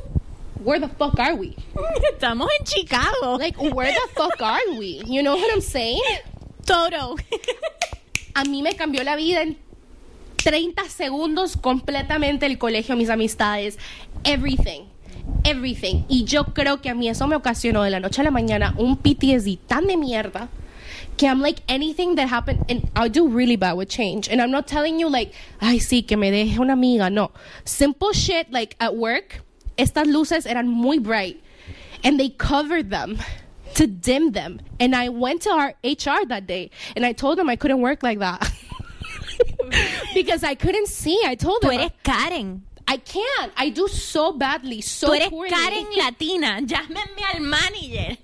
where 0.63 0.79
the 0.79 0.89
fuck 0.89 1.19
are 1.19 1.35
we? 1.35 1.55
Estamos 2.11 2.49
en 2.59 2.65
Chicago. 2.65 3.37
Like, 3.37 3.55
where 3.57 3.93
the 3.93 4.09
fuck 4.15 4.41
are 4.41 4.77
we? 4.77 5.01
You 5.05 5.21
know 5.21 5.35
what 5.35 5.53
I'm 5.53 5.61
saying? 5.61 6.01
Toto. 6.65 7.15
A 8.33 8.43
mí 8.43 8.61
me 8.61 8.75
cambió 8.75 9.03
la 9.03 9.15
vida 9.15 9.41
en 9.41 9.57
30 10.43 10.89
segundos 10.89 11.57
completamente 11.57 12.45
el 12.45 12.57
colegio, 12.57 12.95
mis 12.95 13.09
amistades, 13.09 13.77
everything. 14.23 14.83
everything. 15.43 16.03
Y 16.07 16.25
yo 16.25 16.45
creo 16.53 16.81
que 16.81 16.89
a 16.89 16.95
mí 16.95 17.07
eso 17.07 17.27
me 17.27 17.35
ocasionó 17.35 17.83
de 17.83 17.89
la 17.89 17.99
noche 17.99 18.21
a 18.21 18.23
la 18.23 18.31
mañana 18.31 18.73
un 18.77 18.97
PTSD 18.97 19.57
tan 19.67 19.87
de 19.87 19.97
mierda 19.97 20.49
que 21.17 21.27
I'm 21.27 21.41
like 21.41 21.61
anything 21.67 22.15
that 22.15 22.27
happened 22.27 22.65
and 22.69 22.89
I 22.95 23.07
do 23.09 23.27
really 23.27 23.55
bad 23.55 23.73
with 23.73 23.87
change. 23.87 24.27
And 24.29 24.41
I'm 24.41 24.51
not 24.51 24.67
telling 24.67 24.99
you 24.99 25.09
like, 25.09 25.33
ay 25.61 25.79
sí, 25.79 26.05
que 26.05 26.17
me 26.17 26.31
deje 26.31 26.59
una 26.59 26.73
amiga. 26.73 27.09
No. 27.09 27.31
Simple 27.63 28.11
shit 28.13 28.51
like 28.51 28.75
at 28.79 28.95
work, 28.95 29.43
estas 29.77 30.07
luces 30.07 30.45
eran 30.45 30.67
muy 30.67 30.99
bright 30.99 31.41
and 32.03 32.19
they 32.19 32.29
covered 32.29 32.89
them 32.89 33.17
to 33.75 33.87
dim 33.87 34.31
them. 34.31 34.59
And 34.79 34.95
I 34.95 35.09
went 35.09 35.41
to 35.43 35.51
our 35.51 35.73
HR 35.83 36.25
that 36.27 36.47
day 36.47 36.71
and 36.95 37.05
I 37.05 37.13
told 37.13 37.37
them 37.37 37.49
I 37.49 37.55
couldn't 37.55 37.81
work 37.81 38.03
like 38.03 38.19
that. 38.19 38.51
because 40.13 40.43
I 40.43 40.55
couldn't 40.55 40.87
see. 40.87 41.21
I 41.25 41.35
told 41.35 41.61
Tú 41.61 41.69
them 41.69 41.79
eres 41.79 41.91
Karen. 42.03 42.63
I 42.87 42.97
can't. 42.97 43.51
I 43.57 43.69
do 43.69 43.87
so 43.87 44.31
badly, 44.33 44.81
so 44.81 45.07
Tú 45.07 45.15
eres 45.15 45.29
poorly. 45.29 45.49
Karen 45.49 45.87
latina. 45.97 46.61
Llámenme 46.61 47.23
al 47.33 47.41
manager. 47.41 48.17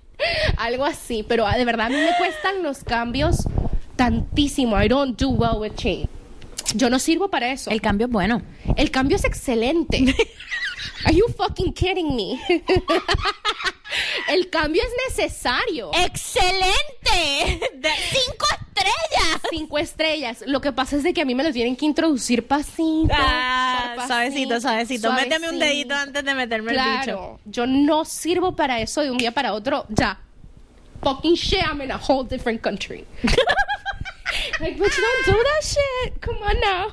Algo 0.58 0.86
así, 0.86 1.24
pero 1.28 1.48
ah, 1.48 1.58
de 1.58 1.66
verdad 1.66 1.88
a 1.88 1.90
mí 1.90 1.96
me 1.96 2.16
cuestan 2.18 2.62
los 2.62 2.84
cambios 2.84 3.48
tantísimo. 3.96 4.76
I 4.76 4.88
don't 4.88 5.18
do 5.18 5.30
well 5.30 5.60
with 5.60 5.76
change. 5.76 6.10
Yo 6.76 6.90
no 6.90 7.00
sirvo 7.00 7.30
para 7.30 7.52
eso. 7.52 7.72
El 7.72 7.82
cambio 7.82 8.06
es 8.06 8.14
bueno. 8.14 8.42
El 8.78 8.92
cambio 8.92 9.18
es 9.18 9.26
excelente. 9.26 10.16
Are 11.06 11.14
you 11.14 11.28
fucking 11.36 11.74
kidding 11.74 12.16
me? 12.16 12.40
El 14.30 14.50
cambio 14.50 14.82
es 14.84 15.18
necesario. 15.18 15.92
¡Excelente! 15.94 17.60
De 17.76 17.90
cinco 18.12 18.46
estrellas. 18.52 19.42
Cinco 19.50 19.78
estrellas. 19.78 20.44
Lo 20.48 20.62
que 20.62 20.72
pasa 20.72 20.96
es 20.96 21.04
de 21.04 21.14
que 21.14 21.22
a 21.22 21.26
mí 21.26 21.36
me 21.36 21.44
lo 21.44 21.52
tienen 21.52 21.76
que 21.76 21.86
introducir 21.86 22.48
pasito. 22.48 23.14
Ah, 23.14 23.96
suavecito, 24.08 24.60
suavecito. 24.62 25.12
Méteme 25.14 25.50
un 25.50 25.60
dedito 25.60 25.94
antes 25.94 26.24
de 26.24 26.34
meterme 26.34 26.72
el 26.72 26.80
bicho. 27.00 27.40
Yo 27.46 27.68
no 27.68 28.06
sirvo 28.06 28.56
para 28.56 28.80
eso 28.80 29.02
de 29.02 29.12
un 29.12 29.18
día 29.18 29.32
para 29.32 29.54
otro. 29.54 29.86
Ya. 29.90 30.20
Fucking 31.04 31.36
shit, 31.36 31.64
I'm 31.64 31.82
in 31.82 31.92
a 31.92 31.98
whole 31.98 32.24
different 32.24 32.62
country. 32.62 33.06
like, 34.60 34.78
bitch, 34.78 34.96
don't 34.96 35.26
do 35.26 35.44
that 35.44 35.64
shit. 35.64 36.22
Come 36.22 36.38
on 36.38 36.60
now. 36.60 36.88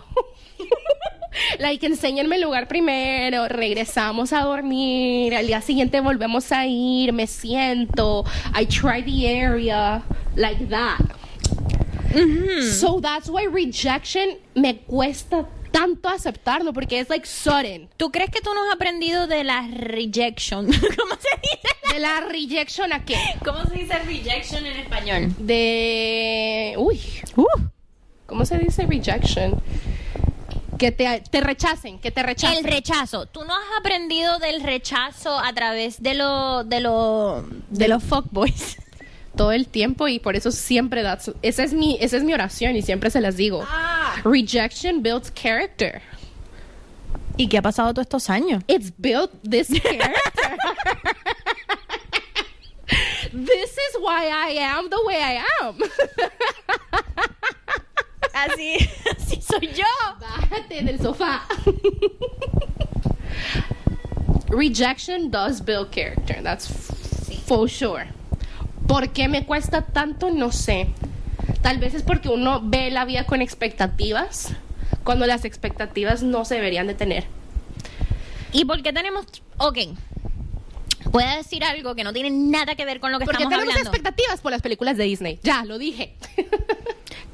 like, 1.58 1.86
enséñenme 1.86 2.36
el 2.36 2.42
lugar 2.42 2.68
primero, 2.68 3.48
regresamos 3.48 4.32
a 4.32 4.42
dormir, 4.42 5.34
al 5.34 5.46
día 5.46 5.60
siguiente 5.60 6.00
volvemos 6.00 6.52
a 6.52 6.66
ir, 6.66 7.12
me 7.12 7.26
siento, 7.26 8.24
I 8.58 8.66
try 8.66 9.02
the 9.02 9.26
area, 9.28 10.02
like 10.36 10.66
that. 10.68 10.98
So 12.80 13.00
that's 13.00 13.28
why 13.28 13.46
rejection 13.46 14.38
me 14.54 14.78
cuesta 14.78 15.46
tanto 15.70 16.08
aceptarlo, 16.08 16.72
porque 16.72 17.00
es 17.00 17.10
like 17.10 17.26
sudden. 17.26 17.88
¿Tú 17.96 18.10
crees 18.10 18.30
que 18.30 18.40
tú 18.40 18.52
no 18.54 18.64
has 18.64 18.74
aprendido 18.74 19.26
de 19.26 19.44
la 19.44 19.68
rejection? 19.70 20.66
¿Cómo 20.96 21.14
se 21.16 21.28
dice? 21.42 21.94
¿De 21.94 22.00
la 22.00 22.20
rejection 22.22 22.92
a 22.92 23.04
qué? 23.04 23.16
¿Cómo 23.44 23.64
se 23.64 23.74
dice 23.74 23.98
rejection 23.98 24.66
en 24.66 24.76
español? 24.78 25.34
de 25.38 26.74
uy 26.78 27.00
cómo 28.26 28.44
se 28.44 28.58
dice 28.58 28.86
rejection 28.86 29.60
que 30.78 30.92
te, 30.92 31.22
te 31.30 31.40
rechacen 31.40 31.98
que 31.98 32.10
te 32.10 32.22
rechacen 32.22 32.58
El 32.58 32.64
rechazo. 32.64 33.26
¿Tú 33.26 33.44
no 33.44 33.54
has 33.54 33.80
aprendido 33.80 34.38
del 34.38 34.62
rechazo 34.62 35.38
a 35.38 35.52
través 35.52 36.02
de 36.02 36.14
lo 36.14 36.64
de 36.64 36.80
lo 36.80 37.44
de 37.68 37.88
los 37.88 38.02
fuckboys? 38.02 38.78
todo 39.36 39.52
el 39.52 39.68
tiempo 39.68 40.08
y 40.08 40.18
por 40.18 40.34
eso 40.34 40.50
siempre 40.50 41.02
that's, 41.02 41.30
esa 41.42 41.62
es 41.62 41.72
mi 41.72 41.96
esa 42.00 42.16
es 42.16 42.24
mi 42.24 42.34
oración 42.34 42.74
y 42.74 42.82
siempre 42.82 43.08
se 43.08 43.20
las 43.20 43.36
digo 43.36 43.64
rejection 44.24 45.02
builds 45.02 45.32
character 45.32 46.02
¿Y 47.36 47.46
qué 47.48 47.58
ha 47.58 47.62
pasado 47.62 47.94
todos 47.94 48.06
estos 48.06 48.30
años? 48.30 48.64
it's 48.66 48.92
built 48.98 49.30
this 49.48 49.68
character 49.68 50.56
this 53.32 53.70
is 53.70 53.96
why 54.00 54.26
I 54.26 54.58
am 54.58 54.90
the 54.90 55.00
way 55.06 55.22
I 55.22 55.40
am 55.62 55.76
Así, 58.46 58.76
así 59.16 59.40
soy 59.42 59.68
yo. 59.74 59.84
Bájate 60.20 60.82
del 60.82 61.00
sofá. 61.00 61.46
Rejection 64.48 65.30
does 65.30 65.60
build 65.64 65.90
character. 65.90 66.42
That's 66.42 66.68
for 67.46 67.68
sure. 67.68 68.06
¿Por 68.86 69.10
qué 69.10 69.28
me 69.28 69.44
cuesta 69.44 69.82
tanto? 69.82 70.30
No 70.30 70.50
sé. 70.52 70.88
Tal 71.62 71.78
vez 71.78 71.94
es 71.94 72.02
porque 72.02 72.28
uno 72.28 72.60
ve 72.62 72.90
la 72.90 73.04
vida 73.04 73.24
con 73.24 73.42
expectativas 73.42 74.52
cuando 75.04 75.26
las 75.26 75.44
expectativas 75.44 76.22
no 76.22 76.44
se 76.44 76.54
deberían 76.56 76.86
de 76.86 76.94
tener. 76.94 77.24
¿Y 78.52 78.64
por 78.64 78.82
qué 78.82 78.92
tenemos 78.92 79.26
Ok. 79.58 79.78
Voy 81.10 81.22
a 81.24 81.36
decir 81.36 81.64
algo 81.64 81.94
que 81.94 82.04
no 82.04 82.12
tiene 82.12 82.30
nada 82.30 82.74
que 82.74 82.84
ver 82.84 83.00
con 83.00 83.12
lo 83.12 83.18
que 83.18 83.24
Porque 83.24 83.42
estamos 83.42 83.58
tenemos 83.60 83.74
hablando. 83.74 83.90
expectativas 83.90 84.40
por 84.40 84.52
las 84.52 84.60
películas 84.62 84.96
de 84.96 85.04
Disney. 85.04 85.38
Ya, 85.42 85.64
lo 85.64 85.78
dije. 85.78 86.14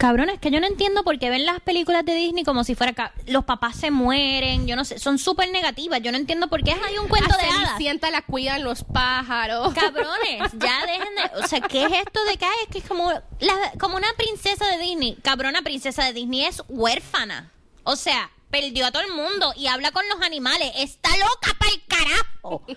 Cabrón, 0.05 0.29
es 0.29 0.39
que 0.39 0.51
yo 0.51 0.61
no 0.61 0.67
entiendo 0.67 1.03
por 1.03 1.19
qué 1.19 1.31
ven 1.31 1.47
las 1.47 1.61
películas 1.61 2.05
de 2.05 2.13
Disney 2.15 2.45
como 2.45 2.63
si 2.63 2.75
fuera 2.75 3.15
los 3.27 3.47
papás 3.47 3.75
se 3.77 3.91
mueren, 3.91 4.67
yo 4.67 4.77
no 4.77 4.85
sé, 4.85 4.99
son 4.99 5.19
súper 5.19 5.49
negativas. 5.51 6.03
Yo 6.03 6.13
no 6.13 6.19
entiendo 6.19 6.49
por 6.49 6.63
qué 6.63 6.73
hay 6.73 6.99
un 6.99 7.09
cuento 7.09 7.33
A 7.35 7.39
de 7.39 7.45
hadas. 7.45 7.69
Cenicienta 7.71 8.11
la 8.11 8.21
cuidan 8.21 8.63
los 8.65 8.85
pájaros. 8.85 9.73
Cabrones, 9.73 10.53
ya 10.59 10.85
dejen 10.85 11.15
de. 11.15 11.43
O 11.43 11.47
sea, 11.49 11.63
¿qué 11.63 11.85
es 11.87 11.93
esto 11.93 12.23
de 12.27 12.37
que 12.37 12.45
hay? 12.45 12.53
Es 12.65 12.69
que 12.71 12.79
es 12.81 12.85
como, 12.85 13.11
la- 13.41 13.73
como 13.81 13.97
una 13.97 14.09
princesa 14.19 14.67
de 14.67 14.77
Disney. 14.77 15.17
Cabrona 15.23 15.63
princesa 15.63 16.05
de 16.05 16.13
Disney 16.13 16.45
es 16.45 16.63
huérfana. 16.69 17.51
O 17.85 17.97
sea, 17.97 18.31
perdió 18.61 18.87
a 18.87 18.93
todo 18.93 19.03
el 19.03 19.13
mundo 19.13 19.53
y 19.57 19.67
habla 19.67 19.91
con 19.91 20.09
los 20.09 20.21
animales. 20.25 20.71
Está 20.77 21.11
loca 21.17 21.57
para 21.59 21.73
el 21.73 21.83
carajo. 21.87 22.65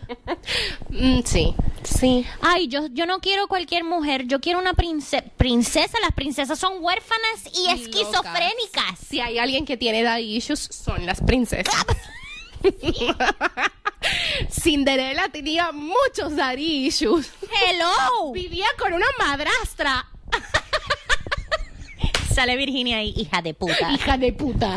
Mm, 0.89 1.19
sí, 1.25 1.53
sí. 1.83 2.25
Ay, 2.41 2.67
yo, 2.69 2.87
yo 2.91 3.05
no 3.05 3.19
quiero 3.19 3.47
cualquier 3.47 3.83
mujer. 3.83 4.25
Yo 4.25 4.39
quiero 4.39 4.59
una 4.59 4.73
prince- 4.73 5.21
princesa. 5.35 5.97
Las 6.01 6.13
princesas 6.13 6.57
son 6.57 6.77
huérfanas 6.79 7.43
y, 7.53 7.65
Y 7.65 7.69
esquizofrénicas. 7.71 8.97
Si 9.07 9.19
hay 9.19 9.37
alguien 9.37 9.65
que 9.65 9.75
tiene 9.77 10.01
daddy 10.03 10.37
issues, 10.37 10.59
son 10.71 11.05
las 11.05 11.21
princesas. 11.21 11.75
Cinderella 14.49 15.27
tenía 15.29 15.71
muchos 15.73 16.35
daddy 16.35 16.87
issues. 16.87 17.29
Hello. 17.67 18.31
Vivía 18.33 18.67
con 18.79 18.93
una 18.93 19.05
madrastra. 19.19 20.07
Sale 22.33 22.55
Virginia 22.55 22.97
ahí, 22.97 23.13
hija 23.17 23.41
de 23.41 23.53
puta. 23.53 23.91
Hija 23.91 24.17
de 24.17 24.31
puta. 24.33 24.75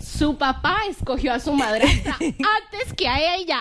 Su 0.00 0.36
papá 0.36 0.80
escogió 0.88 1.32
a 1.32 1.40
su 1.40 1.52
madrastra 1.52 2.16
antes 2.20 2.92
que 2.96 3.08
a 3.08 3.34
ella. 3.36 3.60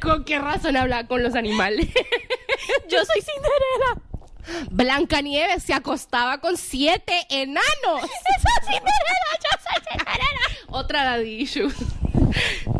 ¿Con 0.00 0.24
qué 0.24 0.38
razón 0.38 0.76
habla 0.76 1.06
con 1.06 1.22
los 1.22 1.34
animales? 1.34 1.88
Yo 2.88 2.98
soy 3.04 3.22
Cinderella. 3.22 4.68
Blancanieves 4.70 5.62
se 5.62 5.72
acostaba 5.72 6.38
con 6.40 6.56
siete 6.56 7.26
enanos. 7.30 7.64
Yo 7.84 8.00
soy 8.00 8.64
Cinderella. 8.64 10.24
Otra 10.68 11.04
daddy 11.04 11.42
issues. 11.42 11.74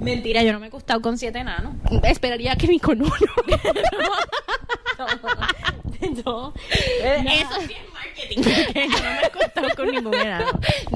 Mentira, 0.00 0.42
yo 0.42 0.52
no 0.52 0.60
me 0.60 0.66
he 0.66 0.68
acostado 0.68 1.00
con 1.00 1.16
siete 1.16 1.38
enanos. 1.38 1.74
Esperaría 2.02 2.56
que 2.56 2.66
ni 2.66 2.78
con 2.78 3.00
uno. 3.00 3.14
No. 6.24 6.52
Eso 7.02 7.60
sí 7.66 7.72
es 7.72 7.93
marketing. 8.24 8.42
no 9.54 9.62
me 9.62 9.68
he 9.68 9.74
con 9.74 9.88
ningún 9.90 10.14
enano. 10.14 10.46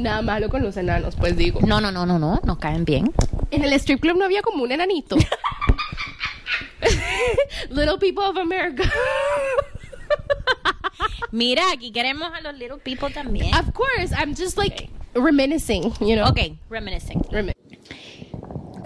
Nada 0.00 0.22
malo 0.22 0.48
con 0.48 0.62
los 0.62 0.76
enanos, 0.76 1.16
pues 1.16 1.36
digo. 1.36 1.60
No, 1.66 1.80
no, 1.80 1.90
no, 1.92 2.06
no, 2.06 2.18
no. 2.18 2.40
Nos 2.44 2.58
caen 2.58 2.84
bien. 2.84 3.12
En 3.50 3.64
el 3.64 3.72
strip 3.74 4.00
club 4.00 4.16
no 4.18 4.24
había 4.24 4.42
como 4.42 4.62
un 4.62 4.72
enanito. 4.72 5.16
Little 7.70 7.98
people 7.98 8.24
of 8.24 8.36
America. 8.36 8.84
Mira, 11.30 11.62
aquí 11.72 11.92
queremos 11.92 12.30
a 12.32 12.40
los 12.40 12.56
little 12.58 12.78
people 12.78 13.10
también. 13.12 13.54
of 13.54 13.72
course, 13.74 14.12
I'm 14.16 14.34
just 14.34 14.56
like 14.56 14.88
reminiscing, 15.14 15.92
you 16.00 16.14
know. 16.16 16.24
Ok, 16.26 16.56
reminiscing. 16.70 17.20
Remi- 17.30 17.52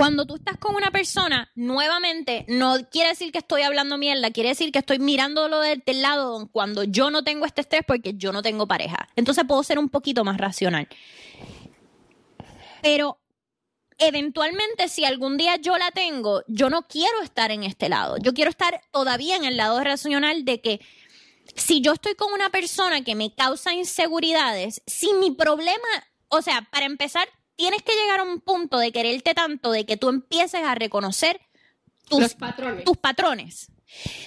Cuando 0.02 0.26
tú 0.26 0.34
estás 0.34 0.58
con 0.58 0.74
una 0.74 0.90
persona, 0.90 1.52
nuevamente, 1.54 2.44
no 2.48 2.74
quiere 2.90 3.10
decir 3.10 3.30
que 3.30 3.38
estoy 3.38 3.62
hablando 3.62 3.98
mierda, 3.98 4.32
quiere 4.32 4.48
decir 4.48 4.72
que 4.72 4.80
estoy 4.80 4.98
mirándolo 4.98 5.60
desde 5.60 5.84
el 5.86 6.02
lado 6.02 6.48
cuando 6.50 6.82
yo 6.82 7.12
no 7.12 7.22
tengo 7.22 7.46
este 7.46 7.60
estrés 7.60 7.82
porque 7.86 8.14
yo 8.16 8.32
no 8.32 8.42
tengo 8.42 8.66
pareja. 8.66 9.08
Entonces 9.14 9.44
puedo 9.46 9.62
ser 9.62 9.78
un 9.78 9.88
poquito 9.88 10.24
más 10.24 10.38
racional. 10.38 10.88
Pero 12.82 13.20
eventualmente, 13.96 14.88
si 14.88 15.04
algún 15.04 15.36
día 15.36 15.54
yo 15.54 15.78
la 15.78 15.92
tengo, 15.92 16.42
yo 16.48 16.68
no 16.68 16.88
quiero 16.88 17.22
estar 17.22 17.52
en 17.52 17.62
este 17.62 17.88
lado. 17.88 18.16
Yo 18.16 18.34
quiero 18.34 18.50
estar 18.50 18.80
todavía 18.90 19.36
en 19.36 19.44
el 19.44 19.56
lado 19.56 19.78
racional 19.84 20.44
de 20.44 20.60
que 20.60 20.80
si 21.54 21.80
yo 21.80 21.92
estoy 21.92 22.16
con 22.16 22.32
una 22.32 22.50
persona 22.50 23.04
que 23.04 23.14
me 23.14 23.32
causa 23.36 23.72
inseguridades, 23.72 24.82
si 24.84 25.12
mi 25.12 25.30
problema, 25.30 25.86
o 26.26 26.42
sea, 26.42 26.66
para 26.72 26.86
empezar, 26.86 27.28
tienes 27.56 27.82
que 27.82 27.92
llegar 27.94 28.20
a 28.20 28.24
un 28.24 28.40
punto 28.40 28.78
de 28.78 28.92
quererte 28.92 29.34
tanto 29.34 29.70
de 29.72 29.84
que 29.86 29.96
tú 29.96 30.08
empieces 30.08 30.62
a 30.62 30.74
reconocer 30.74 31.40
tus, 32.08 32.20
Los 32.20 32.34
patrones. 32.34 32.84
tus 32.84 32.96
patrones. 32.96 33.72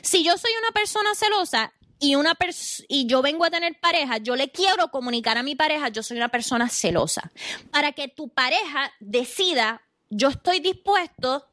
Si 0.04 0.24
yo 0.24 0.38
soy 0.38 0.52
una 0.60 0.72
persona 0.72 1.16
celosa, 1.16 1.74
y 1.98 2.16
una 2.16 2.36
pers- 2.36 2.84
y 2.90 3.08
yo 3.08 3.22
vengo 3.22 3.46
a 3.46 3.50
tener 3.50 3.80
pareja, 3.80 4.18
yo 4.18 4.36
le 4.36 4.52
quiero 4.52 4.90
comunicar 4.92 5.38
a 5.38 5.44
mi 5.44 5.56
pareja, 5.56 5.88
yo 5.90 6.04
soy 6.04 6.18
una 6.18 6.28
persona 6.30 6.68
celosa, 6.70 7.32
para 7.72 7.94
que 7.94 8.10
tu 8.10 8.30
pareja 8.30 8.92
decida, 9.00 9.82
yo 10.10 10.28
estoy 10.28 10.60
dispuesto 10.60 11.48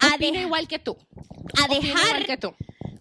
a, 0.00 0.16
igual 0.24 0.66
que 0.68 0.78
tú. 0.78 0.96
a 1.60 1.64
igual 1.74 1.82
dejar 1.82 2.26
que 2.26 2.36
tú. 2.38 2.54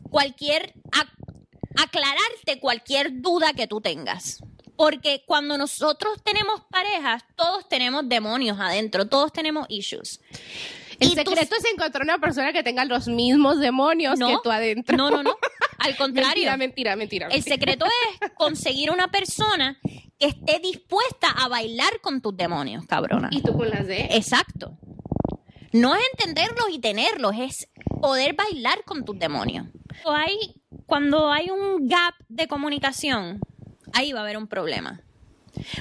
cualquier 0.10 0.74
a- 0.92 1.82
aclararte 1.82 2.60
cualquier 2.60 3.22
duda 3.22 3.54
que 3.54 3.68
tú 3.68 3.80
tengas. 3.82 4.40
Porque 4.76 5.24
cuando 5.26 5.58
nosotros 5.58 6.22
tenemos 6.24 6.62
parejas, 6.70 7.24
todos 7.36 7.68
tenemos 7.70 8.08
demonios 8.10 8.60
adentro, 8.60 9.08
todos 9.08 9.32
tenemos 9.32 9.66
issues. 9.70 10.20
El 11.00 11.08
Y 11.10 11.16
tú- 11.16 11.16
secreto 11.32 11.56
es 11.56 11.66
encontrar 11.72 12.04
una 12.04 12.18
persona 12.20 12.54
que 12.54 12.64
tenga 12.64 12.86
los 12.86 13.08
mismos 13.08 13.60
demonios 13.60 14.18
No, 14.20 14.28
que 14.28 14.36
tú 14.44 14.52
adentro. 14.52 14.96
No, 14.98 15.10
no, 15.10 15.24
no. 15.24 15.36
Al 15.80 15.96
contrario. 15.98 16.30
Mentira, 16.34 16.58
mentira, 16.58 16.96
mentira. 16.96 17.28
El 17.28 17.44
secreto 17.44 17.86
es 18.22 18.32
conseguir 18.36 18.90
una 18.92 19.10
persona 19.10 19.78
que 20.18 20.28
esté 20.28 20.60
dispuesta 20.60 21.28
a 21.30 21.48
bailar 21.50 22.00
con 22.02 22.22
tus 22.22 22.36
demonios, 22.38 22.86
cabrona. 22.86 23.30
Y 23.32 23.42
tú 23.42 23.54
con 23.58 23.70
las 23.70 23.86
de... 23.88 24.02
Exacto. 24.12 24.78
No 25.72 25.96
es 25.96 26.04
entenderlos 26.14 26.68
y 26.72 26.80
tenerlos, 26.80 27.34
es 27.38 27.68
poder 28.00 28.36
bailar 28.36 28.84
con 28.86 29.04
tus 29.06 29.18
demonios. 29.18 29.68
Hay, 30.06 30.62
cuando 30.86 31.32
hay 31.32 31.50
un 31.50 31.88
gap 31.88 32.14
de 32.30 32.48
comunicación, 32.48 33.40
ahí 33.94 34.12
va 34.12 34.20
a 34.20 34.24
haber 34.24 34.38
un 34.38 34.48
problema. 34.48 35.02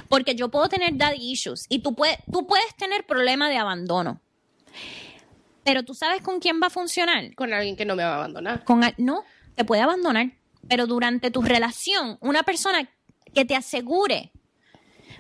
Porque 0.09 0.35
yo 0.35 0.51
puedo 0.51 0.69
tener 0.69 0.97
daddy 0.97 1.33
issues 1.33 1.67
y 1.69 1.81
tú 1.81 1.95
puedes, 1.95 2.19
tú 2.31 2.47
puedes 2.47 2.75
tener 2.77 3.05
problema 3.07 3.49
de 3.49 3.57
abandono. 3.57 4.21
Pero 5.65 5.85
tú 5.85 5.95
sabes 5.95 6.23
con 6.23 6.41
quién 6.41 6.61
va 6.63 6.67
a 6.67 6.71
funcionar. 6.71 7.35
Con 7.35 7.53
alguien 7.53 7.77
que 7.77 7.85
no 7.85 7.95
me 7.97 8.03
va 8.05 8.13
a 8.15 8.17
abandonar. 8.17 8.65
Con 8.65 8.83
al- 8.85 8.95
no, 8.99 9.25
te 9.55 9.65
puede 9.65 9.81
abandonar, 9.83 10.33
pero 10.69 10.87
durante 10.87 11.31
tu 11.31 11.41
relación, 11.43 12.19
una 12.21 12.43
persona 12.43 12.89
que 13.33 13.45
te 13.45 13.55
asegure. 13.55 14.32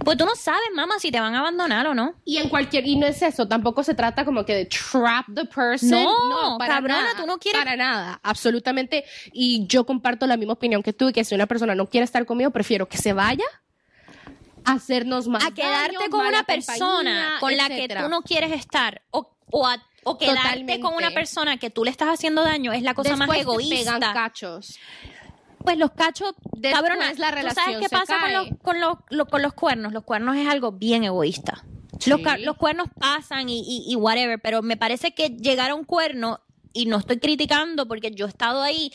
Pues 0.05 0.16
tú 0.18 0.24
no 0.24 0.34
sabes, 0.34 0.62
mamá, 0.74 0.95
si 0.99 1.11
te 1.11 1.20
van 1.20 1.34
a 1.34 1.40
abandonar 1.40 1.86
o 1.86 1.95
no. 1.95 2.14
Y 2.24 2.38
en 2.38 2.49
cualquier, 2.49 2.86
y 2.86 2.97
no 2.97 3.07
es 3.07 3.22
eso, 3.22 3.47
tampoco 3.47 3.82
se 3.84 3.95
trata 3.95 4.24
como 4.24 4.45
que 4.45 4.55
de 4.55 4.66
trap 4.66 5.26
the 5.34 5.45
person. 5.45 5.90
No, 6.03 6.57
para 6.59 6.74
cabrona, 6.74 7.03
nada, 7.03 7.14
tú 7.20 7.26
no 7.26 7.38
quieres- 7.38 7.61
Para 7.62 7.76
nada, 7.76 8.20
absolutamente. 8.22 9.05
Y 9.32 9.66
yo 9.66 9.84
comparto 9.86 10.26
la 10.26 10.36
misma 10.36 10.55
opinión 10.55 10.82
que 10.82 10.93
tú, 10.93 11.09
y 11.09 11.12
que 11.12 11.24
si 11.24 11.34
una 11.34 11.47
persona 11.47 11.74
no 11.74 11.86
quiere 11.86 12.05
estar 12.05 12.24
conmigo, 12.26 12.51
prefiero 12.51 12.88
que 12.88 12.99
se 12.99 13.12
vaya 13.12 13.45
a 14.64 14.72
hacernos 14.74 15.26
más 15.28 15.45
a 15.45 15.51
quedarte 15.51 15.97
daño, 15.97 16.11
con 16.11 16.26
una 16.26 16.45
persona 16.45 16.88
compañía, 16.88 17.36
con 17.40 17.57
la 17.57 17.68
que 17.68 17.88
tú 17.88 18.09
no 18.09 18.22
quieres 18.22 18.53
estar 18.53 19.03
o, 19.11 19.28
o, 19.51 19.66
a- 19.66 19.82
o 20.05 20.18
quedarte 20.18 20.40
Totalmente. 20.43 20.80
con 20.80 20.95
una 20.95 21.11
persona 21.11 21.57
que 21.59 21.70
tú 21.70 21.84
le 21.84 21.90
estás 21.90 22.09
haciendo 22.09 22.43
daño 22.43 22.72
es 22.72 22.82
la 22.82 22.95
cosa 22.95 23.16
más 23.16 23.28
Después 23.28 23.38
te 23.38 23.43
egoísta. 23.74 23.95
pegan 23.99 24.12
cachos. 24.14 24.78
Pues 25.64 25.78
los 25.78 25.92
cachos, 25.92 26.34
Después 26.56 26.74
cabrona, 26.74 27.06
la 27.06 27.10
¿tú 27.12 27.16
sabes 27.18 27.34
relación 27.34 27.80
qué 27.80 27.88
se 27.88 27.96
pasa 27.96 28.16
con 28.20 28.32
los, 28.32 28.48
con, 28.62 28.80
los, 28.80 28.94
lo- 29.10 29.26
con 29.26 29.42
los 29.42 29.52
cuernos? 29.52 29.92
Los 29.92 30.04
cuernos 30.04 30.36
es 30.36 30.48
algo 30.48 30.72
bien 30.72 31.04
egoísta. 31.04 31.64
Los, 32.06 32.18
Sí. 32.18 32.24
ca- 32.24 32.38
los 32.38 32.56
cuernos 32.56 32.88
pasan 32.98 33.48
y, 33.48 33.60
y, 33.60 33.84
y 33.92 33.96
whatever, 33.96 34.40
pero 34.40 34.62
me 34.62 34.76
parece 34.76 35.14
que 35.14 35.28
llegar 35.30 35.70
a 35.70 35.74
un 35.74 35.84
cuerno, 35.84 36.40
y 36.74 36.86
no 36.86 36.96
estoy 36.96 37.18
criticando 37.18 37.86
porque 37.86 38.12
yo 38.12 38.24
he 38.24 38.28
estado 38.30 38.62
ahí, 38.62 38.90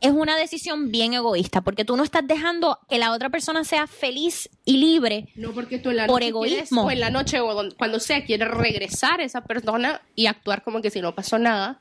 es 0.00 0.10
una 0.10 0.36
decisión 0.36 0.90
bien 0.90 1.12
egoísta, 1.12 1.60
porque 1.60 1.84
tú 1.84 1.94
no 1.96 2.02
estás 2.02 2.26
dejando 2.26 2.78
que 2.88 2.98
la 2.98 3.12
otra 3.12 3.28
persona 3.28 3.62
sea 3.62 3.86
feliz 3.86 4.48
y 4.64 4.78
libre. 4.78 5.28
No 5.36 5.52
porque 5.52 5.78
tú 5.78 5.90
en 5.90 5.98
la 5.98 6.06
Por 6.06 6.22
noche 6.22 6.32
quieres- 6.32 6.52
egoísmo. 6.72 6.84
o 6.84 6.90
en 6.90 6.98
la 7.00 7.10
noche 7.10 7.38
o 7.40 7.68
cuando 7.76 8.00
sea 8.00 8.24
quieres 8.24 8.48
regresar 8.48 9.20
a 9.20 9.24
esa 9.24 9.42
persona 9.44 10.00
y 10.16 10.26
actuar 10.26 10.62
como 10.64 10.80
que 10.80 10.90
si 10.90 11.02
no 11.02 11.14
pasó 11.14 11.38
nada 11.38 11.80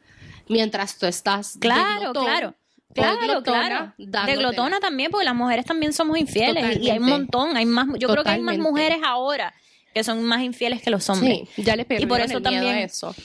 mientras 0.49 0.97
tú 0.97 1.05
estás 1.05 1.53
de 1.53 1.59
Claro, 1.61 2.11
glotón 2.11 2.55
claro. 2.93 3.15
o 3.15 3.19
Claro, 3.19 3.33
glotona, 3.33 3.95
claro. 3.97 4.27
De 4.27 4.35
glotona 4.37 4.79
también, 4.79 5.11
porque 5.11 5.25
las 5.25 5.35
mujeres 5.35 5.65
también 5.65 5.93
somos 5.93 6.17
infieles 6.17 6.77
y 6.79 6.89
hay 6.89 6.99
un 6.99 7.09
montón, 7.09 7.55
hay 7.57 7.65
más, 7.65 7.87
yo 7.97 8.07
creo 8.09 8.23
que 8.23 8.29
hay 8.31 8.41
más 8.41 8.57
mujeres 8.57 8.99
ahora 9.05 9.53
que 9.93 10.03
son 10.03 10.23
más 10.23 10.41
infieles 10.41 10.81
que 10.81 10.89
los 10.91 11.09
hombres. 11.09 11.47
Sí, 11.55 11.63
ya 11.63 11.75
le 11.75 11.85
Y 11.89 12.05
por 12.05 12.19
eso 12.21 12.37
el 12.37 12.41
miedo 12.43 12.51
también- 12.63 12.75
a 12.75 12.81
eso. 12.81 13.15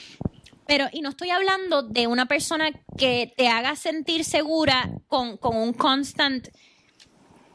Pero, 0.67 0.87
y 0.91 1.01
no 1.01 1.09
estoy 1.09 1.29
hablando 1.29 1.83
de 1.83 2.07
una 2.07 2.25
persona 2.25 2.71
que 2.97 3.31
te 3.37 3.47
haga 3.49 3.75
sentir 3.75 4.23
segura 4.23 4.89
con, 5.07 5.37
con 5.37 5.55
un 5.55 5.73
constant 5.73 6.47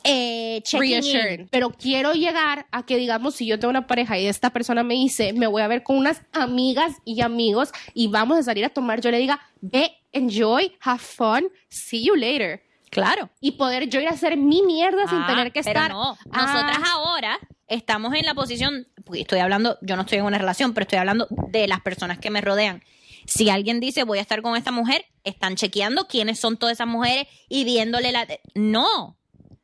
eh. 0.05 0.62
Reassuring. 0.72 1.48
Pero 1.51 1.70
quiero 1.70 2.12
llegar 2.12 2.66
a 2.70 2.84
que, 2.84 2.96
digamos, 2.96 3.34
si 3.34 3.46
yo 3.46 3.59
tengo 3.59 3.70
una 3.70 3.86
pareja 3.86 4.18
y 4.18 4.26
esta 4.26 4.51
persona 4.51 4.82
me 4.82 4.94
dice, 4.94 5.32
me 5.32 5.46
voy 5.46 5.62
a 5.62 5.68
ver 5.68 5.82
con 5.82 5.96
unas 5.96 6.22
amigas 6.32 6.94
y 7.05 7.20
amigos 7.20 7.70
y 7.94 8.09
vamos 8.09 8.38
a 8.38 8.42
salir 8.42 8.64
a 8.64 8.68
tomar, 8.70 9.01
yo 9.01 9.11
le 9.11 9.18
diga, 9.18 9.40
ve, 9.61 9.92
enjoy, 10.12 10.72
have 10.80 10.98
fun, 11.01 11.48
see 11.68 12.05
you 12.05 12.14
later. 12.16 12.62
Claro. 12.90 13.30
Y 13.40 13.53
poder 13.53 13.88
yo 13.88 14.01
ir 14.01 14.09
a 14.09 14.12
hacer 14.12 14.36
mi 14.36 14.62
mierda 14.62 15.07
sin 15.09 15.18
Ah, 15.18 15.26
tener 15.28 15.53
que 15.53 15.62
pero 15.62 15.78
estar. 15.80 15.90
no, 15.92 16.16
ah, 16.32 16.46
nosotras 16.46 16.78
ahora 16.92 17.38
estamos 17.68 18.12
en 18.14 18.26
la 18.26 18.34
posición, 18.34 18.88
porque 19.05 19.20
estoy 19.20 19.38
hablando, 19.38 19.78
yo 19.80 19.94
no 19.94 20.03
estoy 20.03 20.18
en 20.18 20.24
una 20.24 20.38
relación, 20.38 20.74
pero 20.74 20.82
estoy 20.82 20.98
hablando 20.98 21.28
de 21.30 21.68
las 21.68 21.80
personas 21.82 22.18
que 22.18 22.30
me 22.30 22.40
rodean. 22.40 22.82
Si 23.26 23.48
alguien 23.48 23.78
dice 23.78 24.03
voy 24.03 24.18
a 24.18 24.22
estar 24.22 24.42
con 24.42 24.57
esta 24.57 24.72
mujer, 24.72 25.05
están 25.22 25.55
chequeando 25.55 26.09
quiénes 26.09 26.40
son 26.40 26.57
todas 26.57 26.72
esas 26.78 26.88
mujeres 26.88 27.28
y 27.48 27.62
viéndole 27.64 28.11
la... 28.11 28.26
No, 28.55 29.16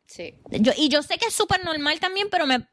Sí. 0.07 0.35
Yo, 0.51 0.73
y 0.77 0.89
yo 0.89 1.03
sé 1.03 1.19
que 1.19 1.27
es 1.27 1.35
súper 1.35 1.65
normal 1.65 1.99
también, 2.01 2.29
pero 2.31 2.47
me, 2.47 2.67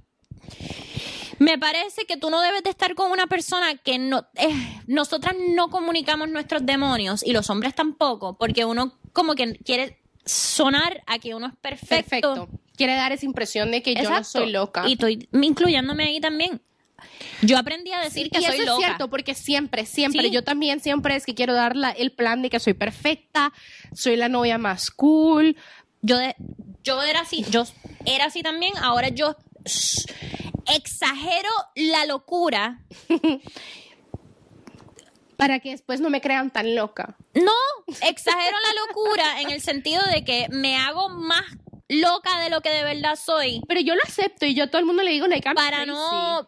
me 1.39 1.57
parece 1.57 2.05
que 2.05 2.17
tú 2.17 2.29
no 2.29 2.41
debes 2.41 2.63
de 2.63 2.69
estar 2.69 2.95
con 2.95 3.11
una 3.11 3.27
persona 3.27 3.75
que 3.77 3.97
no... 3.97 4.27
eh, 4.35 4.81
nosotras 4.87 5.35
no 5.49 5.69
comunicamos 5.69 6.29
nuestros 6.29 6.65
demonios 6.65 7.23
y 7.23 7.33
los 7.33 7.49
hombres 7.49 7.75
tampoco, 7.75 8.37
porque 8.37 8.65
uno 8.65 8.97
como 9.13 9.35
que 9.35 9.53
quiere 9.57 9.99
sonar 10.25 11.03
a 11.07 11.19
que 11.19 11.35
uno 11.35 11.47
es 11.47 11.53
perfecto. 11.59 12.33
Perfecto. 12.33 12.49
Quiere 12.75 12.95
dar 12.95 13.11
esa 13.11 13.25
impresión 13.25 13.69
de 13.71 13.83
que 13.83 13.93
yo 13.95 14.09
no 14.09 14.23
soy 14.23 14.51
loca. 14.51 14.87
Y 14.87 14.93
estoy 14.93 15.27
incluyéndome 15.31 16.05
ahí 16.05 16.19
también. 16.19 16.61
Yo 17.41 17.57
aprendí 17.57 17.91
a 17.91 17.99
decir 17.99 18.23
Sí, 18.25 18.29
que 18.29 18.39
y 18.39 18.43
soy 18.45 18.55
eso 18.55 18.63
loca. 18.65 18.73
es 18.79 18.85
cierto, 18.85 19.09
porque 19.09 19.35
siempre, 19.35 19.85
siempre, 19.85 20.23
Sí. 20.23 20.31
yo 20.31 20.43
también 20.43 20.79
siempre 20.79 21.15
es 21.15 21.25
que 21.25 21.35
quiero 21.35 21.53
dar 21.53 21.75
la- 21.75 21.91
el 21.91 22.11
plan 22.13 22.41
de 22.41 22.49
que 22.49 22.59
soy 22.59 22.73
perfecta, 22.73 23.51
soy 23.93 24.15
la 24.15 24.29
novia 24.29 24.57
más 24.57 24.89
cool. 24.89 25.57
Yo, 26.03 26.17
de- 26.17 26.35
yo 26.83 27.01
era 27.01 27.21
así, 27.21 27.43
yo 27.49 27.63
era 28.05 28.25
así 28.25 28.43
también, 28.43 28.73
ahora 28.81 29.07
yo 29.09 29.35
shh, 29.65 30.05
exagero 30.75 31.49
la 31.75 32.05
locura. 32.05 32.81
Para 35.37 35.59
que 35.59 35.71
después 35.71 35.99
no 35.99 36.09
me 36.09 36.21
crean 36.21 36.51
tan 36.51 36.75
loca. 36.75 37.15
No, 37.33 37.51
exagero 38.07 38.57
la 38.59 38.73
locura 38.87 39.41
en 39.41 39.49
el 39.49 39.61
sentido 39.61 40.01
de 40.13 40.23
que 40.23 40.47
me 40.51 40.77
hago 40.77 41.09
más 41.09 41.43
loca 41.89 42.39
de 42.41 42.49
lo 42.49 42.61
que 42.61 42.69
de 42.69 42.83
verdad 42.83 43.15
soy 43.15 43.61
Pero 43.67 43.81
yo 43.81 43.95
lo 43.95 44.01
acepto 44.03 44.45
y 44.45 44.53
yo 44.55 44.65
a 44.65 44.67
todo 44.67 44.79
el 44.79 44.85
mundo 44.85 45.03
le 45.03 45.11
digo, 45.11 45.27
like, 45.27 45.47
I'm 45.47 45.55
para 45.55 45.77
crazy. 45.77 45.91
no 45.91 46.47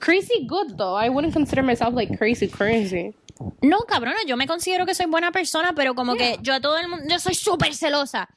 Crazy 0.00 0.46
good, 0.46 0.76
though. 0.76 0.96
I 0.96 1.08
wouldn't 1.08 1.32
consider 1.34 1.62
myself, 1.62 1.92
like, 1.94 2.16
crazy, 2.16 2.46
crazy. 2.48 3.14
No 3.62 3.78
cabrona 3.80 4.18
yo 4.26 4.36
me 4.36 4.46
considero 4.46 4.86
que 4.86 4.94
soy 4.94 5.06
buena 5.06 5.32
persona 5.32 5.72
pero 5.74 5.94
como 5.94 6.14
que 6.14 6.38
yo 6.42 6.54
a 6.54 6.60
todo 6.60 6.78
el 6.78 6.88
mundo 6.88 7.04
yo 7.08 7.18
soy 7.18 7.34
súper 7.34 7.74
celosa. 7.74 8.28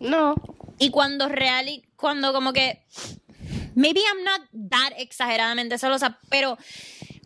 No. 0.00 0.34
y 0.78 0.90
cuando 0.90 1.28
real 1.28 1.68
y 1.68 1.82
cuando 1.96 2.32
como 2.32 2.52
que 2.52 2.84
maybe 3.74 4.00
I'm 4.00 4.24
not 4.24 4.70
that 4.70 4.92
exageradamente 4.96 5.78
celosa 5.78 6.18
pero 6.28 6.56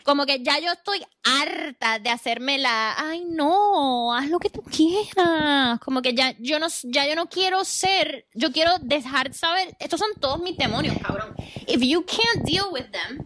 como 0.05 0.27
que 0.27 0.43
ya 0.43 0.59
yo 0.59 0.73
estoy 0.73 1.05
harta 1.23 1.99
de 1.99 2.11
hacerme 2.11 2.59
la 2.59 2.95
ay 2.99 3.25
no 3.29 4.15
haz 4.15 4.29
lo 4.29 4.39
que 4.39 4.51
tú 4.51 4.63
quieras. 4.63 5.79
Como 5.81 6.03
que 6.03 6.15
ya 6.15 6.35
yo 6.39 6.59
no 6.59 6.67
ya 6.85 7.07
yo 7.07 7.15
no 7.15 7.29
quiero 7.29 7.65
ser 7.65 8.27
yo 8.35 8.53
quiero 8.53 8.73
dejar 8.81 9.33
saber 9.33 9.77
estos 9.79 10.01
son 10.01 10.11
todos 10.21 10.41
mis 10.41 10.57
demonios 10.57 10.97
cabrón. 10.99 11.35
If 11.67 11.83
you 11.83 12.05
can't 12.05 12.45
deal 12.45 12.67
with 12.73 12.91
them 12.91 13.23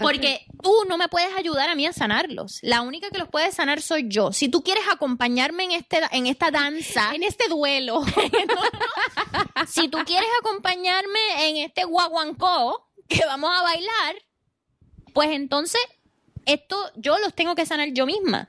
porque 0.00 0.46
tú 0.62 0.72
no 0.88 0.96
me 0.96 1.08
puedes 1.08 1.34
ayudar 1.36 1.68
a 1.68 1.74
mí 1.74 1.86
a 1.86 1.92
sanarlos. 1.92 2.58
La 2.62 2.82
única 2.82 3.10
que 3.10 3.18
los 3.18 3.28
puede 3.28 3.52
sanar 3.52 3.80
soy 3.82 4.06
yo. 4.08 4.32
Si 4.32 4.48
tú 4.48 4.62
quieres 4.62 4.84
acompañarme 4.90 5.64
en 5.64 5.72
este 5.72 6.00
en 6.12 6.26
esta 6.26 6.50
danza, 6.50 7.14
En 7.14 7.22
este 7.22 7.48
duelo. 7.48 8.02
si 9.68 9.88
tú 9.88 9.98
quieres 10.04 10.30
acompañarme 10.40 11.48
en 11.48 11.56
este 11.58 11.84
guaguancó 11.84 12.88
que 13.08 13.24
vamos 13.26 13.50
a 13.56 13.62
bailar, 13.62 14.16
pues 15.12 15.30
entonces 15.30 15.80
esto 16.46 16.76
yo 16.96 17.18
los 17.18 17.34
tengo 17.34 17.54
que 17.54 17.66
sanar 17.66 17.88
yo 17.92 18.06
misma. 18.06 18.48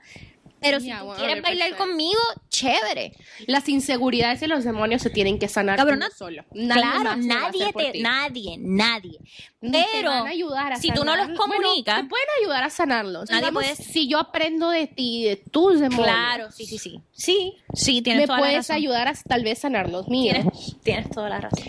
Pero 0.62 0.80
si 0.80 0.86
tú 0.90 0.94
100%. 0.94 1.16
quieres 1.16 1.42
bailar 1.42 1.76
conmigo, 1.76 2.20
chévere. 2.48 3.12
Las 3.46 3.68
inseguridades 3.68 4.40
y 4.42 4.46
los 4.46 4.64
demonios 4.64 5.02
se 5.02 5.10
tienen 5.10 5.38
que 5.38 5.48
sanar 5.48 5.76
Cabrona, 5.76 6.08
solo. 6.16 6.44
Nadie 6.52 6.80
claro, 6.82 7.16
nadie 7.16 7.72
te, 7.72 8.00
nadie, 8.00 8.56
nadie. 8.60 9.18
Pero 9.60 10.10
van 10.10 10.26
a 10.26 10.30
ayudar 10.30 10.72
a 10.72 10.76
si 10.76 10.90
tú 10.92 11.04
no 11.04 11.16
los 11.16 11.36
comunicas, 11.38 11.96
bueno, 11.96 12.02
te 12.04 12.08
pueden 12.08 12.26
ayudar 12.40 12.64
a 12.64 12.70
sanarlos. 12.70 13.28
Nadie 13.30 13.40
Digamos, 13.42 13.62
puede- 13.64 13.76
Si 13.76 14.08
yo 14.08 14.18
aprendo 14.18 14.70
de 14.70 14.86
ti, 14.86 15.24
de 15.24 15.36
tus 15.36 15.80
demonios, 15.80 16.06
claro, 16.06 16.50
sí, 16.52 16.66
sí, 16.66 16.78
sí. 16.78 17.00
Sí, 17.12 17.54
sí, 17.74 18.02
tienes 18.02 18.22
me 18.22 18.26
toda 18.26 18.38
la 18.38 18.42
puedes 18.42 18.56
razón. 18.68 18.76
ayudar 18.76 19.08
a 19.08 19.14
tal 19.14 19.44
vez 19.44 19.58
sanar 19.58 19.90
los 19.90 20.08
míos. 20.08 20.34
Tienes, 20.36 20.76
tienes 20.82 21.10
toda 21.10 21.28
la 21.28 21.40
razón. 21.40 21.64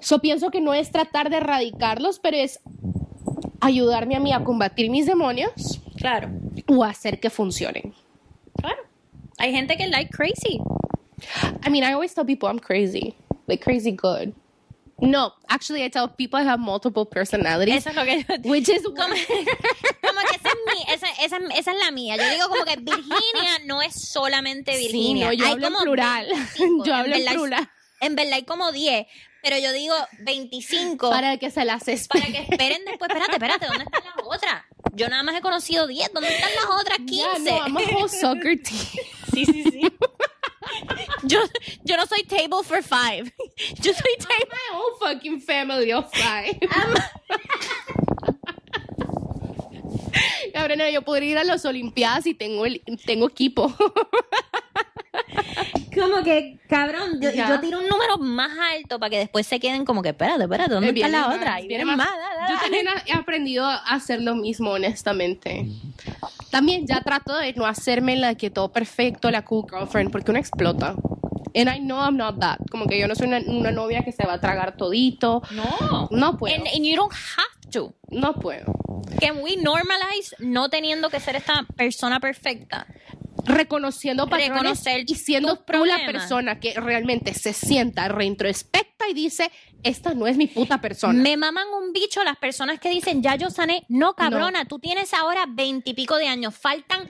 So 0.00 0.20
pienso 0.20 0.50
que 0.50 0.60
no 0.60 0.72
es 0.74 0.90
tratar 0.92 1.30
de 1.30 1.38
erradicarlos, 1.38 2.18
pero 2.20 2.36
es 2.36 2.60
ayudarme 3.60 4.14
a 4.16 4.20
mí 4.20 4.32
a 4.32 4.44
combatir 4.44 4.90
mis 4.90 5.06
demonios 5.06 5.50
Claro. 5.96 6.28
O 6.68 6.84
hacer 6.84 7.20
que 7.20 7.30
funcionen. 7.30 7.94
Claro. 8.60 8.82
Hay 9.38 9.52
gente 9.52 9.76
que 9.76 9.86
like 9.88 10.10
crazy. 10.10 10.60
I 11.64 11.70
mean, 11.70 11.84
I 11.84 11.92
always 11.92 12.14
tell 12.14 12.24
people 12.26 12.48
I'm 12.48 12.58
crazy. 12.58 13.14
Like 13.46 13.62
crazy 13.62 13.92
good. 13.92 14.34
No, 14.98 15.34
actually 15.48 15.84
I 15.84 15.90
tell 15.90 16.08
people 16.08 16.40
I 16.40 16.44
have 16.44 16.58
multiple 16.58 17.04
personalities. 17.04 17.76
Eso 17.86 17.90
es 17.90 17.96
lo 17.96 18.04
que 18.04 18.24
yo 18.24 18.50
Which 18.50 18.68
is 18.70 18.82
como, 18.84 18.96
como 18.96 19.10
que 19.14 20.36
esa 20.36 20.48
es, 20.48 20.56
mi, 20.66 20.92
esa, 20.94 21.06
esa, 21.22 21.36
esa 21.54 21.72
es 21.72 21.78
la 21.84 21.90
mía. 21.90 22.16
Yo 22.16 22.24
digo 22.30 22.48
como 22.48 22.64
que 22.64 22.76
Virginia 22.76 23.58
no 23.66 23.82
es 23.82 23.94
solamente 23.94 24.72
Sí, 24.74 24.84
Virginia. 24.84 25.26
no, 25.26 25.32
yo 25.34 25.44
Hay 25.44 25.52
hablo 25.52 25.66
en 25.66 25.72
como 25.74 25.84
plural. 25.84 26.26
25. 26.28 26.84
Yo 26.86 26.94
hablo 26.94 27.14
en 27.14 27.28
hay- 27.28 27.34
plural. 27.34 27.68
En 28.00 28.14
verdad 28.16 28.32
hay 28.34 28.44
como 28.44 28.72
10, 28.72 29.06
pero 29.46 29.58
yo 29.60 29.72
digo 29.72 29.94
25 30.18 31.08
para, 31.08 31.20
Para 31.28 31.36
que 31.38 31.52
se 31.52 31.64
las 31.64 31.84
que 31.84 31.92
espere. 31.92 32.46
esperen 32.50 32.84
después. 32.84 33.08
Espérate, 33.08 33.32
espérate, 33.34 33.66
¿dónde 33.66 33.84
están 33.84 34.02
las 34.04 34.26
otras? 34.26 34.64
Yo 34.92 35.08
nada 35.08 35.22
más 35.22 35.36
he 35.36 35.40
conocido 35.40 35.86
10, 35.86 36.12
¿dónde 36.12 36.34
están 36.34 36.50
las 36.56 36.64
otras 36.64 36.98
15? 36.98 37.14
Yeah, 37.14 37.38
no, 37.38 37.64
I'm 37.64 37.76
a 37.76 37.96
whole 37.96 38.08
soccer 38.08 38.60
team. 38.62 39.04
Sí, 39.32 39.44
sí, 39.44 39.62
sí. 39.70 39.80
Yo, 41.22 41.38
yo 41.84 41.96
no 41.96 42.06
soy 42.06 42.24
table 42.24 42.64
for 42.64 42.82
five. 42.82 43.32
Yo 43.80 43.92
soy 43.92 44.16
table. 44.18 44.48
My 44.50 44.76
whole 44.76 44.98
fucking 44.98 45.40
family 45.40 45.92
of 45.92 46.10
five. 46.12 46.58
No, 50.76 50.88
yo 50.88 51.02
podría 51.02 51.30
ir 51.30 51.38
a 51.38 51.44
las 51.44 51.64
Olimpiadas 51.64 52.26
y 52.26 52.34
tengo 52.34 52.66
el, 52.66 52.82
tengo 53.04 53.28
equipo. 53.28 53.74
Como 55.94 56.22
que, 56.22 56.58
cabrón, 56.68 57.20
yo, 57.20 57.30
yo 57.30 57.60
tiro 57.60 57.78
un 57.78 57.88
número 57.88 58.18
más 58.18 58.50
alto 58.74 58.98
para 58.98 59.08
que 59.10 59.18
después 59.18 59.46
se 59.46 59.58
queden 59.58 59.84
como 59.86 60.02
que, 60.02 60.10
espérate, 60.10 60.42
espérate, 60.42 60.74
¿dónde 60.74 60.88
está 60.88 60.94
Viene 60.94 61.10
la 61.10 61.26
más, 61.26 61.36
otra? 61.36 61.60
Y 61.60 61.68
viene 61.68 61.84
más. 61.86 61.96
más. 61.96 62.08
dale, 62.10 62.34
Yo 62.48 62.54
dale. 62.54 62.60
también 62.60 62.86
he 63.06 63.12
aprendido 63.12 63.64
a 63.64 63.76
hacer 63.76 64.20
lo 64.20 64.34
mismo, 64.34 64.72
honestamente. 64.72 65.66
También 66.50 66.86
ya 66.86 67.00
trato 67.00 67.34
de 67.36 67.54
no 67.54 67.64
hacerme 67.66 68.16
la 68.16 68.34
que 68.34 68.50
todo 68.50 68.70
perfecto, 68.72 69.30
la 69.30 69.42
cool 69.44 69.64
girlfriend, 69.70 70.10
porque 70.12 70.30
uno 70.30 70.38
explota. 70.40 70.94
And 71.54 71.70
I 71.74 71.78
know 71.80 71.98
I'm 71.98 72.18
not 72.18 72.38
that. 72.40 72.58
Como 72.70 72.86
que 72.86 73.00
yo 73.00 73.08
no 73.08 73.14
soy 73.14 73.28
una, 73.28 73.40
una 73.46 73.70
novia 73.70 74.02
que 74.02 74.12
se 74.12 74.26
va 74.26 74.34
a 74.34 74.40
tragar 74.40 74.76
todito. 74.76 75.40
No. 75.52 76.08
No 76.10 76.36
puedo. 76.36 76.54
And, 76.54 76.66
and 76.66 76.84
you 76.84 76.94
don't 76.96 77.12
have 77.12 77.70
to. 77.72 77.94
No 78.10 78.34
puedo. 78.34 78.66
Can 79.20 79.38
we 79.42 79.56
normalize 79.56 80.34
no 80.40 80.68
teniendo 80.68 81.08
que 81.08 81.20
ser 81.20 81.36
esta 81.36 81.64
persona 81.74 82.20
perfecta? 82.20 82.86
Reconociendo 83.46 84.28
patrones 84.28 84.52
Reconocer 84.52 85.04
y 85.06 85.14
siendo 85.14 85.64
tú 85.64 85.84
la 85.84 86.04
persona 86.04 86.60
que 86.60 86.74
realmente 86.74 87.32
se 87.34 87.52
sienta, 87.52 88.08
reintrospecta 88.08 89.08
y 89.08 89.14
dice, 89.14 89.50
esta 89.82 90.14
no 90.14 90.26
es 90.26 90.36
mi 90.36 90.46
puta 90.46 90.80
persona. 90.80 91.22
Me 91.22 91.36
maman 91.36 91.66
un 91.68 91.92
bicho 91.92 92.22
las 92.24 92.36
personas 92.36 92.80
que 92.80 92.90
dicen, 92.90 93.22
ya 93.22 93.36
yo 93.36 93.50
sané. 93.50 93.84
No, 93.88 94.14
cabrona, 94.14 94.64
tú 94.66 94.78
tienes 94.78 95.14
ahora 95.14 95.46
veintipico 95.48 96.16
de 96.16 96.28
años. 96.28 96.54
Faltan 96.54 97.08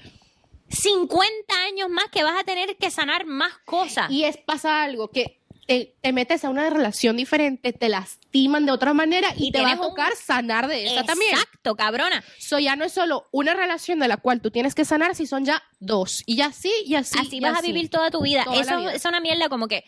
50 0.68 1.54
años 1.64 1.88
más 1.88 2.06
que 2.10 2.22
vas 2.22 2.38
a 2.38 2.44
tener 2.44 2.76
que 2.76 2.90
sanar 2.90 3.26
más 3.26 3.52
cosas. 3.64 4.10
Y 4.10 4.24
es 4.24 4.36
pasa 4.36 4.82
algo 4.82 5.10
que 5.10 5.35
te, 5.66 5.94
te 6.00 6.12
metes 6.12 6.44
a 6.44 6.50
una 6.50 6.70
relación 6.70 7.16
diferente, 7.16 7.72
te 7.72 7.88
lastiman 7.88 8.66
de 8.66 8.72
otra 8.72 8.94
manera 8.94 9.28
y, 9.36 9.48
Y 9.48 9.52
te 9.52 9.60
va 9.62 9.72
a 9.72 9.74
un- 9.74 9.80
tocar 9.80 10.14
sanar 10.14 10.68
de 10.68 10.86
esa 10.86 11.04
también. 11.04 11.32
Exacto, 11.34 11.74
cabrona. 11.74 12.22
So 12.38 12.58
ya 12.58 12.76
no 12.76 12.84
es 12.84 12.92
solo 12.92 13.26
una 13.32 13.52
relación 13.54 13.98
de 13.98 14.08
la 14.08 14.16
cual 14.16 14.40
tú 14.40 14.50
tienes 14.50 14.74
que 14.74 14.84
sanar, 14.84 15.14
si 15.14 15.26
son 15.26 15.44
ya 15.44 15.62
dos. 15.80 16.22
Y 16.26 16.40
así, 16.40 16.72
y 16.84 16.94
así. 16.94 17.18
así 17.18 17.36
y 17.36 17.40
vas 17.40 17.58
a 17.58 17.62
vivir 17.62 17.90
toda 17.90 18.10
tu 18.10 18.22
vida. 18.22 18.44
Toda 18.44 18.60
Eso 18.60 18.78
vida. 18.78 18.94
es 18.94 19.04
una 19.04 19.20
mierda 19.20 19.48
como 19.48 19.66
que 19.68 19.84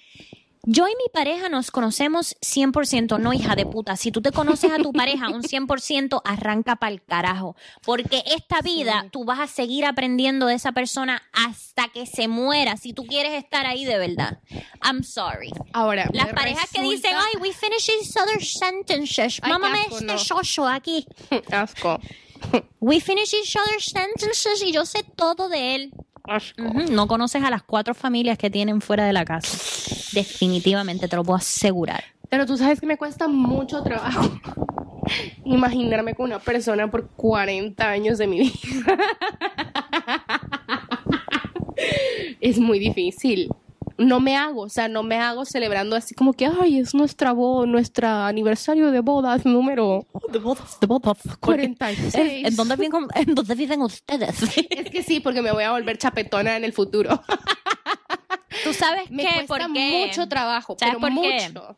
yo 0.65 0.87
y 0.89 0.93
mi 0.93 1.09
pareja 1.13 1.49
nos 1.49 1.71
conocemos 1.71 2.37
100%, 2.41 3.19
no 3.19 3.33
hija 3.33 3.57
de 3.57 3.67
puta. 3.67 3.97
Si 3.97 4.11
tú 4.11 4.21
te 4.21 4.33
conoces 4.33 4.71
a 4.73 4.79
tu 4.79 4.93
pareja 4.93 5.29
un 5.29 5.43
100%, 5.43 6.21
arranca 6.25 6.77
para 6.77 6.93
el 6.93 7.03
carajo. 7.03 7.57
Porque 7.85 8.23
esta 8.27 8.61
vida 8.61 9.07
tú 9.11 9.25
vas 9.25 9.41
a 9.41 9.47
seguir 9.47 9.85
aprendiendo 9.85 10.47
de 10.47 10.55
esa 10.55 10.73
persona 10.73 11.23
hasta 11.33 11.89
que 11.89 12.07
se 12.07 12.29
muera, 12.29 12.77
si 12.77 12.93
tú 12.93 13.05
quieres 13.07 13.33
estar 13.33 13.67
ahí 13.67 13.85
de 13.85 13.99
verdad. 13.99 14.41
I'm 14.83 15.03
sorry. 15.03 15.53
Ahora, 15.73 16.09
Las 16.13 16.29
me 16.29 16.35
parejas 16.35 16.71
que 16.71 16.83
dicen, 16.83 17.15
ay, 17.15 17.41
we 17.41 17.53
finish 17.53 17.89
each 17.89 18.17
other's 18.17 18.53
sentences. 18.59 19.41
Qué 19.45 19.51
asco, 19.51 19.67
este 19.91 20.05
no. 20.05 20.17
shosho 20.17 20.67
aquí. 20.67 21.07
Asco. 21.51 22.01
We 22.81 23.01
finish 23.01 23.35
each 23.35 23.57
other's 23.57 23.87
sentences 23.87 24.63
y 24.63 24.73
yo 24.73 24.87
sé 24.87 25.03
todo 25.17 25.49
de 25.49 25.75
él. 25.75 25.93
Asco. 26.29 26.63
No 26.91 27.09
conoces 27.09 27.43
a 27.43 27.51
las 27.51 27.63
cuatro 27.63 27.95
familias 27.95 28.39
que 28.39 28.51
tienen 28.51 28.81
fuera 28.81 29.07
de 29.07 29.13
la 29.13 29.25
casa. 29.25 29.57
Definitivamente 30.13 31.09
te 31.09 31.17
lo 31.17 31.25
puedo 31.25 31.37
asegurar. 31.37 32.05
Pero 32.29 32.47
tú 32.47 32.57
sabes 32.57 32.81
que 32.81 32.87
me 32.87 32.99
cuesta 32.99 33.29
mucho 33.29 33.83
trabajo 33.83 34.29
imaginarme 35.45 36.15
con 36.15 36.27
una 36.27 36.39
persona 36.39 36.91
por 36.91 37.09
40 37.09 37.89
años 37.89 38.19
de 38.19 38.27
mi 38.27 38.41
vida. 38.41 38.99
es 42.41 42.59
muy 42.59 42.79
difícil. 42.79 43.49
No 43.99 44.21
me 44.21 44.37
hago, 44.37 44.63
o 44.63 44.69
sea, 44.69 44.87
no 44.87 45.03
me 45.03 45.17
hago 45.17 45.45
celebrando 45.45 45.97
así 45.97 46.15
como 46.15 46.33
que, 46.33 46.47
ay, 46.47 46.79
es 46.79 46.95
nuestra 46.95 47.33
boda, 47.33 47.67
nuestro 47.67 48.07
aniversario 48.09 48.93
de 48.93 49.01
bodas 49.01 49.45
número 49.45 50.07
De 50.33 50.39
bodas, 50.39 50.79
de 50.81 50.87
bodas. 50.87 51.19
46. 51.41 52.47
¿En 52.47 52.55
dónde 52.57 52.77
viven, 52.77 53.07
en 53.17 53.35
dónde 53.35 53.55
viven 53.57 53.83
ustedes? 53.83 54.37
Es 54.71 54.91
que 54.91 55.03
sí, 55.03 55.19
porque 55.19 55.43
me 55.43 55.51
voy 55.51 55.65
a 55.65 55.73
volver 55.73 55.99
chapetona 55.99 56.57
en 56.57 56.63
el 56.65 56.73
futuro. 56.73 57.21
Tú 58.65 58.73
sabes 58.73 59.11
Me 59.11 59.23
qué, 59.25 59.33
cuesta 59.47 59.47
por 59.67 59.73
qué. 59.73 60.05
mucho 60.07 60.29
trabajo, 60.29 60.77
¿Sabes 60.79 60.97
pero 61.01 61.15
por 61.15 61.23
qué? 61.23 61.49
mucho. 61.49 61.77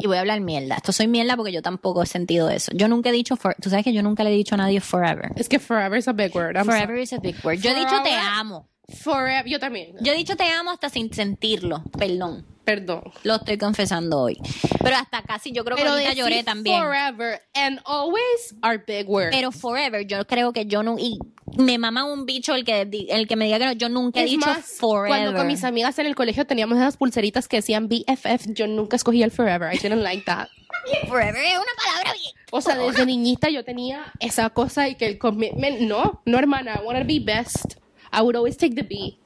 Y 0.00 0.06
voy 0.06 0.16
a 0.18 0.20
hablar 0.20 0.40
mierda. 0.40 0.76
Esto 0.76 0.92
soy 0.92 1.06
mierda 1.08 1.36
porque 1.36 1.52
yo 1.52 1.62
tampoco 1.62 2.02
he 2.02 2.06
sentido 2.06 2.50
eso. 2.50 2.70
Yo 2.74 2.86
nunca 2.86 3.08
he 3.08 3.12
dicho, 3.12 3.36
for- 3.36 3.56
tú 3.60 3.70
sabes 3.70 3.84
que 3.84 3.92
yo 3.92 4.02
nunca 4.02 4.24
le 4.24 4.30
he 4.30 4.34
dicho 4.36 4.54
a 4.54 4.58
nadie 4.58 4.80
forever. 4.80 5.30
Es 5.36 5.48
que 5.48 5.58
forever 5.58 5.98
is 5.98 6.06
a 6.08 6.12
big 6.12 6.34
word. 6.36 6.56
I'm 6.56 6.64
Forever 6.66 6.96
is 6.98 7.12
a 7.12 7.18
big 7.18 7.34
word. 7.44 7.58
Yo 7.60 7.70
he 7.70 7.74
dicho 7.74 8.02
te 8.02 8.12
amo. 8.14 8.68
Forever, 8.88 9.44
yo 9.46 9.58
también. 9.58 9.94
Yo 10.00 10.12
he 10.12 10.16
dicho 10.16 10.36
te 10.36 10.44
amo 10.44 10.70
hasta 10.70 10.88
sin 10.88 11.12
sentirlo. 11.12 11.82
Perdón. 11.98 12.46
Perdón. 12.64 13.04
Lo 13.22 13.36
estoy 13.36 13.58
confesando 13.58 14.18
hoy. 14.18 14.38
Pero 14.82 14.96
hasta 14.96 15.22
casi 15.22 15.52
yo 15.52 15.64
creo 15.64 15.76
que 15.76 15.84
ahorita 15.84 16.08
decir 16.08 16.22
lloré 16.22 16.42
también. 16.42 16.82
Forever 16.82 17.40
and 17.54 17.80
always 17.84 18.56
are 18.62 18.82
big 18.84 19.08
words. 19.08 19.30
Pero 19.30 19.52
forever, 19.52 20.04
yo 20.04 20.26
creo 20.26 20.52
que 20.52 20.66
yo 20.66 20.82
no. 20.82 20.98
Y 20.98 21.18
me 21.56 21.78
mama 21.78 22.04
un 22.04 22.26
bicho 22.26 22.54
el 22.56 22.64
que, 22.64 22.80
el 23.08 23.28
que 23.28 23.36
me 23.36 23.44
diga 23.44 23.60
que 23.60 23.66
no. 23.66 23.72
Yo 23.72 23.88
nunca 23.88 24.20
he 24.20 24.24
Es 24.24 24.30
dicho 24.30 24.46
más, 24.46 24.64
forever. 24.64 25.08
Cuando 25.08 25.38
con 25.38 25.46
mis 25.46 25.62
amigas 25.62 25.96
en 26.00 26.06
el 26.06 26.16
colegio 26.16 26.44
teníamos 26.44 26.76
esas 26.78 26.96
pulseritas 26.96 27.46
que 27.46 27.58
decían 27.58 27.88
BFF, 27.88 28.52
yo 28.52 28.66
nunca 28.66 28.96
escogí 28.96 29.22
el 29.22 29.30
forever. 29.30 29.72
I 29.72 29.78
didn't 29.78 30.02
like 30.02 30.24
that. 30.24 30.48
Forever 31.08 31.36
es 31.36 31.56
una 31.56 31.72
palabra 31.84 32.12
bien. 32.14 32.34
O 32.50 32.60
sea, 32.60 32.76
desde 32.76 33.06
niñita 33.06 33.48
yo 33.48 33.64
tenía 33.64 34.12
esa 34.18 34.50
cosa 34.50 34.88
y 34.88 34.96
que 34.96 35.06
el 35.06 35.18
commitment, 35.18 35.80
no, 35.80 36.20
no 36.24 36.38
hermana, 36.38 36.80
I 36.82 36.84
want 36.84 36.98
to 36.98 37.06
be 37.06 37.20
best. 37.20 37.76
I 38.16 38.22
would 38.22 38.34
always 38.36 38.56
take 38.56 38.74
the 38.74 38.82
B. 38.82 39.18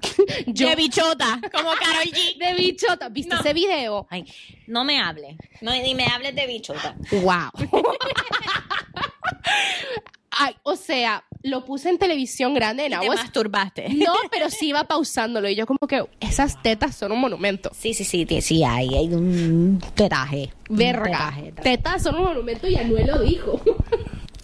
yo, 0.46 0.68
De 0.68 0.76
bichota, 0.76 1.40
como 1.52 1.70
Carol 1.74 2.04
G. 2.12 2.38
de 2.38 2.54
bichota, 2.54 3.08
¿viste 3.08 3.34
No. 3.34 3.40
ese 3.40 3.52
video? 3.52 4.06
Ay, 4.10 4.24
no 4.68 4.84
me 4.84 5.00
hable. 5.00 5.36
No, 5.60 5.72
ni 5.72 5.94
me 5.94 6.04
hables 6.06 6.34
de 6.36 6.46
bichota. 6.46 6.94
Wow. 7.10 7.50
Ay, 10.40 10.54
o 10.62 10.76
sea, 10.76 11.24
lo 11.42 11.64
puse 11.64 11.88
en 11.88 11.98
televisión 11.98 12.54
grande 12.54 12.84
en 12.84 12.90
Te 12.90 12.94
aguas. 12.96 13.18
masturbaste. 13.24 13.88
No, 13.88 14.12
pero 14.30 14.50
sí 14.50 14.68
iba 14.68 14.84
pausándolo 14.84 15.48
y 15.48 15.56
yo 15.56 15.66
como 15.66 15.80
que 15.88 16.04
esas 16.20 16.62
tetas 16.62 16.94
son 16.94 17.10
un 17.10 17.18
monumento. 17.20 17.70
Sí, 17.74 17.92
sí, 17.92 18.04
sí, 18.04 18.24
sí, 18.40 18.62
hay, 18.62 18.94
hay 18.94 19.08
un 19.14 19.82
tetaje. 19.96 20.52
Un 20.68 20.76
Verga. 20.76 21.04
tetaje, 21.04 21.42
tetaje. 21.42 21.62
Tetas 21.76 22.02
son 22.04 22.14
un 22.16 22.24
monumento 22.24 22.68
y 22.68 22.76
Anuel 22.76 23.06
lo 23.08 23.18
dijo. 23.20 23.60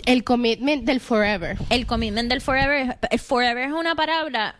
El 0.06 0.22
commitment 0.24 0.84
del 0.84 1.00
forever. 1.00 1.56
El 1.70 1.86
commitment 1.86 2.28
del 2.28 2.40
forever, 2.40 2.98
el 3.10 3.18
forever 3.18 3.68
es 3.68 3.72
una 3.72 3.94
palabra, 3.94 4.56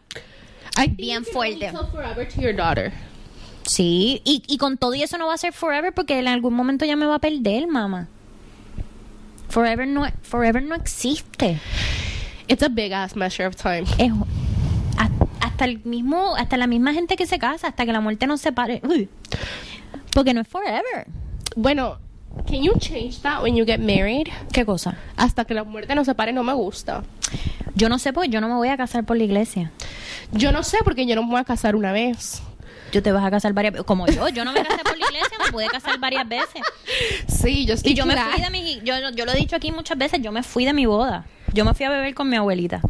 I 0.76 0.88
Bien 0.88 1.24
fuerte. 1.24 1.70
forever 1.92 2.26
to 2.28 2.40
your 2.40 2.54
daughter. 2.54 2.92
sí, 3.64 4.20
y, 4.24 4.42
y 4.46 4.58
con 4.58 4.76
todo 4.78 4.94
y 4.94 5.02
eso 5.02 5.18
no 5.18 5.26
va 5.26 5.34
a 5.34 5.38
ser 5.38 5.52
forever 5.52 5.92
porque 5.92 6.18
en 6.18 6.28
algún 6.28 6.54
momento 6.54 6.84
ya 6.84 6.96
me 6.96 7.06
va 7.06 7.16
a 7.16 7.18
perder, 7.18 7.66
mamá. 7.66 8.08
Forever 9.48 9.86
no, 9.86 10.06
forever 10.22 10.62
no 10.62 10.74
existe. 10.74 11.60
It's 12.48 12.62
a 12.62 12.68
big 12.68 12.92
ass 12.92 13.14
measure 13.14 13.46
of 13.46 13.56
time. 13.56 13.84
Es 13.98 14.12
hasta 15.40 15.66
el 15.66 15.84
mismo, 15.84 16.34
hasta 16.36 16.56
la 16.56 16.66
misma 16.66 16.92
gente 16.92 17.14
que 17.16 17.26
se 17.26 17.38
casa, 17.38 17.68
hasta 17.68 17.86
que 17.86 17.92
la 17.92 18.00
muerte 18.00 18.26
nos 18.26 18.40
separe. 18.40 18.80
Uy. 18.82 19.08
Porque 20.12 20.34
no 20.34 20.40
es 20.40 20.48
forever. 20.48 21.06
Bueno, 21.54 21.98
can 22.46 22.62
you 22.62 22.74
change 22.78 23.20
that 23.22 23.42
when 23.42 23.56
you 23.56 23.64
get 23.64 23.78
married? 23.80 24.28
¿Qué 24.52 24.64
cosa? 24.64 24.96
Hasta 25.16 25.44
que 25.44 25.54
la 25.54 25.64
muerte 25.64 25.94
nos 25.94 26.06
separe 26.06 26.32
no 26.32 26.42
me 26.42 26.52
gusta. 26.52 27.02
Yo 27.74 27.88
no 27.88 27.98
sé, 27.98 28.12
pues 28.12 28.28
yo 28.30 28.40
no 28.40 28.48
me 28.48 28.54
voy 28.54 28.68
a 28.68 28.76
casar 28.76 29.04
por 29.04 29.16
la 29.16 29.24
iglesia. 29.24 29.72
Yo 30.32 30.52
no 30.52 30.62
sé 30.62 30.78
porque 30.84 31.06
yo 31.06 31.14
no 31.16 31.22
me 31.24 31.30
voy 31.30 31.40
a 31.40 31.44
casar 31.44 31.74
una 31.76 31.92
vez. 31.92 32.42
Yo 32.92 33.02
te 33.02 33.10
vas 33.10 33.24
a 33.24 33.30
casar 33.30 33.52
varias 33.52 33.72
veces. 33.72 33.86
Como 33.86 34.06
yo, 34.06 34.28
yo 34.28 34.44
no 34.44 34.52
me 34.52 34.62
casé 34.62 34.82
por 34.84 34.96
la 34.96 35.06
iglesia, 35.06 35.36
me 35.44 35.50
pude 35.50 35.66
casar 35.66 35.98
varias 35.98 36.28
veces. 36.28 36.62
Sí, 37.26 37.66
yo 37.66 37.74
estoy 37.74 37.92
Y 37.92 37.94
yo 37.94 38.06
me 38.06 38.14
glad. 38.14 38.30
fui 38.30 38.40
de 38.42 38.50
mi. 38.50 38.80
Yo, 38.84 38.94
yo 39.14 39.24
lo 39.24 39.32
he 39.32 39.36
dicho 39.36 39.56
aquí 39.56 39.72
muchas 39.72 39.98
veces, 39.98 40.20
yo 40.22 40.30
me 40.30 40.42
fui 40.44 40.64
de 40.64 40.72
mi 40.72 40.86
boda. 40.86 41.24
Yo 41.52 41.64
me 41.64 41.74
fui 41.74 41.86
a 41.86 41.90
beber 41.90 42.14
con 42.14 42.28
mi 42.28 42.36
abuelita. 42.36 42.80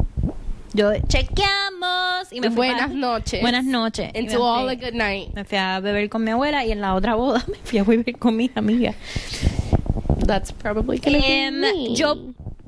Yo 0.75 0.91
chequeamos 1.07 2.31
y 2.31 2.41
me 2.41 2.49
fui 2.49 2.67
Buenas 2.67 2.91
noches. 2.91 3.39
Buenas 3.41 3.63
noches. 3.63 4.11
And 4.13 4.29
to 4.29 4.41
all 4.41 4.67
a 4.67 4.75
good 4.75 4.93
night. 4.93 5.33
Me 5.33 5.45
fui 5.45 5.57
a 5.57 5.79
beber 5.79 6.09
con 6.09 6.23
mi 6.23 6.31
abuela 6.31 6.65
y 6.65 6.71
en 6.73 6.81
la 6.81 6.95
otra 6.95 7.15
boda 7.15 7.41
me 7.47 7.57
fui 7.63 7.79
a 7.79 7.83
beber 7.85 8.17
con 8.19 8.35
mis 8.35 8.51
amigas. 8.55 8.95
That's 10.27 10.51
probably 10.51 10.97
gonna 10.97 11.19
be 11.19 11.25
Em, 11.25 11.59
me. 11.61 11.95
yo 11.95 12.15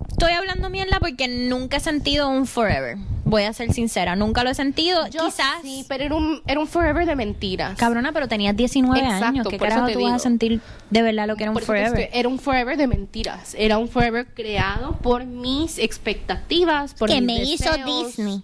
estoy 0.10 0.32
hablando 0.34 0.70
mierda 0.70 1.00
porque 1.00 1.28
nunca 1.28 1.78
he 1.78 1.80
sentido 1.80 2.28
un 2.30 2.46
forever. 2.48 2.98
Voy 3.26 3.44
a 3.44 3.52
ser 3.52 3.74
sincera, 3.74 4.16
nunca 4.16 4.44
lo 4.46 4.50
he 4.52 4.56
sentido. 4.56 5.06
Quizás. 5.10 5.62
Sí, 5.62 5.84
pero 5.90 6.04
era 6.06 6.16
un, 6.16 6.42
era 6.48 6.60
un 6.62 6.68
forever 6.68 7.06
de 7.06 7.16
mentiras. 7.18 7.78
Cabrona, 7.78 8.14
pero 8.14 8.28
tenías 8.30 8.56
19 8.56 9.00
Exacto, 9.00 9.26
años. 9.26 9.48
¿Qué 9.50 9.58
por 9.58 9.68
eso 9.68 9.76
carajo 9.76 9.88
te 9.88 9.94
tú 9.94 10.00
vas 10.00 10.06
a 10.06 10.14
digo. 10.14 10.20
sentir 10.24 10.62
de 10.90 11.02
verdad 11.02 11.28
lo 11.28 11.36
que 11.36 11.44
era 11.44 11.52
un 11.52 11.56
Por 11.56 11.64
eso 11.64 11.74
te 11.74 11.80
forever? 11.80 12.00
estoy- 12.06 12.20
era 12.20 12.30
un 12.30 12.40
forever 12.40 12.78
de 12.78 12.88
mentiras. 12.88 13.54
Era 13.60 13.78
un 13.78 13.90
forever 13.90 14.28
creado 14.34 14.94
por 15.00 15.26
mis 15.26 15.78
expectativas, 15.78 16.94
por 16.94 17.10
que 17.10 17.16
mis 17.20 17.26
me 17.26 17.44
hizo 17.44 17.70
deseos, 17.72 18.16
Disney. 18.16 18.44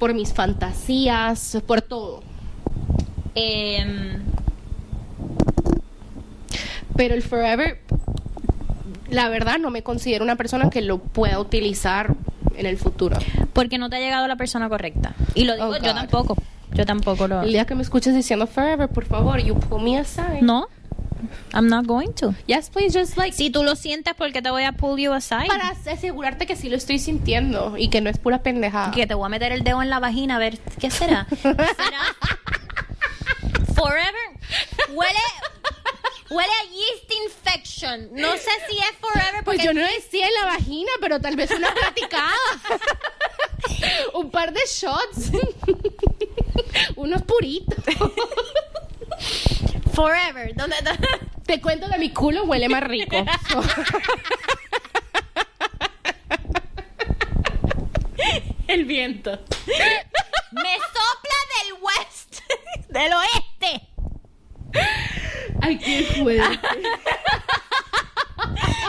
por 0.00 0.12
mis 0.12 0.32
fantasías, 0.32 1.58
por 1.66 1.80
todo. 1.80 2.22
Em, 3.36 4.22
Pero 6.96 7.14
el 7.14 7.22
forever, 7.22 7.80
la 9.10 9.28
verdad, 9.28 9.58
no 9.58 9.70
me 9.70 9.82
considero 9.82 10.24
una 10.24 10.36
persona 10.36 10.70
que 10.70 10.82
lo 10.82 10.98
pueda 10.98 11.38
utilizar 11.38 12.14
en 12.56 12.66
el 12.66 12.76
futuro. 12.78 13.16
porque 13.52 13.78
no 13.78 13.88
te 13.90 13.96
ha 13.96 14.00
llegado 14.00 14.26
la 14.28 14.36
persona 14.36 14.68
correcta. 14.68 15.14
Y 15.34 15.44
lo 15.44 15.54
digo, 15.54 15.68
Oh, 15.68 15.76
yo 15.78 15.94
tampoco. 15.94 16.36
Yo 16.72 16.86
tampoco 16.86 17.26
lo. 17.26 17.42
El 17.42 17.52
día 17.52 17.64
que 17.66 17.74
me 17.74 17.82
escuches 17.82 18.14
diciendo 18.14 18.46
forever, 18.46 18.88
por 18.88 19.04
favor, 19.04 19.40
you 19.40 19.54
pull 19.56 19.82
me 19.82 19.98
aside. 19.98 20.40
No, 20.40 20.68
I'm 21.52 21.66
not 21.68 21.84
going 21.86 22.12
to. 22.20 22.34
Yes, 22.46 22.70
please, 22.70 22.96
just 22.96 23.16
like 23.16 23.32
Si 23.36 23.50
tú 23.50 23.62
lo 23.64 23.74
sientes, 23.76 24.14
¿por 24.14 24.30
qué 24.32 24.40
te 24.40 24.50
voy 24.50 24.62
a 24.62 24.72
pull 24.72 24.98
you 25.00 25.12
aside? 25.12 25.46
para 25.48 25.70
asegurarte 25.70 26.46
que 26.46 26.54
sí 26.56 26.68
lo 26.70 26.76
estoy 26.76 26.98
sintiendo 27.00 27.76
y 27.76 27.88
que 27.88 28.00
no 28.00 28.08
es 28.08 28.18
pura 28.18 28.42
pendejada. 28.42 28.92
Que 28.92 29.06
te 29.08 29.14
voy 29.14 29.26
a 29.26 29.28
meter 29.28 29.50
el 29.52 29.64
dedo 29.64 29.82
en 29.82 29.90
la 29.90 29.98
vagina 29.98 30.36
a 30.36 30.38
ver 30.38 30.58
qué 30.78 30.90
será. 30.90 31.26
¿Será? 31.42 31.58
Forever. 33.74 34.14
Huele. 34.94 35.18
Huele 36.30 36.52
a 36.52 36.64
yeast 36.70 37.12
infection. 37.24 38.08
No 38.12 38.32
sé 38.36 38.50
si 38.68 38.78
es 38.78 38.92
forever 39.00 39.44
Pues 39.44 39.58
porque 39.58 39.64
yo 39.64 39.74
no 39.74 39.80
decía 39.80 40.26
en 40.28 40.34
la 40.34 40.44
vagina, 40.46 40.90
pero 41.00 41.20
tal 41.20 41.34
vez 41.36 41.50
una 41.50 41.74
platicada. 41.74 42.32
Un 44.14 44.30
par 44.30 44.52
de 44.52 44.60
shots. 44.66 45.32
Unos 46.96 47.22
puritos. 47.22 47.84
forever. 49.92 50.54
¿Dónde 50.54 50.76
está? 50.76 50.96
Te 51.46 51.60
cuento 51.60 51.88
que 51.90 51.98
mi 51.98 52.10
culo 52.10 52.44
huele 52.44 52.68
más 52.68 52.84
rico. 52.84 53.16
El 58.68 58.84
viento. 58.84 59.32
Me 60.52 60.76
sopla 60.76 61.38
del 61.56 61.72
west, 61.82 62.40
del 62.88 63.12
oeste. 63.14 63.88
Ay, 65.60 65.78
qué 65.78 66.04
fuerte. 66.04 66.58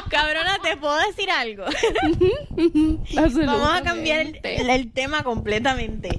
Cabrona, 0.10 0.60
¿te 0.62 0.76
puedo 0.76 0.98
decir 1.08 1.32
algo? 1.32 1.64
Vamos 3.46 3.70
a 3.74 3.82
cambiar 3.82 4.28
el, 4.44 4.92
tema 4.92 5.24
completamente. 5.24 6.10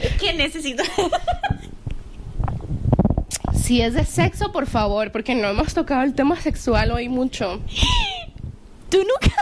Es 0.00 0.12
que 0.14 0.32
necesito... 0.32 0.82
Si 3.54 3.80
es 3.80 3.94
de 3.94 4.04
sexo, 4.04 4.52
por 4.52 4.66
favor, 4.68 5.10
porque 5.10 5.34
no 5.34 5.48
hemos 5.48 5.74
tocado 5.74 6.02
el 6.04 6.14
tema 6.14 6.40
sexual 6.40 6.92
hoy 6.92 7.08
mucho. 7.08 7.60
Tú 8.90 8.98
nunca... 8.98 9.34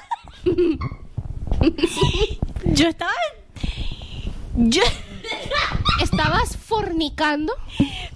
Yo 2.65 2.89
estaba... 2.89 3.13
Yo... 4.57 4.83
¿Estabas 6.01 6.57
fornicando? 6.57 7.53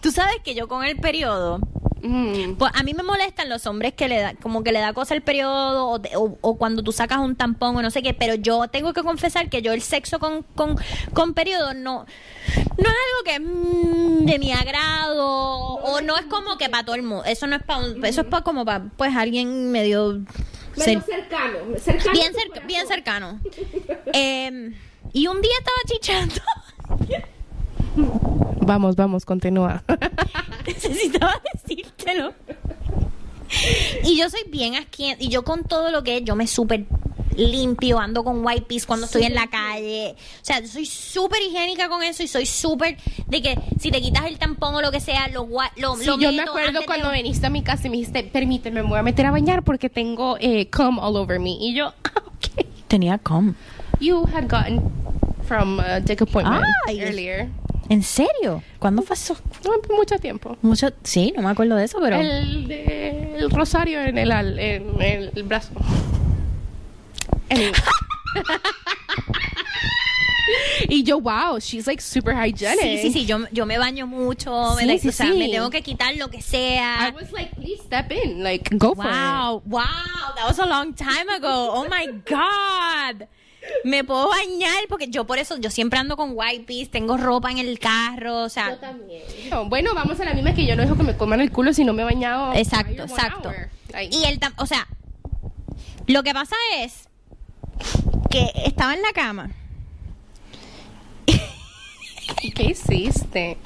Tú 0.01 0.11
sabes 0.11 0.37
que 0.43 0.55
yo 0.55 0.67
con 0.67 0.83
el 0.83 0.97
periodo... 0.97 1.61
Mm. 2.03 2.55
Pues 2.55 2.71
a 2.75 2.83
mí 2.85 2.95
me 2.95 3.03
molestan 3.03 3.49
los 3.49 3.67
hombres 3.67 3.93
que 3.95 4.09
le 4.09 4.21
da, 4.21 4.35
como 4.35 4.63
que 4.63 4.71
le 4.73 4.79
da 4.81 4.93
cosa 4.93 5.15
el 5.15 5.23
periodo 5.23 5.89
o, 5.89 6.01
te- 6.01 6.17
o- 6.17 6.39
o 6.41 6.57
cuando 6.57 6.83
tú 6.83 6.93
sacas 6.93 7.19
un 7.19 7.35
tampón 7.35 7.75
o 7.77 7.83
no 7.83 7.91
sé 7.91 8.03
qué, 8.03 8.15
pero 8.15 8.35
yo 8.35 8.69
tengo 8.69 8.93
que 8.93 9.03
confesar 9.03 9.49
que 9.51 9.63
yo 9.63 9.73
el 9.73 9.83
sexo 9.83 10.19
con, 10.21 10.43
con, 10.55 10.77
con 11.13 11.35
periodo 11.35 11.75
no, 11.75 12.07
no 12.77 12.85
es 12.85 12.97
algo 13.07 13.25
que 13.25 13.35
es 13.35 13.41
mm, 13.41 14.25
de 14.27 14.39
mi 14.39 14.53
agrado 14.53 15.27
o 15.27 16.01
no 16.01 16.17
es 16.17 16.27
como 16.27 16.57
que 16.57 16.69
para 16.69 16.85
todo 16.85 16.95
el 16.95 17.03
mundo. 17.03 17.25
Eso 17.25 17.47
no 17.47 17.57
es 17.57 17.63
para 17.63 17.85
eso 18.05 18.21
es 18.21 18.27
para 18.29 18.45
como 18.45 18.65
para 18.65 18.85
pues 18.97 19.17
alguien 19.17 19.71
medio 19.73 20.19
cer- 20.77 21.03
cercano. 21.05 21.59
cercano 21.83 22.13
bien 22.67 22.87
cercano. 22.87 23.41
Em, 24.13 24.75
y 25.13 25.27
un 25.27 25.41
día 25.41 25.53
estaba 25.59 25.79
chichando. 25.87 26.35
Vamos, 28.61 28.97
vamos, 28.97 29.25
continúa. 29.25 29.83
necesitaba 30.67 31.35
decírtelo. 31.55 32.33
Y 34.05 34.17
yo 34.19 34.29
soy 34.29 34.43
bien 34.51 34.75
asquienta. 34.75 35.23
Y 35.23 35.29
yo 35.29 35.43
con 35.43 35.65
todo 35.65 35.91
lo 35.91 36.03
que 36.03 36.19
es, 36.19 36.25
yo 36.25 36.37
me 36.37 36.47
súper 36.47 36.85
limpio, 37.37 37.99
ando 38.01 38.25
con 38.25 38.45
wipes 38.45 38.85
cuando 38.85 39.07
estoy 39.07 39.23
en 39.23 39.35
la 39.35 39.47
calle. 39.49 40.15
O 40.19 40.45
sea, 40.45 40.61
yo 40.61 40.67
soy 40.67 40.85
súper 40.87 41.41
higiénica 41.43 41.89
con 41.89 42.03
eso 42.03 42.23
y 42.23 42.29
soy 42.29 42.45
súper 42.47 42.97
de 43.29 43.41
que 43.43 43.59
si 43.81 43.91
te 43.91 44.01
quitas 44.03 44.27
el 44.27 44.39
tampón 44.39 44.75
o 44.75 44.83
lo 44.83 44.91
que 44.91 45.01
sea, 45.01 45.29
lo, 45.29 45.49
lo, 45.77 45.97
Sí, 45.97 46.05
lo 46.07 46.19
yo 46.19 46.33
me 46.33 46.43
acuerdo 46.43 46.69
antes 46.69 46.81
de- 46.81 46.87
cuando 46.87 47.11
viniste 47.13 47.47
a 47.47 47.51
mi 47.51 47.63
casa 47.63 47.87
y 47.87 47.91
me 47.91 47.97
dijiste, 47.97 48.25
permíteme, 48.25 48.83
me 48.83 48.89
voy 48.89 48.99
a 48.99 49.03
meter 49.03 49.25
a 49.27 49.31
bañar 49.31 49.63
porque 49.63 49.89
tengo 49.89 50.37
eh, 50.41 50.69
cum 50.69 50.99
all 50.99 51.17
over 51.17 51.39
me. 51.39 51.51
Y 51.61 51.75
yo, 51.75 51.87
ah, 52.05 52.23
ok. 52.27 52.67
Tenía 52.89 53.19
com. 53.19 53.55
You 54.01 54.27
had 54.35 54.49
gotten 54.51 54.83
from 55.47 55.79
a 55.81 56.01
dick 56.01 56.21
appointment 56.21 56.65
Ay. 56.89 57.01
earlier. 57.01 57.49
¿En 57.89 58.03
serio? 58.03 58.63
¿Cuándo 58.79 59.03
pasó? 59.03 59.37
No, 59.65 59.97
mucho 59.97 60.19
tiempo. 60.19 60.57
Mucho, 60.63 60.89
sí, 61.03 61.33
no 61.35 61.43
me 61.43 61.49
acuerdo 61.51 61.77
de 61.77 61.85
eso, 61.85 61.99
pero 62.03 62.21
El, 62.21 62.69
de- 62.69 63.37
el 63.39 63.51
rosario 63.51 64.01
en 64.03 64.19
el, 64.19 64.31
al- 64.31 64.59
en 64.59 65.01
el 65.01 65.43
brazo. 65.45 65.71
Anyway. 67.49 67.73
y 70.89 71.03
yo, 71.03 71.21
wow, 71.21 71.59
she's 71.59 71.87
like 71.87 72.01
super 72.03 72.35
hygienic. 72.35 72.81
sí, 72.81 72.99
sí, 72.99 73.13
sí, 73.13 73.27
yo, 73.27 73.41
yo 73.53 73.67
me 73.67 73.79
baño 73.79 74.07
mucho, 74.07 74.75
me, 74.77 74.83
Sí, 74.83 74.89
de- 74.89 74.99
sí, 74.99 75.09
o 75.09 75.13
sea, 75.13 75.27
sí. 75.33 75.39
me 75.39 75.49
tengo 75.49 75.71
que 75.71 75.83
quitar 75.83 76.15
lo 76.17 76.29
que 76.29 76.39
I 76.39 76.43
sea. 76.43 77.13
was 77.15 77.33
like, 77.33 77.55
please 77.57 77.83
step 77.83 78.11
in, 78.13 78.43
like, 78.43 78.69
go 78.77 78.95
for 78.95 79.05
it. 79.07 79.11
Wow, 79.11 79.63
wow, 79.67 79.85
that 80.37 80.47
was 80.47 80.59
a 80.59 80.67
long 80.67 80.93
time 80.95 81.29
ago. 81.35 81.71
Oh 81.73 81.87
my 81.89 82.07
god. 82.27 83.27
Me 83.85 84.05
puedo 84.05 84.29
bañar 84.29 84.85
porque 84.89 85.09
yo 85.09 85.25
por 85.27 85.39
eso 85.39 85.57
yo 85.59 85.71
siempre 85.71 85.99
ando 85.99 86.17
con 86.17 86.33
wipes, 86.35 86.91
tengo 86.91 87.17
ropa 87.17 87.51
en 87.51 87.59
el 87.59 87.79
carro, 87.79 88.43
o 88.45 88.49
sea, 88.49 88.79
también. 88.79 89.23
bueno, 89.67 89.95
vamos 89.95 90.19
a 90.21 90.25
la 90.25 90.35
misma 90.35 90.55
que 90.55 90.65
yo 90.67 90.75
no 90.77 90.83
dejo 90.83 90.97
que 90.97 91.03
me 91.03 91.17
coman 91.17 91.41
el 91.41 91.51
culo 91.53 91.73
si 91.73 91.85
no 91.85 91.93
me 91.93 92.03
he 92.03 92.05
bañado. 92.05 92.53
exacto, 92.55 93.03
exacto. 93.03 93.53
Y 94.11 94.23
tam- 94.39 94.55
o 94.59 94.67
sea, 94.67 94.87
lo 96.07 96.23
que 96.23 96.33
pasa 96.35 96.57
es 96.79 97.09
que 98.31 98.51
estaba 98.65 98.95
en 98.95 99.03
la 99.03 99.13
cama. 99.13 99.51
¿Qué 102.55 102.65
hiciste? 102.65 103.59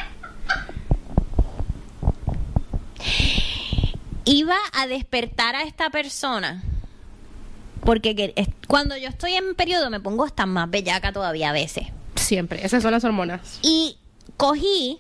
Iba 4.25 4.57
a 4.73 4.87
despertar 4.87 5.57
a 5.57 5.63
esta 5.63 5.91
persona. 5.91 6.63
Porque 7.85 8.15
que- 8.15 8.33
es- 8.37 8.49
cuando 8.69 8.97
yo 8.97 9.09
estoy 9.09 9.35
en 9.35 9.55
periodo 9.55 9.91
me 9.91 10.01
pongo 10.01 10.25
hasta 10.25 10.47
más 10.47 10.71
bellaca 10.71 11.13
todavía 11.13 11.51
a 11.51 11.53
veces. 11.53 11.87
Siempre, 12.17 12.65
esas 12.65 12.83
son 12.83 12.93
las 12.93 13.05
hormonas. 13.05 13.59
Y 13.63 13.99
cogí 14.37 14.99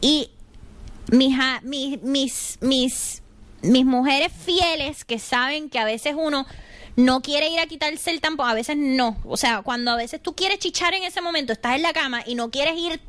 y 0.00 0.30
mis, 1.10 1.36
mis, 1.62 2.02
mis, 2.02 2.58
mis, 2.60 3.22
mis 3.62 3.84
mujeres 3.86 4.30
fieles 4.44 5.04
que 5.04 5.18
saben 5.18 5.70
que 5.70 5.78
a 5.78 5.84
veces 5.84 6.14
uno 6.16 6.46
no 6.96 7.20
quiere 7.22 7.48
ir 7.48 7.60
a 7.60 7.66
quitarse 7.66 8.10
el 8.10 8.20
tampón, 8.20 8.48
a 8.50 8.54
veces 8.54 8.76
no. 8.76 9.18
O 9.24 9.36
sea, 9.36 9.62
cuando 9.62 9.92
a 9.92 9.96
veces 9.96 10.20
tú 10.22 10.34
quieres 10.34 10.58
chichar 10.58 10.94
en 10.94 11.04
ese 11.04 11.20
momento, 11.20 11.52
estás 11.52 11.76
en 11.76 11.82
la 11.82 11.92
cama 11.92 12.22
y 12.26 12.34
no 12.34 12.50
quieres 12.50 12.76
ir 12.78 13.00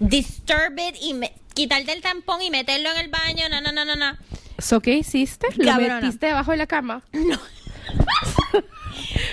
disturbed 0.00 0.94
y 1.00 1.14
me- 1.14 1.32
quitarte 1.54 1.92
el 1.92 2.02
tampón 2.02 2.42
y 2.42 2.50
meterlo 2.50 2.90
en 2.90 2.98
el 2.98 3.08
baño, 3.08 3.44
no, 3.50 3.60
no, 3.60 3.72
no, 3.72 3.84
no, 3.84 3.94
no. 3.96 4.16
¿So 4.58 4.80
qué 4.80 4.94
hiciste? 4.94 5.46
¿Lo 5.56 5.66
Cabrona. 5.70 6.00
metiste 6.00 6.26
debajo 6.26 6.50
de 6.50 6.56
la 6.56 6.66
cama? 6.66 7.02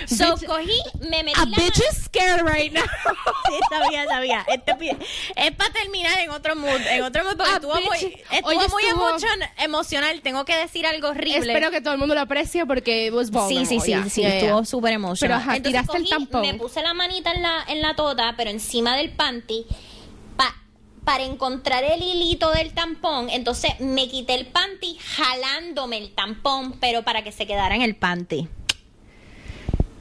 So, 0.06 0.36
Bitch- 0.36 0.46
cogí, 0.46 0.78
me 1.08 1.22
metí 1.22 1.40
A 1.40 1.46
la 1.46 1.56
bitch 1.56 1.78
is 1.78 2.04
scared 2.04 2.42
right 2.46 2.72
now. 2.72 2.82
Sí, 3.46 3.58
sabía, 3.70 4.04
sabía. 4.06 4.44
Este 4.48 4.72
es 5.36 5.52
para 5.52 5.72
terminar 5.72 6.18
en 6.18 6.30
otro 6.30 6.56
mood, 6.56 6.80
en 6.90 7.02
otro 7.02 7.24
mood 7.24 7.36
porque 7.36 7.50
Ah, 7.52 7.54
estuvo 7.56 7.74
bitch. 7.74 7.86
muy, 7.86 7.96
estuvo 8.30 8.68
muy 8.68 8.84
estuvo- 8.84 9.44
emocional. 9.58 10.20
Tengo 10.22 10.44
que 10.44 10.56
decir 10.56 10.86
algo 10.86 11.08
horrible. 11.08 11.38
Espero 11.52 11.70
que 11.70 11.80
todo 11.80 11.94
el 11.94 11.98
mundo 12.00 12.14
lo 12.14 12.20
aprecie 12.22 12.66
porque 12.66 13.10
was 13.10 13.28
Sí, 13.28 13.32
vulnerable. 13.32 13.66
sí, 13.66 13.80
sí, 13.80 13.90
Yeah, 13.90 14.04
sí, 14.08 14.20
yeah, 14.22 14.30
yeah. 14.30 14.38
estuvo 14.40 14.64
súper 14.64 14.92
emocional. 14.92 15.38
Pero, 15.38 15.50
ajá, 15.50 15.56
Entonces 15.56 15.80
tiraste 15.82 15.96
el 15.98 16.02
cogí, 16.04 16.10
tampón. 16.10 16.42
Me 16.42 16.54
puse 16.54 16.82
la 16.82 16.94
manita 16.94 17.32
en 17.32 17.42
la, 17.42 17.64
en 17.68 17.80
la 17.82 17.94
tota, 17.96 18.34
pero 18.36 18.50
encima 18.50 18.96
del 18.96 19.10
panty, 19.12 19.66
pa- 19.68 19.76
para 21.04 21.24
encontrar 21.24 21.84
el 21.84 22.02
hilito 22.02 22.50
del 22.50 22.72
tampón. 22.72 23.28
Entonces 23.30 23.72
me 23.80 24.08
quité 24.08 24.34
el 24.34 24.46
panty 24.46 24.96
jalándome 25.00 25.98
el 25.98 26.12
tampón, 26.14 26.72
pero 26.80 27.02
para 27.02 27.22
que 27.22 27.32
se 27.32 27.46
quedara 27.46 27.74
en 27.76 27.82
el 27.82 27.94
panty. 27.96 28.48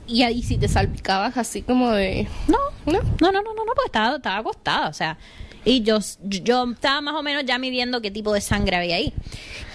Y 0.08 0.24
ahí 0.24 0.44
sí 0.44 0.58
te 0.58 0.68
salpicabas 0.68 1.38
así 1.38 1.62
como 1.62 1.92
de... 1.92 2.28
No, 2.48 2.58
¿No? 2.86 3.00
no, 3.22 3.32
no, 3.32 3.42
no, 3.42 3.54
no, 3.54 3.66
no, 3.66 3.74
porque 3.74 3.86
estaba, 3.88 4.16
estaba 4.18 4.38
acostada, 4.38 4.90
o 4.90 4.94
sea. 4.94 5.18
Y 5.66 5.82
yo, 5.84 6.00
yo 6.24 6.70
estaba 6.72 7.00
más 7.00 7.16
o 7.16 7.24
menos 7.24 7.46
ya 7.46 7.58
midiendo 7.58 8.02
qué 8.02 8.12
tipo 8.12 8.34
de 8.34 8.42
sangre 8.42 8.76
había 8.76 8.98
ahí. 8.98 9.14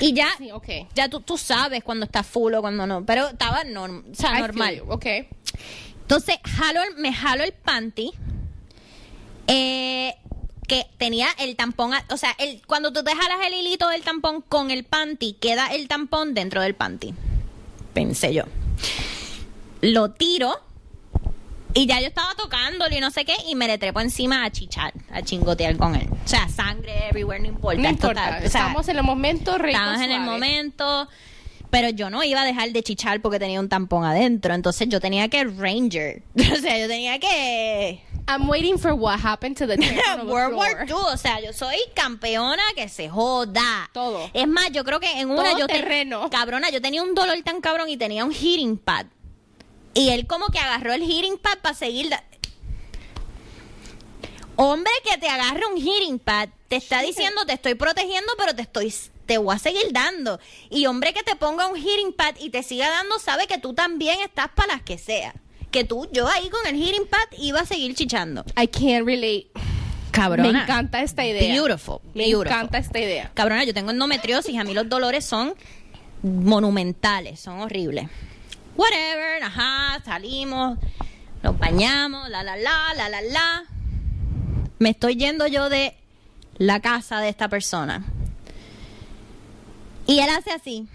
Y 0.00 0.12
ya, 0.12 0.28
Sí, 0.36 0.50
ok. 0.52 0.66
ya 0.94 1.08
tú, 1.08 1.20
tú 1.22 1.38
sabes 1.38 1.82
cuando 1.82 2.04
está 2.04 2.22
full 2.22 2.52
o 2.54 2.60
cuando 2.60 2.86
no, 2.86 3.06
pero 3.06 3.28
estaba 3.28 3.64
norm- 3.64 4.04
o 4.10 4.14
sea, 4.14 4.38
normal. 4.38 4.76
you, 4.76 4.84
Ok. 4.92 5.06
Entonces, 6.02 6.36
jalo 6.44 6.80
me 6.98 7.12
jalo 7.12 7.42
el 7.44 7.52
panty. 7.52 8.12
eh, 9.46 10.14
que 10.68 10.86
tenía 10.98 11.26
el 11.38 11.56
tampón, 11.56 11.92
o 12.10 12.16
sea, 12.16 12.36
el, 12.38 12.62
cuando 12.66 12.92
tú 12.92 13.02
te 13.02 13.10
jalas 13.16 13.38
el 13.46 13.54
hilito 13.54 13.88
del 13.88 14.02
tampón 14.02 14.42
con 14.42 14.70
el 14.70 14.84
panty, 14.84 15.32
queda 15.32 15.68
el 15.68 15.88
tampón 15.88 16.34
dentro 16.34 16.60
del 16.62 16.74
panty. 16.74 17.14
Pensé 17.94 18.32
yo. 18.34 18.44
Lo 19.80 20.10
tiro 20.12 20.54
y 21.74 21.86
ya 21.86 22.00
yo 22.00 22.06
estaba 22.06 22.34
tocándolo 22.34 22.94
y 22.94 23.00
no 23.00 23.10
sé 23.10 23.24
qué, 23.24 23.34
y 23.48 23.54
me 23.54 23.66
le 23.66 23.78
trepo 23.78 24.00
encima 24.00 24.44
a 24.44 24.50
chichar, 24.50 24.92
a 25.10 25.22
chingotear 25.22 25.76
con 25.76 25.94
él. 25.96 26.08
O 26.24 26.28
sea, 26.28 26.48
sangre 26.48 27.08
everywhere, 27.08 27.40
no 27.40 27.48
importa. 27.48 27.80
No 27.80 27.88
importa, 27.88 28.22
o 28.22 28.38
sea, 28.40 28.44
estamos 28.44 28.88
en 28.88 28.98
el 28.98 29.02
momento 29.02 29.56
rico, 29.58 29.68
Estábamos 29.68 30.02
en 30.02 30.10
el 30.10 30.20
momento, 30.20 31.08
pero 31.70 31.88
yo 31.90 32.10
no 32.10 32.22
iba 32.24 32.42
a 32.42 32.44
dejar 32.44 32.72
de 32.72 32.82
chichar 32.82 33.20
porque 33.20 33.38
tenía 33.38 33.60
un 33.60 33.68
tampón 33.68 34.04
adentro. 34.04 34.54
Entonces 34.54 34.88
yo 34.88 35.00
tenía 35.00 35.28
que 35.28 35.44
ranger. 35.44 36.22
O 36.52 36.56
sea, 36.56 36.78
yo 36.78 36.88
tenía 36.88 37.18
que. 37.18 38.02
I'm 38.30 38.46
waiting 38.46 38.76
for 38.78 38.92
what 38.94 39.18
happened 39.20 39.56
to 39.56 39.66
the 39.66 39.76
World. 40.26 40.54
War 40.54 40.84
II. 40.86 40.92
O 40.92 41.16
sea, 41.16 41.40
yo 41.40 41.52
soy 41.54 41.76
campeona 41.94 42.62
que 42.76 42.88
se 42.88 43.08
joda. 43.08 43.88
Todo. 43.94 44.30
Es 44.34 44.46
más, 44.46 44.70
yo 44.70 44.84
creo 44.84 45.00
que 45.00 45.10
en 45.18 45.30
una 45.30 45.44
Todo 45.50 45.58
yo. 45.60 45.66
te- 45.66 45.72
terreno. 45.80 46.28
cabrona, 46.28 46.68
yo 46.70 46.82
tenía 46.82 47.02
un 47.02 47.14
dolor 47.14 47.36
tan 47.42 47.60
cabrón 47.62 47.88
y 47.88 47.96
tenía 47.96 48.24
un 48.26 48.32
heating 48.32 48.76
pad. 48.76 49.06
Y 49.94 50.10
él 50.10 50.26
como 50.26 50.46
que 50.48 50.58
agarró 50.58 50.92
el 50.92 51.02
heating 51.02 51.38
pad 51.38 51.58
para 51.62 51.74
seguir. 51.74 52.10
da- 52.10 52.22
Hombre 54.56 54.92
que 55.08 55.16
te 55.18 55.28
agarre 55.28 55.62
un 55.72 55.76
heating 55.80 56.18
pad, 56.18 56.48
te 56.68 56.76
está 56.76 57.00
diciendo 57.00 57.46
te 57.46 57.52
estoy 57.52 57.74
protegiendo, 57.76 58.32
pero 58.36 58.54
te 58.54 58.62
estoy 58.62 58.92
te 59.24 59.38
voy 59.38 59.54
a 59.54 59.58
seguir 59.58 59.92
dando. 59.92 60.40
Y 60.70 60.86
hombre 60.86 61.12
que 61.12 61.22
te 61.22 61.36
ponga 61.36 61.66
un 61.66 61.76
heating 61.76 62.12
pad 62.12 62.34
y 62.40 62.50
te 62.50 62.62
siga 62.62 62.88
dando, 62.90 63.18
sabe 63.18 63.46
que 63.46 63.58
tú 63.58 63.74
también 63.74 64.20
estás 64.20 64.48
para 64.54 64.74
las 64.74 64.82
que 64.82 64.98
sea. 64.98 65.34
Que 65.70 65.84
tú, 65.84 66.08
yo 66.12 66.26
ahí 66.28 66.48
con 66.48 66.66
el 66.66 66.76
heating 66.76 67.06
pad 67.06 67.18
iba 67.38 67.60
a 67.60 67.66
seguir 67.66 67.94
chichando. 67.94 68.44
I 68.56 68.66
can't 68.66 69.06
relate. 69.06 69.48
Cabrona. 70.10 70.50
Me 70.50 70.62
encanta 70.62 71.02
esta 71.02 71.24
idea. 71.26 71.52
Beautiful. 71.54 72.00
Me 72.14 72.24
beautiful. 72.24 72.46
encanta 72.46 72.78
esta 72.78 72.98
idea. 72.98 73.30
Cabrona, 73.34 73.64
yo 73.64 73.74
tengo 73.74 73.90
endometriosis, 73.90 74.58
a 74.58 74.64
mí 74.64 74.72
los 74.74 74.88
dolores 74.88 75.24
son 75.24 75.54
monumentales, 76.22 77.38
son 77.40 77.60
horribles. 77.60 78.08
Whatever, 78.76 79.42
ajá, 79.42 80.02
salimos, 80.04 80.78
nos 81.42 81.58
bañamos, 81.58 82.28
la 82.28 82.42
la 82.42 82.56
la, 82.56 82.94
la 82.96 83.08
la 83.08 83.20
la. 83.20 83.64
Me 84.78 84.90
estoy 84.90 85.16
yendo 85.16 85.46
yo 85.46 85.68
de 85.68 85.94
la 86.56 86.80
casa 86.80 87.20
de 87.20 87.28
esta 87.28 87.48
persona. 87.48 88.04
Y 90.06 90.20
él 90.20 90.30
hace 90.30 90.50
así. 90.52 90.88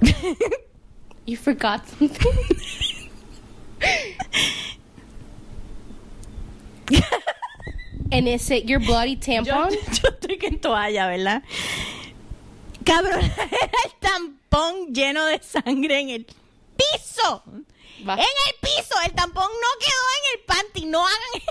You 1.28 1.36
forgot 1.36 1.86
something. 1.86 2.32
And 8.10 8.26
is 8.26 8.50
it 8.50 8.64
your 8.64 8.80
bloody 8.80 9.14
tampon? 9.14 9.44
yo 9.92 10.08
estoy 10.08 10.38
en 10.42 10.58
toalla, 10.58 11.06
¿verdad? 11.06 11.42
Cabrón, 12.82 13.20
era 13.36 13.78
el 13.84 13.92
tampón 14.00 14.94
lleno 14.94 15.26
de 15.26 15.42
sangre 15.42 16.00
en 16.00 16.08
el 16.08 16.24
piso. 16.24 17.42
Va. 18.08 18.14
En 18.14 18.20
el 18.20 18.54
piso, 18.62 18.94
el 19.04 19.12
tampón 19.12 19.50
no 19.50 19.68
quedó 19.84 20.06
en 20.16 20.32
el 20.32 20.40
panty. 20.46 20.86
No 20.86 21.04
hagan. 21.06 21.42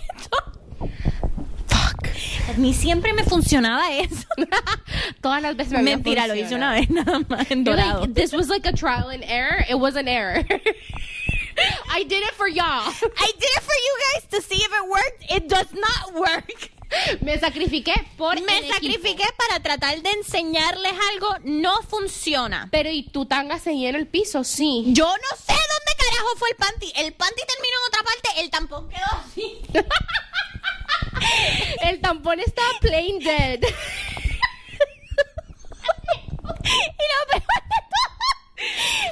A 2.54 2.54
mí 2.58 2.74
siempre 2.74 3.14
me 3.14 3.24
funcionaba 3.24 3.92
eso. 3.94 4.26
Todas 5.22 5.42
las 5.42 5.56
veces 5.56 5.74
me 5.74 5.80
había 5.80 5.96
Mentira, 5.98 6.28
lo 6.28 6.36
hice 6.36 6.56
una 6.56 6.72
vez 6.74 6.90
nada 6.90 7.20
más 7.28 7.50
en 7.52 7.64
dorado. 7.64 8.02
like, 8.02 8.14
this 8.14 8.34
was 8.34 8.48
like 8.48 8.66
a 8.68 8.72
trial 8.74 9.10
and 9.10 9.24
error. 9.24 9.66
It 9.70 9.76
was 9.76 9.96
an 9.96 10.08
error. 10.08 10.46
I 11.90 12.04
did 12.04 12.24
it 12.24 12.34
for 12.36 12.48
y'all. 12.48 12.64
I 12.92 13.32
did 13.40 13.50
it 13.58 13.64
for 13.64 13.76
you 13.76 13.98
guys 14.14 14.28
to 14.32 14.42
see 14.42 14.62
if 14.62 14.72
it 14.72 14.90
worked. 14.90 15.26
It 15.32 15.48
does 15.50 15.74
not 15.74 16.14
work. 16.14 16.70
Me 17.22 17.38
sacrifiqué 17.38 17.94
por 18.16 18.36
Me 18.36 18.42
el 18.60 18.64
equipo. 18.64 18.74
sacrifiqué 18.76 19.26
para 19.38 19.60
tratar 19.62 20.02
de 20.02 20.10
enseñarles 20.12 20.94
algo. 21.14 21.28
No 21.44 21.82
funciona. 21.82 22.70
Pero 22.72 22.90
y 22.90 23.04
tu 23.10 23.26
tanga 23.26 23.60
seguía 23.60 23.90
en 23.90 23.96
el 23.96 24.08
piso, 24.08 24.44
sí. 24.44 24.86
Yo 24.88 25.06
no 25.08 25.38
sé 25.38 25.54
dónde 25.54 25.92
carajo 26.18 26.36
fue 26.38 26.50
el 26.50 26.56
panty. 26.56 26.94
El 26.96 27.14
panty 27.14 27.42
terminó 27.46 27.76
en 27.78 27.88
otra 27.88 28.04
parte, 28.04 28.30
el 28.42 28.50
tampón 28.50 28.90
quedó 28.90 29.06
así. 29.26 29.62
El 31.82 32.00
tampón 32.00 32.40
estaba 32.40 32.80
plain 32.80 33.20
dead. 33.20 33.60
Y 33.60 33.66
lo 37.14 37.26
peor 37.30 37.42
de 37.42 37.82
todo, 37.94 38.10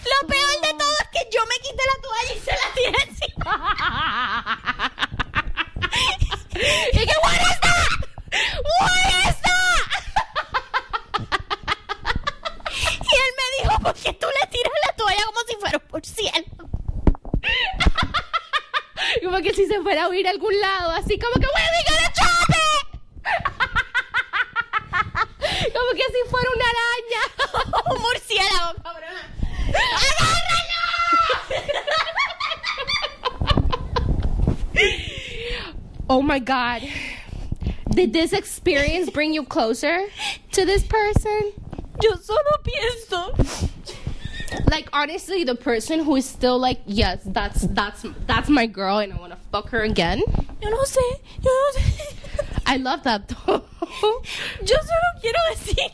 lo 0.04 0.28
peor 0.28 0.62
de 0.62 0.74
todo 0.78 0.94
es 1.02 1.08
que 1.12 1.24
yo 1.32 1.46
me 1.46 1.56
quité 1.56 1.84
la 1.86 1.98
toalla 2.02 2.34
y 2.34 2.40
se 2.40 2.52
la 2.52 2.74
tiré 2.76 2.98
encima. 3.08 3.54
y 6.94 7.06
que, 7.06 7.16
what 7.24 7.34
is 7.34 7.60
that? 7.62 7.90
What 8.80 9.08
is 9.30 9.38
that? 9.42 9.86
y 13.02 13.16
él 13.16 13.32
me 13.38 13.46
dijo, 13.58 13.74
¿por 13.82 13.94
qué 13.96 14.14
tú 14.14 14.28
le 14.28 14.48
tiras 14.48 14.74
la 14.88 14.94
toalla 14.96 15.26
como 15.26 15.40
si 15.48 15.56
fuera 15.56 15.78
un 15.78 15.88
murciélago? 15.92 16.75
Como 19.24 19.38
que 19.42 19.54
si 19.54 19.66
se 19.68 19.82
fuera 19.82 20.04
a 20.06 20.10
huir 20.10 20.28
a 20.28 20.32
algún 20.32 20.60
lado, 20.60 20.92
así 20.92 21.18
como 21.20 21.34
que, 21.36 21.48
Where 21.48 21.72
we 21.72 21.84
gonna 21.90 22.12
chop 22.14 22.50
it? 22.50 22.66
como 25.74 25.92
que 25.92 26.04
si 26.04 26.30
fuera 26.30 26.50
una 26.56 26.66
araña. 26.74 27.22
un 27.92 28.02
murciélago, 28.02 28.74
cabrona. 28.84 29.24
Oh 36.10 36.22
my 36.22 36.40
god. 36.40 36.82
Did 37.90 38.14
this 38.14 38.34
experience 38.34 39.10
bring 39.10 39.34
you 39.34 39.44
closer 39.44 40.08
to 40.52 40.66
this 40.66 40.84
person? 40.84 41.54
Yo 42.02 42.16
solo 42.16 42.60
pienso. 42.64 43.34
Like 44.70 44.90
honestly, 44.94 45.44
the 45.44 45.56
person 45.56 46.00
who 46.04 46.16
is 46.16 46.26
still 46.26 46.58
like, 46.60 46.82
yes, 46.86 47.20
that's 47.26 47.62
that's 47.74 48.06
that's 48.28 48.50
my 48.50 48.66
girl, 48.68 48.98
and 49.00 49.12
I 49.14 49.18
want 49.18 49.32
to 49.34 49.40
fuck 49.52 49.70
her 49.70 49.82
again. 49.84 50.22
Yo 50.62 50.70
no 50.70 50.84
sé, 50.86 51.02
yo 51.42 51.50
no 51.52 51.72
sé. 51.80 51.84
I 52.66 52.78
love 52.78 53.02
that 53.04 53.28
though. 53.28 53.64
Yo 54.64 54.76
solo 54.76 55.08
quiero 55.22 55.40
decir 55.52 55.92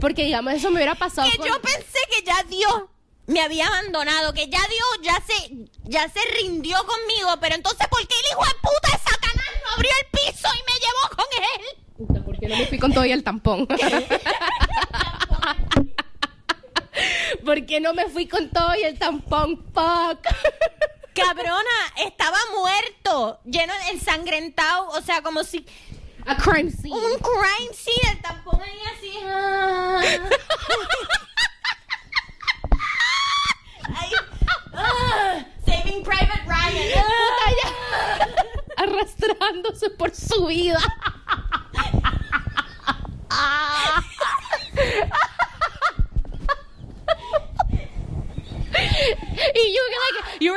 Porque 0.00 0.24
digamos 0.24 0.54
eso 0.54 0.70
me 0.70 0.76
hubiera 0.76 0.94
pasado. 0.94 1.28
que 1.30 1.36
con- 1.38 1.46
yo 1.46 1.60
pensé 1.60 1.98
que 2.10 2.22
ya 2.24 2.42
Dios 2.48 2.84
me 3.26 3.40
había 3.42 3.66
abandonado, 3.68 4.32
que 4.32 4.48
ya 4.48 4.60
Dios 4.68 4.98
ya 5.02 5.20
se, 5.26 5.50
ya 5.84 6.08
se 6.08 6.20
rindió 6.40 6.76
conmigo, 6.78 7.36
pero 7.40 7.54
entonces 7.54 7.86
¿por 7.88 8.00
qué 8.08 8.14
el 8.18 8.24
hijo 8.32 8.42
de 8.44 8.54
puta 8.60 8.88
de 8.90 8.98
Satanás 8.98 9.46
no 9.64 9.70
abrió 9.74 9.90
el 10.00 10.06
piso 10.10 10.48
y 10.48 10.62
me 10.64 10.78
llevó 10.80 11.08
con 11.16 11.26
él? 11.36 11.62
Puta, 11.96 12.20
¿Por 12.24 12.38
qué 12.40 12.48
no 12.48 12.56
me 12.56 12.66
fui 12.66 12.78
con 12.78 12.92
todo 12.92 13.04
y 13.04 13.12
el 13.12 13.22
tampón? 13.22 13.68
¿Por 17.44 17.64
qué 17.66 17.80
no 17.80 17.92
me 17.94 18.08
fui 18.08 18.26
con 18.28 18.50
todo 18.50 18.74
y 18.76 18.82
el 18.84 18.98
tampón? 18.98 19.56
Fuck. 19.74 20.26
Cabrona, 21.14 21.92
estaba 22.04 22.38
muerto, 22.58 23.40
lleno 23.44 23.72
de 23.74 23.90
ensangrentado, 23.90 24.88
o 24.88 25.00
sea, 25.00 25.22
como 25.22 25.44
si 25.44 25.64
A 26.26 26.36
crime 26.36 26.70
scene. 26.70 26.94
un 26.94 27.18
crime 27.18 27.72
scene, 27.72 28.12
el 28.12 28.20
tampón 28.22 28.60
ahí 28.60 28.80
así. 28.96 29.18
ah. 29.24 30.00
Ay, 33.96 34.10
ah, 34.74 35.44
Saving 35.66 36.02
Private 36.02 36.42
Ryan. 36.46 37.04
Puta, 37.04 37.46
ya. 37.62 38.82
Arrastrándose 38.82 39.90
por 39.90 40.14
su 40.14 40.46
vida. 40.46 40.78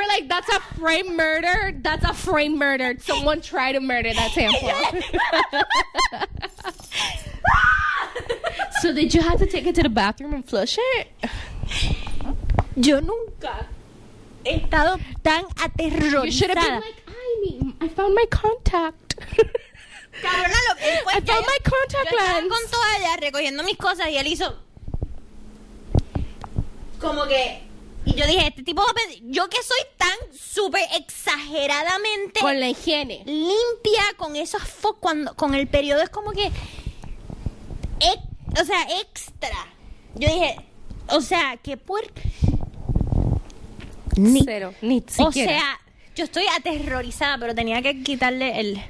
Like, 0.08 0.28
that's 0.28 0.48
a 0.48 0.60
frame 0.78 1.16
murder. 1.16 1.72
That's 1.80 2.04
a 2.04 2.12
frame 2.14 2.58
murder. 2.58 2.96
Someone 3.00 3.40
tried 3.40 3.72
to 3.72 3.80
murder 3.80 4.12
that 4.12 4.30
tampon. 4.32 5.02
so 8.80 8.92
did 8.92 9.14
you 9.14 9.22
have 9.22 9.38
to 9.38 9.46
take 9.46 9.66
it 9.66 9.74
to 9.76 9.82
the 9.82 9.88
bathroom 9.88 10.34
and 10.34 10.44
flush 10.44 10.76
it? 10.78 11.08
Yo 12.76 13.00
nunca 13.00 13.66
he 14.44 14.50
estado 14.60 14.98
tan 15.22 15.44
You 15.78 16.30
should 16.30 16.50
have 16.50 16.58
been 16.58 16.80
like, 16.80 17.02
I 17.06 17.38
mean, 17.42 17.74
I 17.80 17.88
found 17.88 18.14
my 18.14 18.24
contact. 18.30 19.16
Cabrona, 20.22 20.60
lo, 20.68 20.74
él 20.80 20.98
fue 21.04 21.12
I 21.12 21.20
found 21.20 21.28
yo- 21.28 21.46
my 21.46 21.58
contact 21.62 22.10
yo 22.10 22.16
lens. 22.18 22.48
con 22.48 22.66
toalla 22.70 23.16
recogiendo 23.20 23.62
mis 23.62 23.76
cosas 23.76 24.08
y 24.08 24.16
él 24.16 24.26
hizo 24.26 24.56
como 26.98 27.26
que 27.26 27.60
y 28.04 28.14
yo 28.14 28.26
dije, 28.26 28.46
este 28.48 28.62
tipo 28.62 28.82
yo 29.24 29.48
que 29.48 29.58
soy 29.62 29.78
tan 29.96 30.16
súper 30.38 30.82
exageradamente 30.96 32.40
Con 32.40 32.58
la 32.58 32.68
higiene. 32.68 33.22
limpia 33.26 34.02
con 34.16 34.34
esos 34.36 34.62
fo 34.62 34.94
cuando 34.98 35.34
con 35.34 35.54
el 35.54 35.66
periodo 35.68 36.02
es 36.02 36.08
como 36.10 36.32
que 36.32 36.46
ex- 38.00 38.60
o 38.60 38.64
sea, 38.64 38.82
extra. 39.00 39.66
Yo 40.14 40.28
dije, 40.28 40.56
o 41.08 41.20
sea, 41.20 41.58
qué 41.62 41.76
puer 41.76 42.10
Ni, 44.16 44.42
Cero, 44.44 44.74
ni 44.82 44.98
o 45.18 45.30
siquiera. 45.30 45.52
sea, 45.52 45.80
yo 46.16 46.24
estoy 46.24 46.44
aterrorizada, 46.56 47.38
pero 47.38 47.54
tenía 47.54 47.82
que 47.82 48.02
quitarle 48.02 48.58
el, 48.58 48.80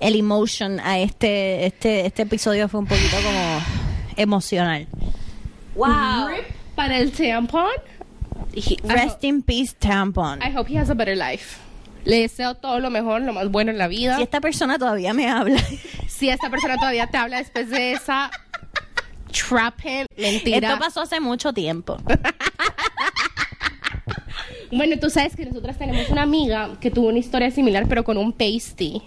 el 0.00 0.16
emotion 0.16 0.80
a 0.80 0.98
este, 0.98 1.66
este, 1.66 2.06
este 2.06 2.22
episodio 2.22 2.68
fue 2.68 2.80
un 2.80 2.86
poquito 2.86 3.16
como 3.22 3.60
emocional. 4.16 4.88
Wow. 5.76 6.28
Rip 6.28 6.44
para 6.74 6.98
el 6.98 7.12
tampon. 7.12 7.68
He- 8.54 8.76
Rest 8.84 9.24
in 9.24 9.42
peace 9.42 9.74
tampon. 9.78 10.40
I 10.42 10.50
hope 10.56 10.68
he 10.72 10.78
has 10.78 10.90
a 10.90 10.94
better 10.94 11.16
life. 11.16 11.58
Le 12.04 12.20
deseo 12.20 12.54
todo 12.54 12.80
lo 12.80 12.90
mejor, 12.90 13.22
lo 13.22 13.32
más 13.32 13.50
bueno 13.50 13.70
en 13.70 13.78
la 13.78 13.88
vida. 13.88 14.16
Si 14.16 14.22
esta 14.22 14.40
persona 14.40 14.78
todavía 14.78 15.12
me 15.14 15.28
habla. 15.28 15.60
Si 16.08 16.28
esta 16.28 16.48
persona 16.48 16.76
todavía 16.76 17.08
te 17.08 17.16
habla 17.16 17.38
después 17.38 17.68
de 17.70 17.92
esa 17.92 18.30
trap 19.32 19.80
him, 19.84 20.06
mentira. 20.16 20.68
Esto 20.68 20.78
pasó 20.78 21.00
hace 21.02 21.18
mucho 21.20 21.52
tiempo. 21.52 21.96
Bueno, 24.70 24.96
tú 24.98 25.08
sabes 25.08 25.36
que 25.36 25.46
nosotras 25.46 25.78
tenemos 25.78 26.08
una 26.10 26.22
amiga 26.22 26.70
que 26.80 26.90
tuvo 26.90 27.08
una 27.08 27.18
historia 27.18 27.50
similar, 27.50 27.86
pero 27.88 28.02
con 28.02 28.16
un 28.16 28.32
pasty. 28.32 29.00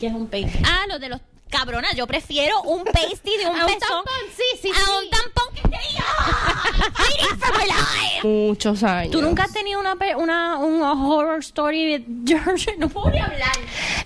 ¿Qué 0.00 0.06
es 0.06 0.12
un 0.14 0.26
pasty? 0.26 0.58
Ah, 0.64 0.84
lo 0.88 0.98
de 0.98 1.10
los 1.10 1.20
cabronas. 1.48 1.94
Yo 1.94 2.06
prefiero 2.06 2.60
un 2.62 2.84
pasty 2.84 3.36
de 3.38 3.46
un 3.46 3.56
A 3.56 3.66
un 3.66 3.72
pezón 3.72 3.80
tampón, 3.80 4.12
sí, 4.36 4.58
sí, 4.62 4.70
a 4.70 4.74
sí. 4.74 4.90
un 5.02 5.10
tampón 5.10 5.54
que 5.54 5.60
esté 5.60 5.96
yo. 5.96 6.92
Fighting 6.94 7.38
for 7.38 7.58
my 7.58 7.64
life. 7.64 8.26
Muchos 8.26 8.82
años. 8.82 9.12
¿Tú 9.12 9.22
nunca 9.22 9.44
has 9.44 9.52
tenido 9.52 9.80
una, 9.80 9.96
una 10.16 10.58
un 10.58 10.82
horror 10.82 11.38
story? 11.40 12.04
George, 12.24 12.76
no 12.78 12.88
puedo 12.88 13.10
ni 13.10 13.18
hablar. 13.20 13.52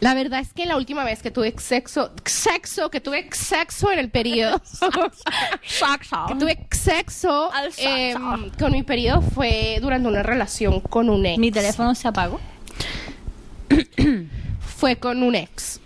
La 0.00 0.14
verdad 0.14 0.40
es 0.40 0.52
que 0.52 0.66
la 0.66 0.76
última 0.76 1.04
vez 1.04 1.22
que 1.22 1.30
tuve 1.30 1.54
sexo, 1.58 2.12
sexo, 2.24 2.90
que 2.90 3.00
tuve 3.00 3.28
sexo 3.32 3.90
en 3.90 3.98
el 3.98 4.10
periodo, 4.10 4.60
que 6.28 6.34
tuve 6.38 6.66
sexo 6.70 7.52
Al 7.52 7.72
sexo. 7.72 7.88
em, 7.88 8.50
con 8.58 8.72
mi 8.72 8.82
periodo 8.82 9.22
fue 9.22 9.78
durante 9.80 10.08
una 10.08 10.22
relación 10.22 10.80
con 10.80 11.08
un 11.10 11.26
ex. 11.26 11.38
Mi 11.38 11.50
teléfono 11.50 11.94
se 11.94 12.08
apagó. 12.08 12.40
Fue 14.78 14.96
con 14.96 15.22
un 15.22 15.34
ex. 15.34 15.80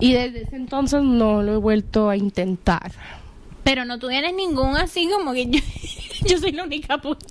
Y 0.00 0.14
desde 0.14 0.42
ese 0.42 0.56
entonces 0.56 1.02
no 1.02 1.42
lo 1.42 1.54
he 1.54 1.56
vuelto 1.56 2.08
a 2.08 2.16
intentar. 2.16 2.92
Pero 3.62 3.84
no 3.84 3.98
tienes 3.98 4.34
ningún 4.34 4.76
así 4.76 5.08
como 5.08 5.32
que 5.32 5.46
yo, 5.46 5.60
yo 6.26 6.38
soy 6.38 6.52
la 6.52 6.64
única 6.64 6.98
puta. 6.98 7.26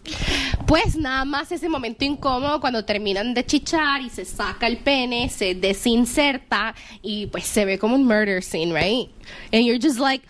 Pues 0.68 0.96
nada 0.96 1.26
más 1.26 1.52
ese 1.52 1.68
momento 1.68 2.06
incómodo 2.06 2.62
cuando 2.62 2.86
terminan 2.86 3.34
de 3.34 3.46
chichar 3.46 4.02
y 4.02 4.10
se 4.10 4.24
saca 4.24 4.68
el 4.68 4.78
pene, 4.78 5.30
se 5.30 5.56
desinserta 5.56 6.76
y 7.02 7.26
pues 7.28 7.46
se 7.46 7.66
ve 7.66 7.80
como 7.80 7.96
un 7.96 8.06
murder 8.06 8.44
scene, 8.44 8.72
right? 8.74 9.10
And 9.52 9.66
you're 9.66 9.80
just 9.82 10.00
like, 10.00 10.26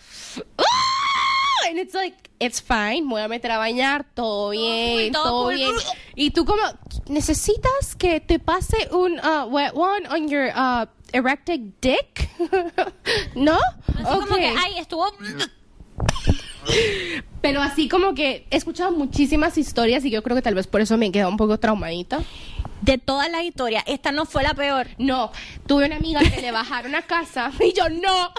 "Ah!" 0.58 1.00
and 1.68 1.78
it's 1.78 1.94
like, 1.94 2.30
it's 2.40 2.60
fine, 2.60 3.06
me 3.06 3.10
voy 3.10 3.22
a 3.22 3.28
meter 3.28 3.50
a 3.50 3.58
bañar, 3.58 4.04
todo 4.14 4.50
bien, 4.50 5.12
todo 5.12 5.48
bien. 5.48 5.72
Y 6.16 6.30
tú 6.30 6.44
como, 6.44 6.62
necesitas 7.08 7.94
que 7.96 8.20
te 8.20 8.38
pase 8.38 8.88
un 8.92 9.18
uh, 9.20 9.46
wet 9.46 9.72
one 9.74 10.06
on 10.08 10.28
your 10.28 10.50
uh, 10.54 10.86
erected 11.12 11.60
dick, 11.80 12.28
¿no? 13.34 13.58
Así 13.86 14.04
como 14.04 14.36
que, 14.36 14.54
ay, 14.58 14.78
estuvo... 14.78 15.06
Pero 17.40 17.62
así 17.62 17.88
como 17.88 18.14
que 18.14 18.46
he 18.50 18.56
escuchado 18.56 18.92
muchísimas 18.92 19.56
historias 19.58 20.04
y 20.04 20.10
yo 20.10 20.22
creo 20.22 20.36
que 20.36 20.42
tal 20.42 20.54
vez 20.54 20.66
por 20.66 20.80
eso 20.80 20.96
me 20.96 21.06
he 21.06 21.12
quedado 21.12 21.30
un 21.30 21.36
poco 21.36 21.58
traumadita. 21.58 22.20
De 22.82 22.96
todas 22.96 23.30
las 23.30 23.42
historias, 23.42 23.84
esta 23.86 24.10
no 24.12 24.24
fue 24.24 24.42
la 24.42 24.54
peor. 24.54 24.88
No, 24.98 25.32
tuve 25.66 25.86
una 25.86 25.96
amiga 25.96 26.20
que 26.20 26.40
le 26.40 26.50
bajaron 26.50 26.94
a 26.94 27.02
casa 27.02 27.50
y 27.60 27.72
yo 27.72 27.88
no, 27.88 28.32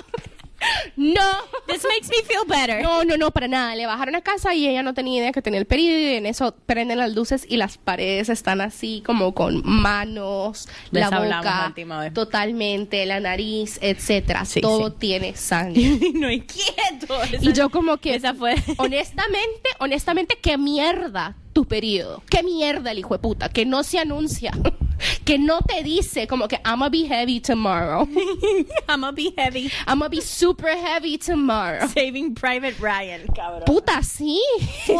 no, 0.96 1.22
This 1.68 1.84
makes 1.84 2.10
me 2.10 2.24
feel 2.24 2.46
better. 2.48 2.82
no, 2.82 3.04
no, 3.04 3.18
no, 3.18 3.32
para 3.32 3.48
nada. 3.48 3.76
Le 3.76 3.86
bajaron 3.86 4.16
a 4.16 4.22
casa 4.22 4.54
y 4.54 4.68
ella 4.68 4.84
no 4.84 4.94
tenía 4.94 5.20
idea 5.20 5.32
que 5.32 5.42
tenía 5.42 5.60
el 5.60 5.66
periodo 5.66 5.98
y 5.98 6.16
en 6.16 6.26
eso 6.26 6.56
prenden 6.66 6.98
las 6.98 7.14
luces 7.14 7.46
y 7.48 7.58
las 7.58 7.78
paredes 7.78 8.30
están 8.30 8.62
así 8.62 9.04
como 9.06 9.34
con 9.34 9.62
manos, 9.66 10.68
Les 10.92 11.10
la 11.10 11.20
boca, 11.20 11.74
totalmente, 12.14 13.06
la 13.06 13.20
nariz, 13.20 13.80
etcétera. 13.82 14.46
Sí, 14.46 14.62
Todo 14.62 14.90
sí. 14.90 14.96
tiene 15.00 15.36
sangre. 15.36 16.00
no 16.14 16.28
hay 16.28 16.42
quieto. 16.42 17.18
Y 17.42 17.54
yo 17.54 17.70
como 17.70 17.98
que, 17.98 18.16
Esa 18.16 18.34
fue... 18.34 18.56
honestamente, 18.78 19.70
honestamente, 19.80 20.38
qué 20.42 20.58
mierda 20.58 21.36
tu 21.54 21.66
periodo. 21.66 22.24
Qué 22.30 22.44
mierda 22.44 22.92
el 22.92 23.00
hijo 23.00 23.14
de 23.14 23.20
puta, 23.20 23.50
que 23.50 23.66
no 23.66 23.84
se 23.84 24.00
anuncia, 24.00 24.52
que 25.26 25.38
no 25.38 25.62
te 25.62 25.84
dice 25.84 26.28
como 26.28 26.48
que 26.48 26.58
I'm 26.66 26.80
gonna 26.80 26.90
be 26.90 27.08
heavy 27.08 27.40
tomorrow. 27.40 28.08
I'm 28.88 29.02
gonna 29.02 29.12
be 29.12 29.34
heavy. 29.38 29.72
I'm 29.88 30.00
gonna 30.00 30.10
be 30.10 30.22
super 30.22 30.76
heavy 30.76 31.18
tomorrow. 31.18 31.88
Saving 31.88 32.36
Private 32.36 32.76
Ryan, 32.80 33.28
cabrón. 33.36 33.66
Puta, 33.66 34.02
sí. 34.04 34.42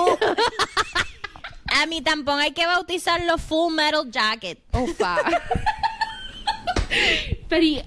A 1.74 1.86
mí 1.86 2.02
tampoco 2.02 2.38
hay 2.38 2.52
que 2.52 2.66
bautizarlo 2.66 3.38
Full 3.38 3.74
Metal 3.74 4.10
Jacket. 4.12 4.60
Opa. 4.74 5.20
Pero, 7.48 7.82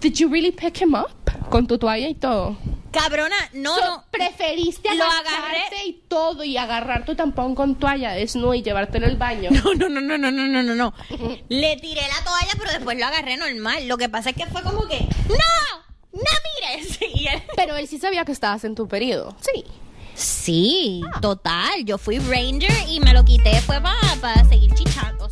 did 0.00 0.20
you 0.20 0.28
really 0.28 0.52
pick 0.52 0.80
him 0.80 0.94
up? 0.94 1.10
Con 1.50 1.66
tu 1.66 1.76
toalla 1.76 2.08
y 2.08 2.14
todo. 2.14 2.56
Cabrona, 2.94 3.36
no, 3.52 3.74
so, 3.74 3.84
no. 3.84 4.04
Preferiste 4.10 4.94
lo 4.94 5.04
agarré 5.04 5.86
y 5.86 6.02
todo 6.08 6.44
y 6.44 6.56
agarrar 6.56 7.04
tu 7.04 7.14
tampón 7.14 7.54
con 7.54 7.74
toalla 7.74 8.12
desnudo 8.12 8.54
y 8.54 8.62
llevártelo 8.62 9.06
el 9.06 9.16
baño. 9.16 9.50
No, 9.64 9.74
no, 9.74 9.88
no, 9.88 10.00
no, 10.00 10.30
no, 10.30 10.30
no, 10.30 10.62
no, 10.62 10.74
no. 10.74 10.94
Le 11.48 11.76
tiré 11.76 12.02
la 12.02 12.24
toalla, 12.24 12.52
pero 12.58 12.70
después 12.70 12.98
lo 12.98 13.06
agarré 13.06 13.36
normal. 13.36 13.88
Lo 13.88 13.96
que 13.96 14.08
pasa 14.08 14.30
es 14.30 14.36
que 14.36 14.46
fue 14.46 14.62
como 14.62 14.86
que 14.86 15.00
¡No! 15.28 15.84
¡No 16.12 16.20
mires! 16.20 16.98
Pero 17.56 17.76
él 17.76 17.88
sí 17.88 17.98
sabía 17.98 18.24
que 18.24 18.32
estabas 18.32 18.64
en 18.64 18.74
tu 18.74 18.86
periodo. 18.86 19.36
Sí. 19.40 19.64
Sí, 20.14 21.02
ah. 21.12 21.20
total. 21.20 21.84
Yo 21.84 21.98
fui 21.98 22.18
ranger 22.18 22.88
y 22.88 23.00
me 23.00 23.12
lo 23.12 23.24
quité 23.24 23.60
fue 23.62 23.80
para, 23.80 24.44
seguir 24.48 24.72
chichando. 24.74 25.28